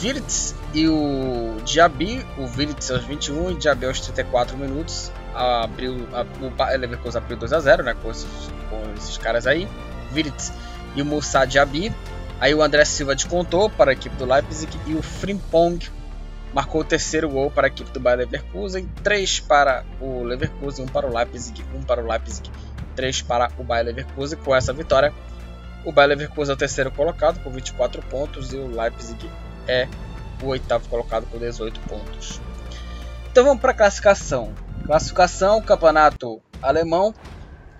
Virtus 0.00 0.54
e 0.72 0.88
o 0.88 1.56
Diaby, 1.64 2.24
o 2.38 2.46
Virtus 2.46 2.90
aos 2.90 3.04
21 3.04 3.50
e 3.50 3.54
Diaby 3.54 3.86
aos 3.86 4.00
34 4.00 4.56
minutos, 4.56 5.10
abriu, 5.34 6.06
a, 6.12 6.22
o 6.22 6.78
Leverkusen 6.78 7.20
abriu 7.20 7.36
2 7.36 7.52
a 7.52 7.60
0 7.60 7.82
né, 7.82 7.96
com 8.00 8.10
esses, 8.10 8.28
com 8.68 8.80
esses 8.96 9.18
caras 9.18 9.46
aí, 9.46 9.68
Virtus 10.12 10.52
e 10.94 11.02
o 11.02 11.04
Moussa 11.04 11.44
Diaby. 11.44 11.92
Aí 12.38 12.54
o 12.54 12.62
André 12.62 12.84
Silva 12.86 13.14
descontou 13.14 13.68
para 13.68 13.90
a 13.90 13.92
equipe 13.92 14.16
do 14.16 14.24
Leipzig 14.24 14.78
e 14.86 14.94
o 14.94 15.02
Frimpong 15.02 15.78
marcou 16.54 16.80
o 16.80 16.84
terceiro 16.84 17.28
gol 17.28 17.50
para 17.50 17.66
a 17.66 17.68
equipe 17.68 17.90
do 17.90 18.00
Bayer 18.00 18.20
Leverkusen, 18.20 18.88
3 19.02 19.40
para 19.40 19.84
o 20.00 20.22
Leverkusen, 20.22 20.86
1 20.86 20.88
para 20.88 21.06
o 21.06 21.14
Leipzig, 21.14 21.64
1 21.74 21.82
para 21.82 22.02
o 22.02 22.08
Leipzig, 22.08 22.50
3 22.90 23.22
para 23.22 23.50
o 23.58 23.64
Bayer 23.64 23.86
Leverkusen. 23.86 24.38
Com 24.38 24.54
essa 24.54 24.72
vitória, 24.72 25.12
o 25.84 25.92
Bayer 25.92 26.10
Leverkusen 26.10 26.52
é 26.52 26.54
o 26.54 26.58
terceiro 26.58 26.90
colocado 26.90 27.42
com 27.42 27.50
24 27.50 28.02
pontos 28.02 28.52
e 28.52 28.56
o 28.56 28.66
Leipzig 28.66 29.30
é 29.66 29.88
o 30.42 30.46
oitavo 30.46 30.88
colocado 30.88 31.26
com 31.26 31.38
18 31.38 31.80
pontos. 31.80 32.40
Então 33.30 33.44
vamos 33.44 33.60
para 33.60 33.70
a 33.70 33.74
classificação. 33.74 34.52
Classificação, 34.84 35.62
campeonato 35.62 36.42
alemão. 36.60 37.14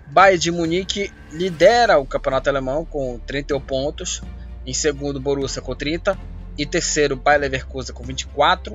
Bayern 0.07 0.39
de 0.39 0.51
Munique 0.51 1.11
lidera 1.31 1.97
o 1.97 2.05
campeonato 2.05 2.49
alemão 2.49 2.85
com 2.85 3.19
31 3.19 3.59
pontos. 3.61 4.21
Em 4.65 4.73
segundo, 4.73 5.19
Borussia 5.19 5.61
com 5.61 5.75
30. 5.75 6.17
E 6.57 6.65
terceiro, 6.65 7.15
Bayer 7.15 7.41
Leverkusen 7.41 7.93
com 7.93 8.03
24. 8.03 8.73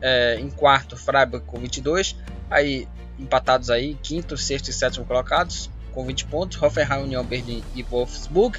É, 0.00 0.38
em 0.38 0.50
quarto, 0.50 0.96
Freiburg 0.96 1.46
com 1.46 1.58
22. 1.58 2.16
Aí 2.50 2.88
empatados 3.18 3.70
aí, 3.70 3.94
quinto, 4.02 4.36
sexto 4.36 4.68
e 4.68 4.72
sétimo 4.72 5.04
colocados 5.04 5.70
com 5.92 6.04
20 6.04 6.26
pontos. 6.26 6.60
Hoffenheim, 6.60 7.04
União 7.04 7.24
Berlim 7.24 7.62
e 7.74 7.82
Wolfsburg. 7.82 8.58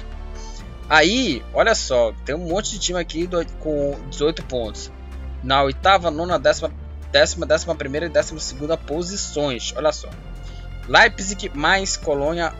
Aí, 0.88 1.42
olha 1.52 1.74
só, 1.74 2.12
tem 2.24 2.34
um 2.34 2.48
monte 2.48 2.70
de 2.70 2.78
time 2.78 2.98
aqui 2.98 3.26
do, 3.26 3.44
com 3.58 3.96
18 4.08 4.44
pontos. 4.44 4.90
Na 5.42 5.62
oitava, 5.62 6.10
nona, 6.10 6.38
décima, 6.38 6.72
décima, 7.12 7.44
décima 7.44 7.74
primeira 7.74 8.06
e 8.06 8.08
décima 8.08 8.40
segunda 8.40 8.76
posições. 8.76 9.74
Olha 9.76 9.92
só. 9.92 10.08
Leipzig 10.88 11.50
mais 11.54 11.96
Colônia, 11.96 12.54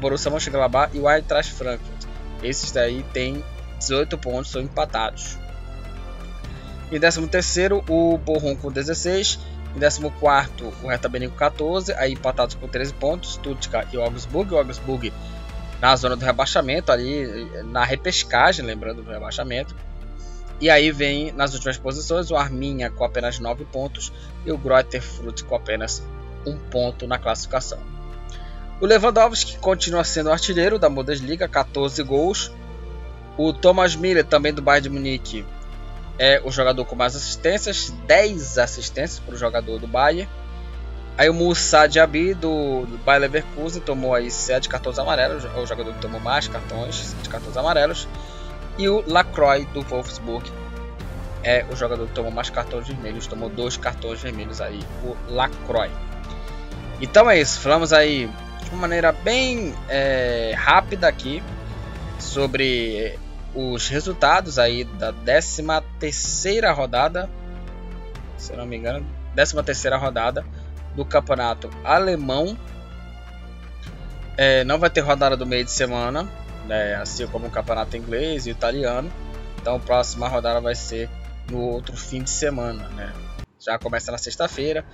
Borussia 0.00 0.30
Mönchengladbach 0.30 0.96
e 0.96 1.00
o 1.00 1.10
Eintracht 1.10 1.52
Frankfurt. 1.52 2.06
Esses 2.42 2.70
daí 2.70 3.02
tem 3.12 3.44
18 3.78 4.16
pontos, 4.18 4.50
são 4.50 4.62
empatados. 4.62 5.36
Em 6.92 7.00
13 7.00 7.26
terceiro, 7.26 7.84
o 7.88 8.16
Borrom 8.16 8.54
com 8.54 8.70
16. 8.70 9.40
Em 9.76 9.78
14 9.78 10.08
o 10.82 10.88
Hertha 10.88 11.08
Berlim 11.08 11.28
com 11.28 11.36
14. 11.36 11.92
Aí 11.94 12.12
empatados 12.12 12.54
com 12.54 12.66
13 12.66 12.94
pontos, 12.94 13.34
Stuttgart 13.34 13.92
e 13.92 13.96
Augsburg. 13.98 14.54
O 14.54 14.58
Augsburg 14.58 15.12
na 15.80 15.94
zona 15.94 16.16
do 16.16 16.24
rebaixamento, 16.24 16.90
ali 16.90 17.46
na 17.64 17.84
repescagem, 17.84 18.64
lembrando 18.64 19.02
do 19.02 19.10
rebaixamento. 19.10 19.76
E 20.58 20.70
aí 20.70 20.90
vem 20.90 21.30
nas 21.32 21.52
últimas 21.52 21.76
posições 21.76 22.30
o 22.30 22.36
Arminia 22.36 22.90
com 22.90 23.04
apenas 23.04 23.38
9 23.38 23.66
pontos 23.66 24.10
e 24.46 24.50
o 24.50 24.56
Greuther 24.56 25.02
Fürth 25.02 25.42
com 25.42 25.54
apenas 25.54 26.02
1 26.46 26.56
ponto 26.70 27.06
na 27.06 27.18
classificação. 27.18 27.78
O 28.80 28.86
Lewandowski 28.86 29.58
continua 29.58 30.04
sendo 30.04 30.30
artilheiro 30.30 30.78
da 30.78 30.88
Bundesliga, 30.88 31.46
14 31.46 32.02
gols. 32.02 32.50
O 33.36 33.52
Thomas 33.52 33.94
Miller, 33.94 34.24
também 34.24 34.54
do 34.54 34.62
Bayern 34.62 34.88
de 34.88 34.94
Munique, 34.94 35.44
é 36.18 36.40
o 36.44 36.50
jogador 36.50 36.84
com 36.84 36.96
mais 36.96 37.14
assistências, 37.14 37.90
10 38.06 38.58
assistências 38.58 39.18
para 39.18 39.34
o 39.34 39.38
jogador 39.38 39.78
do 39.78 39.86
Bayern. 39.86 40.28
Aí 41.18 41.30
o 41.30 41.34
Moussa 41.34 41.86
Diaby 41.86 42.34
do, 42.34 42.84
do 42.84 42.98
Bayer 42.98 43.22
Leverkusen 43.22 43.80
tomou 43.80 44.14
aí 44.14 44.30
7 44.30 44.68
cartões 44.68 44.98
amarelos, 44.98 45.44
é 45.44 45.58
o 45.58 45.66
jogador 45.66 45.94
que 45.94 46.00
tomou 46.00 46.20
mais 46.20 46.46
cartões, 46.46 47.14
de 47.22 47.28
cartões 47.28 47.56
amarelos. 47.56 48.06
E 48.76 48.88
o 48.88 49.02
Lacroix 49.06 49.66
do 49.72 49.80
Wolfsburg 49.82 50.50
é 51.42 51.64
o 51.70 51.76
jogador 51.76 52.06
que 52.06 52.12
tomou 52.12 52.30
mais 52.30 52.50
cartões 52.50 52.86
vermelhos, 52.86 53.26
tomou 53.26 53.48
dois 53.48 53.76
cartões 53.76 54.20
vermelhos 54.20 54.60
aí, 54.60 54.80
o 55.02 55.16
Lacroix. 55.32 55.90
Então 57.00 57.30
é 57.30 57.40
isso, 57.40 57.60
falamos 57.60 57.92
aí 57.92 58.28
de 58.62 58.70
uma 58.70 58.82
maneira 58.82 59.12
bem 59.12 59.74
é, 59.88 60.54
rápida 60.56 61.08
aqui 61.08 61.42
sobre 62.18 63.18
os 63.56 63.88
resultados 63.88 64.58
aí 64.58 64.84
da 64.84 65.12
13 65.12 65.64
terceira 65.98 66.70
rodada, 66.72 67.28
se 68.36 68.52
não 68.54 68.66
me 68.66 68.76
engano, 68.76 69.04
13 69.34 69.62
terceira 69.62 69.96
rodada 69.96 70.44
do 70.94 71.04
campeonato 71.04 71.70
alemão. 71.82 72.56
É, 74.36 74.62
não 74.64 74.78
vai 74.78 74.90
ter 74.90 75.00
rodada 75.00 75.34
do 75.36 75.46
meio 75.46 75.64
de 75.64 75.70
semana, 75.70 76.28
né, 76.66 76.96
assim 76.96 77.26
como 77.26 77.46
o 77.46 77.50
campeonato 77.50 77.96
inglês 77.96 78.46
e 78.46 78.50
italiano. 78.50 79.10
Então, 79.58 79.76
a 79.76 79.80
próxima 79.80 80.28
rodada 80.28 80.60
vai 80.60 80.74
ser 80.74 81.08
no 81.50 81.60
outro 81.60 81.96
fim 81.96 82.22
de 82.22 82.30
semana. 82.30 82.88
Né? 82.90 83.12
Já 83.58 83.78
começa 83.78 84.12
na 84.12 84.18
sexta-feira 84.18 84.84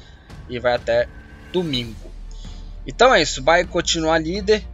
e 0.49 0.61
vai 0.61 0.75
até 0.75 1.09
domingo. 1.53 2.13
Então 2.87 3.15
é 3.15 3.21
isso. 3.21 3.43
Bayern 3.43 3.71
continua 3.71 4.19
líder, 4.19 4.65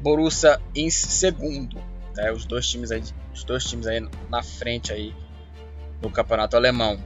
Borussia 0.00 0.60
em 0.74 0.90
segundo. 0.90 1.89
Né? 2.16 2.32
Os 2.32 2.44
dois 2.44 2.66
times 2.66 2.90
aí, 2.90 3.02
os 3.32 3.44
dois 3.44 3.64
times 3.64 3.86
aí 3.86 4.00
na 4.28 4.42
frente 4.42 4.92
aí 4.92 5.14
no 6.02 6.10
campeonato 6.10 6.56
alemão. 6.56 6.98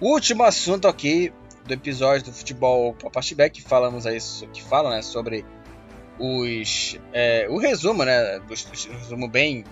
Último 0.00 0.44
assunto 0.44 0.86
aqui 0.86 1.32
do 1.66 1.74
episódio 1.74 2.26
do 2.26 2.32
futebol 2.32 2.94
Papastback 2.94 3.60
que 3.60 3.68
falamos 3.68 4.06
aí 4.06 4.18
que 4.52 4.62
fala 4.62 4.90
né, 4.90 5.02
sobre 5.02 5.44
os 6.18 6.98
é, 7.12 7.46
o 7.48 7.58
resumo 7.58 8.04
né 8.04 8.38
do, 8.40 8.54
resumo 8.98 9.28
bem 9.28 9.64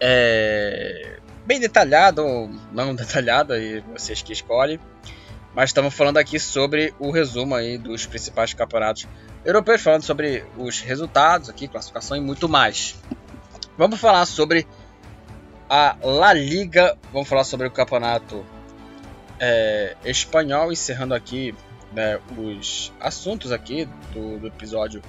é, 0.00 1.18
bem 1.46 1.60
detalhado 1.60 2.24
ou 2.24 2.50
não 2.72 2.94
detalhado 2.96 3.52
aí 3.52 3.80
vocês 3.92 4.22
que 4.22 4.32
escolhem. 4.32 4.78
Mas 5.54 5.70
estamos 5.70 5.94
falando 5.94 6.16
aqui 6.16 6.40
sobre 6.40 6.92
o 6.98 7.12
resumo 7.12 7.54
aí 7.54 7.78
dos 7.78 8.06
principais 8.06 8.52
campeonatos 8.52 9.06
europeus 9.44 9.80
falando 9.80 10.02
sobre 10.02 10.44
os 10.56 10.80
resultados 10.80 11.48
aqui 11.48 11.68
classificação 11.68 12.16
e 12.16 12.20
muito 12.20 12.48
mais. 12.48 12.96
Vamos 13.78 14.00
falar 14.00 14.26
sobre 14.26 14.66
a 15.68 15.96
La 16.02 16.32
Liga 16.32 16.96
vamos 17.12 17.28
falar 17.28 17.44
sobre 17.44 17.66
o 17.66 17.70
campeonato 17.70 18.44
é, 19.40 19.96
espanhol, 20.04 20.72
encerrando 20.72 21.14
aqui 21.14 21.54
né, 21.92 22.18
os 22.36 22.92
assuntos 23.00 23.52
aqui 23.52 23.88
do, 24.12 24.38
do, 24.38 24.46
episódio 24.46 25.02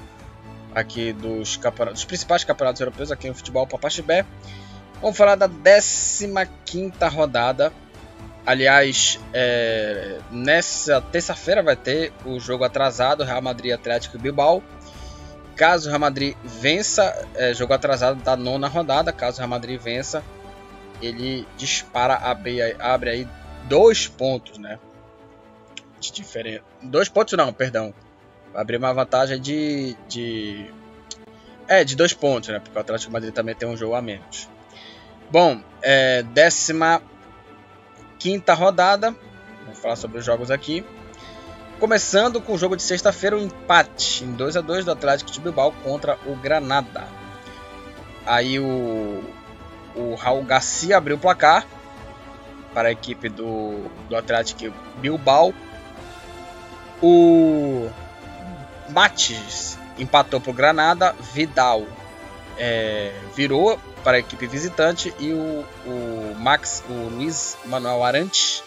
aqui 0.76 1.14
dos, 1.14 1.58
dos 1.94 2.06
principais 2.06 2.44
campeonatos 2.44 2.82
europeus 2.82 3.12
aqui 3.12 3.30
no 3.30 3.34
futebol 3.34 3.66
Papaxibé. 3.66 4.26
Vamos 5.02 5.18
falar 5.18 5.36
da 5.36 5.48
15 6.66 6.92
rodada. 7.10 7.72
Aliás, 8.46 9.20
é, 9.34 10.20
nessa 10.30 11.02
terça-feira 11.02 11.64
vai 11.64 11.76
ter 11.76 12.14
o 12.26 12.40
jogo 12.40 12.64
atrasado 12.64 13.24
Real 13.24 13.42
Madrid 13.42 13.74
Atlético 13.74 14.20
Bilbao. 14.20 14.62
Caso 15.56 15.88
o 15.88 15.90
Real 15.90 16.02
Madrid 16.02 16.36
vença, 16.44 17.28
é, 17.34 17.54
jogo 17.54 17.74
atrasado 17.74 18.22
da 18.22 18.36
nona 18.36 18.68
rodada. 18.68 19.12
Caso 19.12 19.38
o 19.38 19.40
Real 19.40 19.50
Madrid 19.50 19.80
vença, 19.80 20.24
ele 21.02 21.48
dispara, 21.58 22.16
abre, 22.16 22.62
abre 22.80 23.10
aí 23.10 23.28
dois 23.64 24.08
pontos, 24.08 24.58
né? 24.60 24.78
De 26.00 26.12
diferença. 26.12 26.64
Dois 26.84 27.10
pontos 27.10 27.34
não, 27.38 27.52
perdão. 27.52 27.94
Abrir 28.56 28.78
uma 28.78 28.94
vantagem 28.94 29.40
de, 29.40 29.96
de. 30.08 30.72
É, 31.68 31.84
de 31.84 31.96
dois 31.96 32.14
pontos, 32.14 32.50
né? 32.50 32.60
Porque 32.60 32.78
o 32.78 32.82
Atlético 32.82 33.12
Madrid 33.12 33.34
também 33.34 33.56
tem 33.56 33.68
um 33.68 33.76
jogo 33.76 33.96
a 33.96 34.02
menos. 34.02 34.48
Bom, 35.30 35.62
é, 35.82 36.24
décima 36.24 37.02
quinta 38.20 38.54
rodada. 38.54 39.16
Vamos 39.64 39.80
falar 39.80 39.96
sobre 39.96 40.20
os 40.20 40.26
jogos 40.26 40.52
aqui. 40.52 40.86
Começando 41.80 42.40
com 42.40 42.54
o 42.54 42.58
jogo 42.58 42.76
de 42.78 42.84
sexta-feira, 42.84 43.36
o 43.36 43.40
um 43.40 43.44
empate 43.44 44.24
em 44.24 44.32
2 44.32 44.56
a 44.56 44.62
2 44.62 44.86
do 44.86 44.92
Atlético 44.92 45.30
de 45.30 45.42
Bilbao 45.42 45.74
contra 45.84 46.18
o 46.26 46.36
Granada. 46.36 47.04
Aí 48.26 48.60
o, 48.60 49.24
o 49.96 50.16
Raul 50.16 50.44
Garcia 50.44 50.98
abriu 50.98 51.18
o 51.18 51.20
placar 51.20 51.68
para 52.74 52.90
a 52.90 52.92
equipe 52.92 53.30
do, 53.30 53.90
do 54.10 54.16
Atlético 54.16 54.74
Bilbao. 54.98 55.54
O 57.02 57.90
Matis 58.90 59.78
empatou 59.98 60.40
para 60.42 60.52
o 60.52 60.54
Granada, 60.54 61.14
Vidal 61.34 61.86
é, 62.58 63.14
virou 63.36 63.80
para 64.04 64.18
a 64.18 64.20
equipe 64.20 64.46
visitante 64.48 65.14
e 65.20 65.34
o, 65.34 65.66
o 65.86 66.36
Max, 66.38 66.84
o 66.88 67.10
Luiz 67.10 67.58
Manuel 67.66 68.04
Arantes 68.04 68.64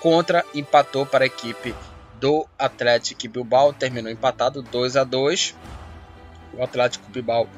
contra 0.00 0.44
empatou 0.54 1.06
para 1.06 1.24
a 1.24 1.26
equipe 1.26 1.74
do 2.20 2.46
Atlético 2.58 3.28
Bilbao, 3.28 3.72
terminou 3.72 4.10
empatado 4.10 4.62
2 4.62 4.96
a 4.96 5.04
2. 5.04 5.54
O 6.54 6.62
Atlético 6.62 7.10
Bilbao, 7.10 7.48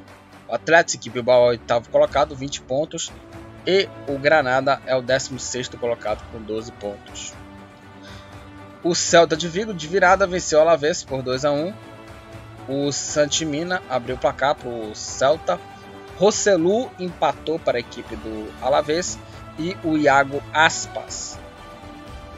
o 0.49 0.55
Atlético 0.55 1.11
Bilbao 1.11 1.43
é 1.43 1.45
o 1.45 1.49
oitavo 1.49 1.89
colocado, 1.91 2.35
20 2.35 2.63
pontos. 2.63 3.13
E 3.67 3.89
o 4.07 4.17
Granada 4.17 4.81
é 4.87 4.95
o 4.95 5.03
16 5.03 5.69
colocado 5.71 6.23
com 6.31 6.41
12 6.41 6.71
pontos. 6.73 7.35
O 8.87 8.95
Celta 8.95 9.37
de 9.37 9.49
Vigo 9.49 9.75
de 9.75 9.89
virada 9.89 10.29
venceu 10.29 10.61
o 10.61 10.63
Alavés 10.63 11.03
por 11.03 11.21
2 11.21 11.45
a 11.45 11.51
1. 11.51 11.75
O 12.69 12.93
Santimina 12.93 13.83
abriu 13.91 14.15
o 14.15 14.19
placar 14.19 14.55
para 14.55 14.69
o 14.69 14.95
Celta. 14.95 15.59
Rosselu 16.17 16.89
empatou 16.97 17.59
para 17.59 17.79
a 17.79 17.81
equipe 17.81 18.15
do 18.15 18.49
Alavés 18.63 19.19
e 19.59 19.77
o 19.83 19.97
Iago 19.97 20.41
Aspas 20.53 21.37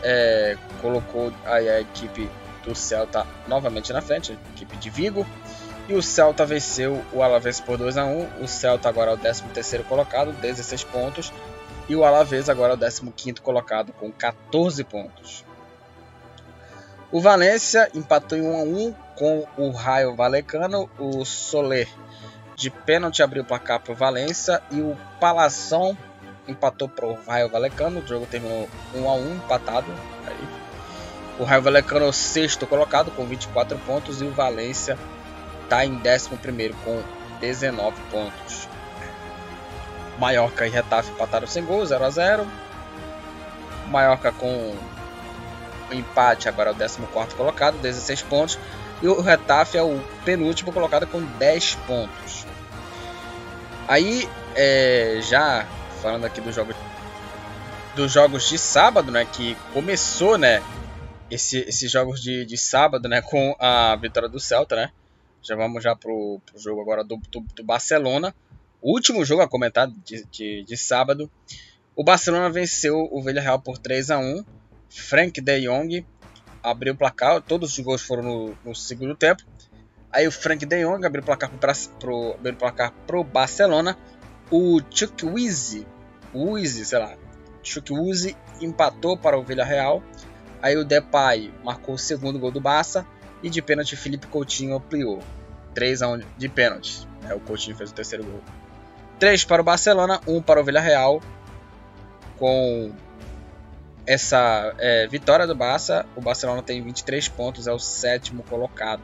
é, 0.03 0.57
colocou 0.80 1.30
a, 1.44 1.57
a 1.57 1.80
equipe 1.82 2.30
do 2.64 2.74
Celta 2.74 3.26
novamente 3.46 3.92
na 3.92 4.01
frente, 4.01 4.32
a 4.32 4.55
equipe 4.55 4.74
de 4.78 4.88
Vigo. 4.88 5.26
E 5.86 5.92
o 5.92 6.03
Celta 6.03 6.46
venceu 6.46 7.05
o 7.12 7.22
Alavés 7.22 7.61
por 7.61 7.76
2 7.76 7.99
a 7.99 8.07
1 8.07 8.42
O 8.42 8.49
Celta 8.49 8.88
agora 8.88 9.11
é 9.11 9.14
o 9.14 9.18
13º 9.18 9.84
colocado, 9.84 10.32
16 10.32 10.82
pontos. 10.84 11.30
E 11.90 11.94
o 11.94 12.07
Alavés 12.07 12.49
agora 12.49 12.72
é 12.72 12.76
o 12.76 12.78
15º 12.78 13.40
colocado, 13.40 13.92
com 13.92 14.11
14 14.11 14.82
pontos. 14.84 15.46
O 17.11 17.22
Valência 17.22 17.90
empatou 17.94 18.36
em 18.36 18.42
1 18.42 18.54
a 18.54 18.62
1 18.62 18.94
com 19.16 19.46
o 19.56 19.70
Raio 19.70 20.14
Valecano. 20.14 20.90
O 20.98 21.24
Soler 21.24 21.88
de 22.54 22.68
pênalti 22.68 23.22
abriu 23.22 23.42
o 23.42 23.46
placar 23.46 23.80
para 23.80 23.92
o 23.92 23.96
Valência 23.96 24.62
e 24.70 24.82
o 24.82 24.94
Palação 25.18 25.96
empatou 26.46 26.86
para 26.86 27.06
o 27.06 27.18
Raio 27.26 27.48
Valecano. 27.48 28.00
O 28.00 28.06
jogo 28.06 28.26
terminou 28.26 28.68
1 28.94 29.09
a 29.09 29.14
1 29.14 29.34
empatado. 29.36 29.90
Aí. 30.26 30.48
O 31.38 31.44
Raio 31.44 31.62
Valecano 31.62 32.04
é 32.04 32.09
o 32.09 32.12
sexto 32.12 32.66
colocado 32.66 33.11
com 33.12 33.24
24 33.24 33.78
pontos 33.78 34.20
e 34.20 34.26
o 34.26 34.32
Valência 34.32 34.98
está 35.62 35.86
em 35.86 35.94
11 35.94 36.28
com 36.84 37.02
19 37.40 37.96
pontos. 38.11 38.68
Mallorca 40.18 40.66
e 40.66 40.70
Retafe 40.70 41.11
empataram 41.12 41.46
sem 41.46 41.64
gol, 41.64 41.86
0 41.86 42.04
a 42.04 42.11
0 42.11 42.46
Mallorca 43.86 44.32
com 44.32 44.76
empate 45.93 46.49
agora 46.49 46.70
é 46.70 46.72
o 46.72 46.76
14 46.76 47.34
colocado, 47.34 47.78
16 47.78 48.22
pontos. 48.22 48.59
E 49.01 49.07
o 49.07 49.20
Retafe 49.20 49.78
é 49.78 49.82
o 49.82 50.03
penúltimo 50.24 50.72
colocado 50.72 51.07
com 51.07 51.22
10 51.22 51.74
pontos. 51.86 52.47
Aí, 53.86 54.28
é, 54.55 55.20
já 55.22 55.66
falando 56.03 56.24
aqui 56.24 56.41
dos 56.41 56.55
jogos, 56.55 56.76
dos 57.95 58.12
jogos 58.12 58.49
de 58.49 58.59
sábado, 58.59 59.11
né? 59.11 59.24
Que 59.24 59.57
começou, 59.72 60.36
né? 60.36 60.62
Esse, 61.30 61.59
esses 61.61 61.91
jogos 61.91 62.20
de, 62.20 62.45
de 62.45 62.57
sábado, 62.57 63.09
né? 63.09 63.22
Com 63.22 63.55
a 63.59 63.97
vitória 63.97 64.28
do 64.28 64.41
Celta, 64.41 64.76
né? 64.76 64.91
Já 65.43 65.55
vamos 65.55 65.82
já 65.82 65.95
pro, 65.95 66.41
pro 66.45 66.59
jogo 66.59 66.80
agora 66.80 67.05
do, 67.05 67.16
do, 67.30 67.41
do 67.41 67.64
Barcelona. 67.64 68.34
O 68.82 68.93
último 68.93 69.24
jogo 69.24 69.43
a 69.43 69.49
comentar 69.49 69.89
de, 69.89 70.24
de, 70.30 70.64
de 70.64 70.76
sábado. 70.76 71.30
O 71.95 72.05
Barcelona 72.05 72.51
venceu 72.51 73.09
o 73.11 73.22
Villarreal 73.22 73.61
por 73.61 73.78
3 73.78 74.11
a 74.11 74.18
1 74.18 74.45
Frank 74.89 75.41
de 75.41 75.61
Jong 75.61 76.07
abriu 76.62 76.95
o 76.95 76.97
placar, 76.97 77.41
todos 77.43 77.76
os 77.76 77.84
gols 77.84 78.03
foram 78.03 78.22
no, 78.22 78.59
no 78.64 78.74
segundo 78.74 79.14
tempo. 79.14 79.43
Aí 80.11 80.26
o 80.26 80.32
Frank 80.32 80.64
de 80.64 80.84
Jong 80.84 81.05
abriu 81.07 81.22
o 81.22 81.26
placar 81.26 81.51
pro, 81.99 82.34
abriu 82.34 82.55
o 82.55 82.57
placar 82.57 82.93
pro 83.07 83.22
Barcelona. 83.22 83.97
O 84.51 84.80
Chukwueze, 84.91 85.86
Uzi, 86.32 86.84
sei 86.84 86.99
lá, 86.99 87.16
Chukwueze 87.62 88.36
empatou 88.61 89.16
para 89.16 89.39
o 89.39 89.43
Villarreal. 89.43 90.03
Aí 90.62 90.76
o 90.76 90.84
Depay 90.84 91.53
marcou 91.62 91.95
o 91.95 91.99
segundo 91.99 92.39
gol 92.39 92.51
do 92.51 92.61
Barça 92.61 93.07
e 93.43 93.51
de 93.51 93.62
pênalti 93.62 93.97
Felipe 93.97 94.26
Coutinho 94.26 94.76
ampliou. 94.76 95.20
3 95.74 96.03
a 96.03 96.09
1 96.09 96.20
de 96.36 96.49
pênalti. 96.49 97.07
É, 97.28 97.34
o 97.34 97.41
Coutinho 97.41 97.76
fez 97.76 97.91
o 97.91 97.95
terceiro 97.95 98.24
gol. 98.24 98.43
3 99.18 99.45
para 99.45 99.62
o 99.62 99.64
Barcelona, 99.64 100.20
1 100.26 100.43
para 100.43 100.61
o 100.61 100.64
Villarreal. 100.64 101.20
Com 102.36 102.93
essa 104.09 104.74
é, 104.78 105.06
vitória 105.06 105.46
do 105.46 105.54
Barça, 105.54 106.06
o 106.16 106.20
Barcelona 106.22 106.62
tem 106.62 106.82
23 106.82 107.28
pontos, 107.28 107.66
é 107.66 107.72
o 107.72 107.78
sétimo 107.78 108.42
colocado. 108.42 109.02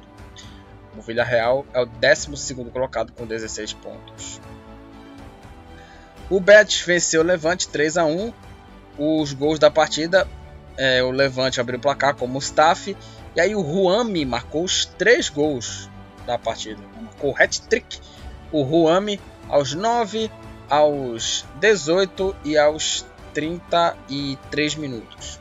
O 0.97 1.03
Villarreal 1.03 1.67
é 1.75 1.83
o 1.83 1.85
décimo 1.85 2.39
segundo 2.39 2.71
colocado 2.71 3.13
com 3.13 3.27
16 3.27 3.75
pontos. 3.75 4.41
O 6.31 6.41
Betis 6.41 6.81
venceu 6.81 7.21
o 7.21 7.25
Levante 7.25 7.69
3 7.69 7.99
a 7.99 8.07
1. 8.07 8.33
Os 8.97 9.35
gols 9.35 9.59
da 9.59 9.71
partida, 9.71 10.27
é, 10.75 11.03
o 11.03 11.11
Levante 11.11 11.61
abriu 11.61 11.79
o 11.79 11.83
placar 11.83 12.15
com 12.15 12.25
o 12.25 12.29
Mustafi 12.29 12.97
e 13.37 13.41
aí 13.43 13.55
o 13.55 13.61
Ruami 13.61 14.25
marcou 14.25 14.65
os 14.65 14.87
três 14.87 15.29
gols 15.29 15.91
da 16.27 16.39
partida. 16.39 16.81
Marcou 16.99 17.35
hat-trick. 17.39 18.01
O 18.51 18.63
Ruami 18.63 19.21
aos 19.51 19.75
9, 19.75 20.31
aos 20.71 21.45
18 21.61 22.35
e 22.43 22.57
aos 22.57 23.05
33 23.35 24.77
minutos. 24.77 25.41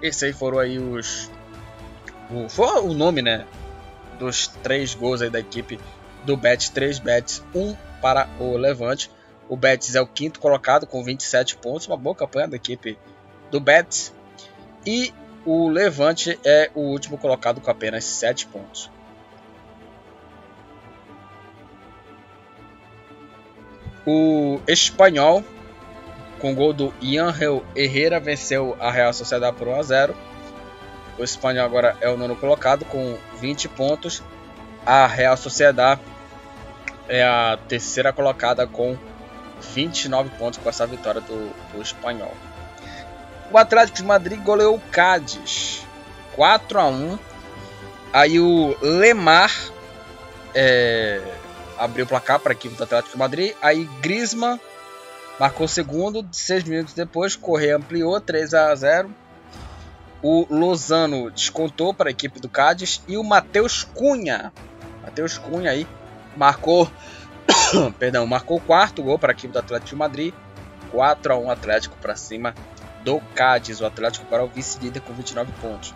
Esses 0.00 0.22
aí 0.22 0.32
foram 0.32 0.58
aí 0.58 0.78
os. 0.78 1.30
O, 2.30 2.48
foi 2.48 2.80
o 2.80 2.94
nome, 2.94 3.20
né? 3.20 3.44
Dos 4.18 4.46
três 4.46 4.94
gols 4.94 5.20
aí 5.20 5.28
da 5.28 5.40
equipe 5.40 5.78
do 6.24 6.36
Betis. 6.36 6.68
3 6.70 6.98
Betis, 7.00 7.42
1 7.54 7.76
para 8.00 8.28
o 8.38 8.56
Levante. 8.56 9.10
O 9.48 9.56
Betis 9.56 9.94
é 9.96 10.00
o 10.00 10.06
quinto 10.06 10.38
colocado 10.38 10.86
com 10.86 11.02
27 11.02 11.56
pontos. 11.56 11.86
Uma 11.86 11.96
boa 11.96 12.14
campanha 12.14 12.48
da 12.48 12.56
equipe 12.56 12.96
do 13.50 13.60
Betis. 13.60 14.14
E 14.86 15.12
o 15.44 15.68
Levante 15.68 16.38
é 16.44 16.70
o 16.74 16.80
último 16.80 17.18
colocado 17.18 17.60
com 17.60 17.70
apenas 17.70 18.04
7 18.04 18.46
pontos. 18.46 18.90
O 24.06 24.60
espanhol 24.66 25.44
com 26.40 26.54
gol 26.54 26.72
do 26.72 26.92
Iangel 27.00 27.64
Herrera, 27.76 28.18
venceu 28.18 28.76
a 28.80 28.90
Real 28.90 29.12
Sociedade 29.12 29.56
por 29.56 29.68
1 29.68 29.78
a 29.78 29.82
0. 29.82 30.16
O 31.18 31.22
espanhol 31.22 31.66
agora 31.66 31.96
é 32.00 32.08
o 32.08 32.16
nono 32.16 32.34
colocado 32.34 32.84
com 32.86 33.16
20 33.38 33.68
pontos. 33.68 34.22
A 34.84 35.06
Real 35.06 35.36
Sociedade 35.36 36.00
é 37.08 37.22
a 37.22 37.58
terceira 37.68 38.12
colocada 38.12 38.66
com 38.66 38.96
29 39.74 40.30
pontos 40.38 40.58
com 40.58 40.68
essa 40.68 40.86
vitória 40.86 41.20
do, 41.20 41.52
do 41.72 41.82
espanhol. 41.82 42.32
O 43.52 43.58
Atlético 43.58 43.98
de 43.98 44.04
Madrid 44.04 44.40
goleou 44.42 44.76
o 44.76 44.80
Cádiz 44.90 45.84
4 46.34 46.78
a 46.78 46.86
1. 46.86 47.18
Aí 48.12 48.40
o 48.40 48.76
Lemar 48.80 49.52
é, 50.54 51.20
abriu 51.76 52.04
o 52.04 52.08
placar 52.08 52.38
para 52.38 52.52
a 52.52 52.54
equipe 52.54 52.74
do 52.74 52.84
Atlético 52.84 53.12
de 53.12 53.18
Madrid. 53.18 53.54
Aí 53.60 53.84
Griezmann 54.00 54.58
Marcou 55.40 55.64
o 55.64 55.68
segundo, 55.68 56.28
seis 56.32 56.62
minutos 56.64 56.92
depois, 56.92 57.34
Correia 57.34 57.78
ampliou 57.78 58.20
3 58.20 58.52
a 58.52 58.74
0. 58.74 59.10
O 60.22 60.46
Lozano 60.50 61.30
descontou 61.30 61.94
para 61.94 62.10
a 62.10 62.12
equipe 62.12 62.38
do 62.38 62.46
Cádiz 62.46 63.02
e 63.08 63.16
o 63.16 63.24
Matheus 63.24 63.82
Cunha, 63.82 64.52
Matheus 65.02 65.38
Cunha 65.38 65.70
aí 65.70 65.86
marcou, 66.36 66.90
perdão, 67.98 68.26
marcou 68.26 68.58
o 68.58 68.60
quarto 68.60 69.02
gol 69.02 69.18
para 69.18 69.32
a 69.32 69.34
equipe 69.34 69.50
do 69.50 69.58
Atlético 69.58 69.88
de 69.88 69.96
Madrid, 69.96 70.34
4 70.90 71.32
a 71.32 71.38
1 71.38 71.50
Atlético 71.50 71.96
para 71.96 72.14
cima 72.14 72.54
do 73.02 73.18
Cádiz. 73.34 73.80
O 73.80 73.86
Atlético 73.86 74.26
agora 74.26 74.42
é 74.42 74.44
o 74.44 74.48
vice-líder 74.50 75.00
com 75.00 75.14
29 75.14 75.52
pontos. 75.52 75.94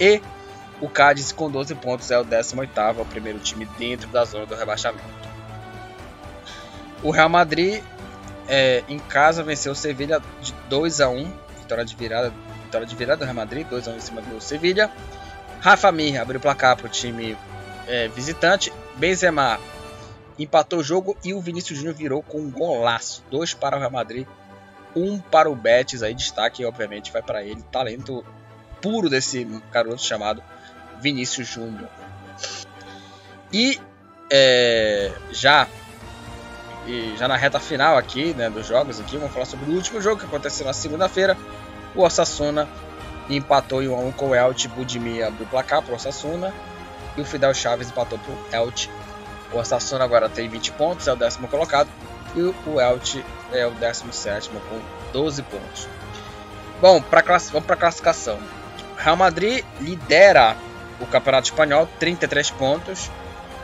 E 0.00 0.20
o 0.80 0.88
Cádiz 0.88 1.30
com 1.30 1.48
12 1.48 1.72
pontos 1.76 2.10
é 2.10 2.18
o 2.18 2.24
18º, 2.24 2.98
é 2.98 3.00
o 3.00 3.04
primeiro 3.04 3.38
time 3.38 3.64
dentro 3.78 4.08
da 4.08 4.24
zona 4.24 4.44
do 4.44 4.56
rebaixamento. 4.56 5.04
O 7.00 7.12
Real 7.12 7.28
Madrid 7.28 7.80
é, 8.48 8.82
em 8.88 8.98
casa 8.98 9.42
venceu 9.42 9.72
o 9.72 9.74
Sevilha 9.74 10.20
de 10.40 10.52
2 10.68 11.00
a 11.00 11.08
1 11.08 11.42
vitória 11.72 11.84
de 11.84 11.96
virada, 11.96 12.32
vitória 12.64 12.86
de 12.86 12.94
virada 12.94 13.18
do 13.18 13.24
Real 13.24 13.34
Madrid, 13.34 13.66
2 13.66 13.88
a 13.88 13.92
1 13.92 13.96
em 13.96 14.00
cima 14.00 14.22
do 14.22 14.40
Sevilha. 14.40 14.90
Rafa 15.60 15.90
Mir 15.92 16.18
abriu 16.18 16.38
o 16.38 16.42
placar 16.42 16.76
para 16.76 16.86
o 16.86 16.90
time 16.90 17.36
é, 17.86 18.08
visitante. 18.08 18.72
Benzema 18.96 19.58
empatou 20.38 20.80
o 20.80 20.82
jogo 20.82 21.16
e 21.24 21.32
o 21.32 21.40
Vinícius 21.40 21.78
Júnior 21.78 21.94
virou 21.94 22.22
com 22.22 22.38
um 22.38 22.50
golaço. 22.50 23.24
Dois 23.30 23.54
para 23.54 23.76
o 23.76 23.78
Real 23.78 23.90
Madrid, 23.90 24.26
um 24.94 25.18
para 25.18 25.50
o 25.50 25.56
Betis. 25.56 26.02
Aí 26.02 26.14
destaque, 26.14 26.64
obviamente, 26.64 27.12
vai 27.12 27.22
para 27.22 27.42
ele. 27.42 27.62
Talento 27.70 28.24
puro 28.80 29.08
desse 29.08 29.44
garoto 29.70 30.02
chamado 30.02 30.42
Vinícius 31.00 31.48
Júnior. 31.48 31.88
E 33.52 33.80
é, 34.30 35.12
já 35.30 35.68
e 36.86 37.14
já 37.16 37.28
na 37.28 37.36
reta 37.36 37.60
final 37.60 37.96
aqui, 37.96 38.34
né, 38.34 38.50
dos 38.50 38.66
jogos 38.66 39.00
aqui, 39.00 39.16
vamos 39.16 39.32
falar 39.32 39.46
sobre 39.46 39.70
o 39.70 39.74
último 39.74 40.00
jogo 40.00 40.18
que 40.18 40.26
aconteceu 40.26 40.66
na 40.66 40.72
segunda-feira. 40.72 41.36
O 41.94 42.02
Osasuna 42.02 42.68
empatou 43.28 43.82
em 43.82 43.88
1 43.88 44.08
1 44.08 44.12
com 44.12 44.30
o 44.30 44.34
Elche, 44.34 44.68
Budimir 44.68 45.26
abriu 45.26 45.46
o 45.46 45.48
placar 45.48 45.82
para 45.82 45.92
o 45.92 45.96
Osasuna 45.96 46.52
e 47.16 47.20
o 47.20 47.24
Fidel 47.24 47.54
Chaves 47.54 47.88
empatou 47.88 48.18
para 48.18 48.32
o 48.32 48.62
Elche. 48.62 48.90
O 49.52 49.58
Osasuna 49.58 50.04
agora 50.04 50.28
tem 50.28 50.48
20 50.48 50.72
pontos, 50.72 51.06
é 51.06 51.12
o 51.12 51.16
décimo 51.16 51.46
colocado 51.46 51.88
e 52.34 52.40
o 52.40 52.80
Elche 52.80 53.24
é 53.52 53.66
o 53.66 53.70
17 53.70 54.48
com 54.48 54.80
12 55.12 55.42
pontos. 55.42 55.88
Bom, 56.80 57.00
class... 57.00 57.50
vamos 57.50 57.66
para 57.66 57.74
a 57.74 57.78
classificação. 57.78 58.38
Real 58.96 59.16
Madrid 59.16 59.64
lidera 59.80 60.56
o 61.00 61.06
Campeonato 61.06 61.48
Espanhol, 61.48 61.88
33 61.98 62.50
pontos. 62.50 63.10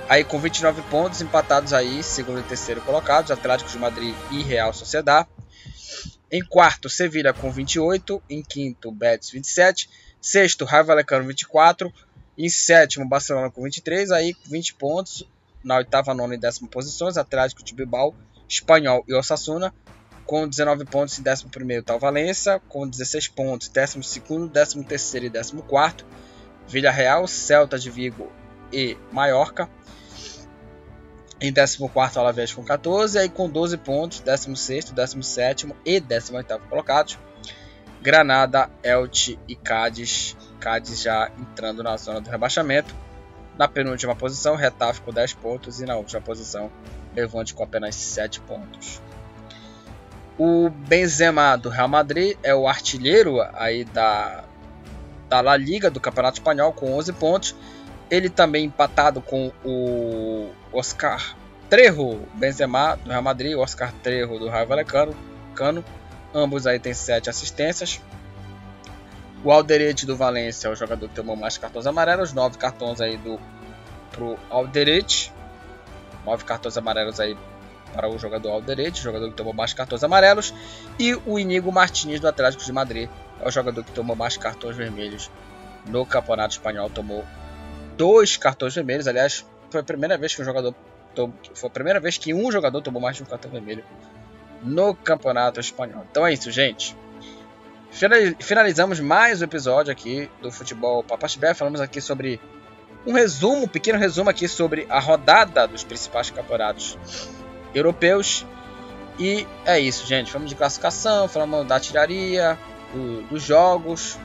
Aí 0.09 0.25
com 0.25 0.41
29 0.41 0.81
pontos 0.83 1.21
empatados 1.21 1.75
aí, 1.75 2.03
segundo 2.03 2.41
e 2.41 2.43
terceiro 2.43 2.81
colocados, 2.81 3.31
Atlético 3.31 3.71
de 3.71 3.79
Madrid 3.79 4.15
e 4.31 4.43
Real 4.43 4.73
Sociedad. 4.73 5.27
Em 6.33 6.43
quarto, 6.43 6.89
Sevilha 6.89 7.35
com 7.35 7.51
28, 7.51 8.23
em 8.31 8.43
quinto, 8.43 8.91
Betis 8.91 9.31
27, 9.31 9.91
sexto, 10.19 10.65
Raio 10.65 10.87
Vallecano 10.87 11.27
24, 11.27 11.93
em 12.39 12.49
sétimo, 12.49 13.07
Barcelona 13.07 13.51
com 13.51 13.63
23, 13.63 14.11
aí 14.11 14.35
20 14.47 14.77
pontos, 14.77 15.29
na 15.63 15.77
oitava, 15.77 16.15
nona 16.15 16.35
e 16.35 16.39
décima 16.39 16.69
posições, 16.69 17.19
Atlético 17.19 17.63
de 17.63 17.75
Bilbao, 17.75 18.15
Espanhol 18.49 19.05
e 19.07 19.15
Osasuna, 19.15 19.75
com 20.25 20.49
19 20.49 20.87
pontos 20.87 21.19
em 21.19 21.23
décimo 21.23 21.51
primeiro 21.51 21.85
o 21.87 21.99
Valência, 21.99 22.61
com 22.67 22.89
16 22.89 23.29
pontos, 23.29 23.69
décimo 23.69 24.03
segundo, 24.03 24.49
décimo 24.49 24.85
terceiro 24.85 25.27
e 25.27 25.31
décimo 25.31 25.63
quarto, 25.63 26.07
Vila 26.67 26.91
Real, 26.91 27.27
Celta 27.27 27.79
de 27.79 27.91
Vigo 27.91 28.33
e 28.73 28.97
Mallorca, 29.11 29.69
em 31.41 31.53
14 31.53 32.19
Alavés 32.19 32.53
com 32.53 32.65
14, 32.65 33.19
aí 33.19 33.29
com 33.29 33.49
12 33.49 33.77
pontos, 33.79 34.21
16, 34.21 34.91
17 34.91 35.75
e 35.85 36.01
18 36.01 36.59
colocados. 36.69 37.19
Granada, 38.01 38.71
Elche 38.83 39.39
e 39.49 39.55
Cádiz. 39.55 40.37
Cádiz 40.61 41.03
já 41.03 41.31
entrando 41.39 41.83
na 41.83 41.97
zona 41.97 42.21
do 42.21 42.31
rebaixamento. 42.31 42.95
Na 43.57 43.67
penúltima 43.67 44.15
posição, 44.15 44.55
Retafe 44.55 45.01
com 45.01 45.13
10 45.13 45.35
pontos. 45.35 45.81
E 45.81 45.85
na 45.85 45.97
última 45.97 46.21
posição, 46.21 46.71
Levante 47.15 47.55
com 47.55 47.65
apenas 47.65 47.95
7 47.97 48.41
pontos. 48.41 49.01
O 50.39 50.71
Benzema 50.71 51.57
do 51.57 51.69
Real 51.69 51.89
Madrid 51.89 52.37
é 52.45 52.55
o 52.55 52.69
artilheiro 52.69 53.41
aí 53.55 53.85
da, 53.85 54.45
da 55.29 55.41
La 55.41 55.57
Liga 55.57 55.91
do 55.91 55.99
Campeonato 55.99 56.39
Espanhol 56.39 56.73
com 56.73 56.95
11 56.95 57.13
pontos. 57.15 57.57
Ele 58.09 58.31
também 58.31 58.67
empatado 58.67 59.21
com 59.21 59.53
o 59.65 60.51
Oscar 60.73 61.37
Trejo 61.69 62.21
Benzema 62.35 62.97
do 62.97 63.11
Real 63.11 63.23
Madrid, 63.23 63.57
Oscar 63.57 63.93
Trejo 64.03 64.39
do 64.39 64.49
Raio 64.49 64.67
Vallecano, 64.67 65.15
Cano. 65.55 65.85
Ambos 66.35 66.67
aí 66.67 66.79
têm 66.79 66.95
7 66.95 67.29
assistências. 67.29 68.01
O 69.45 69.53
Alderete 69.53 70.05
do 70.05 70.17
Valência 70.17 70.69
é 70.69 70.71
o 70.71 70.75
jogador 70.75 71.09
que 71.09 71.15
tomou 71.15 71.37
mais 71.37 71.59
cartões 71.59 71.87
amarelos, 71.87 72.33
9 72.33 72.59
cartões 72.59 73.01
aí 73.01 73.17
do 73.17 73.39
pro 74.11 74.39
Alderete. 74.51 75.33
9 76.25 76.45
cartões 76.45 76.77
amarelos 76.77 77.21
aí 77.21 77.37
para 77.93 78.09
o 78.09 78.19
jogador 78.19 78.51
Alderete, 78.51 79.03
jogador 79.03 79.29
que 79.31 79.37
tomou 79.37 79.53
mais 79.53 79.73
cartões 79.73 80.03
amarelos. 80.03 80.55
E 80.99 81.15
o 81.27 81.39
Inigo 81.39 81.71
Martins 81.71 82.21
do 82.21 82.29
Atlético 82.29 82.65
de 82.65 82.73
Madrid 82.73 83.09
é 83.41 83.49
o 83.49 83.51
jogador 83.51 83.85
que 83.85 83.93
tomou 83.93 84.17
mais 84.17 84.37
cartões 84.37 84.77
vermelhos 84.77 85.31
no 85.87 86.05
Campeonato 86.05 86.55
Espanhol. 86.55 86.91
Tomou 86.91 87.25
dois 87.97 88.37
cartões 88.37 88.75
vermelhos. 88.75 89.07
Aliás, 89.07 89.45
foi 89.71 89.81
a 89.81 89.85
primeira 89.85 90.17
vez 90.17 90.35
que 90.35 90.43
um 90.43 90.45
jogador 90.45 90.75
foi 91.55 91.69
a 91.69 91.71
primeira 91.71 91.99
vez 91.99 92.17
que 92.17 92.33
um 92.33 92.53
jogador 92.53 92.81
tomou 92.81 93.03
mais 93.03 93.17
de 93.17 93.23
um 93.23 93.27
cartão 93.27 93.51
vermelho 93.51 93.85
no 94.63 94.95
Campeonato 94.95 95.59
Espanhol. 95.59 96.07
Então 96.11 96.27
é 96.27 96.33
isso, 96.33 96.51
gente. 96.51 96.97
Finalizamos 98.39 99.01
mais 99.01 99.41
um 99.41 99.45
episódio 99.45 99.91
aqui 99.91 100.31
do 100.41 100.53
Futebol 100.53 101.03
Papaxibé. 101.03 101.55
Falamos 101.55 101.81
aqui 101.81 102.01
sobre 102.01 102.41
um 103.07 103.13
resumo, 103.13 103.65
um 103.65 103.69
pequeno 103.69 103.99
resumo 103.99 104.31
aqui 104.31 104.47
sobre 104.47 104.87
a 104.89 105.01
rodada 105.01 105.67
dos 105.67 105.83
principais 105.83 106.31
campeonatos 106.31 106.97
europeus. 107.75 108.47
E 109.19 109.47
é 109.65 109.81
isso, 109.81 110.07
gente. 110.07 110.31
Falamos 110.31 110.51
de 110.51 110.57
classificação, 110.57 111.27
falamos 111.27 111.67
da 111.67 111.81
tiraria, 111.81 112.57
do, 112.93 113.23
dos 113.23 113.43
jogos, 113.43 114.17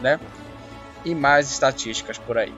né? 0.00 0.18
E 1.04 1.14
mais 1.14 1.50
estatísticas 1.50 2.18
por 2.18 2.36
aí. 2.36 2.52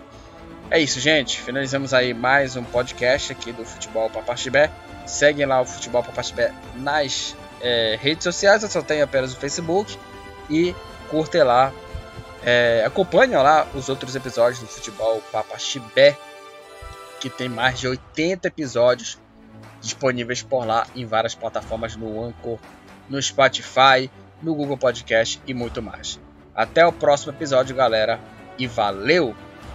É 0.73 0.81
isso, 0.81 0.99
gente. 1.01 1.39
Finalizamos 1.39 1.93
aí 1.93 2.15
mais 2.15 2.57
um 2.57 2.65
podcast 2.65 3.31
aqui 3.31 3.53
do 3.53 3.63
Futebol 3.63 4.09
Papaxibé. 4.09 4.71
Seguem 5.05 5.45
lá 5.45 5.61
o 5.61 5.67
Futebol 5.67 6.03
Papaxibé 6.03 6.51
nas 6.77 7.37
é, 7.61 7.99
redes 8.01 8.25
sociais. 8.25 8.63
Eu 8.63 8.71
só 8.71 8.81
tenho 8.81 9.05
apenas 9.05 9.35
o 9.35 9.37
Facebook 9.37 9.99
e 10.49 10.75
curtem 11.11 11.43
lá, 11.43 11.71
é, 12.43 12.83
acompanhem 12.87 13.37
lá 13.37 13.67
os 13.75 13.91
outros 13.91 14.17
episódios 14.17 14.61
do 14.61 14.67
Futebol 14.67 15.23
Papa 15.31 15.59
Chibé, 15.59 16.17
que 17.21 17.29
tem 17.29 17.51
mais 17.51 17.79
de 17.79 17.89
80 17.89 18.49
episódios 18.49 19.19
disponíveis 19.79 20.43
por 20.43 20.65
lá 20.67 20.87
em 20.97 21.05
várias 21.05 21.35
plataformas 21.35 21.97
no 21.97 22.25
Anchor, 22.25 22.59
no 23.11 23.21
Spotify, 23.21 24.11
no 24.41 24.55
Google 24.55 24.79
Podcast 24.79 25.39
e 25.47 25.53
muito 25.53 25.83
mais. 25.83 26.19
Até 26.55 26.87
o 26.87 26.93
próximo 26.93 27.31
episódio, 27.31 27.77
galera, 27.77 28.19
e 28.59 28.67
valeu! 28.67 29.37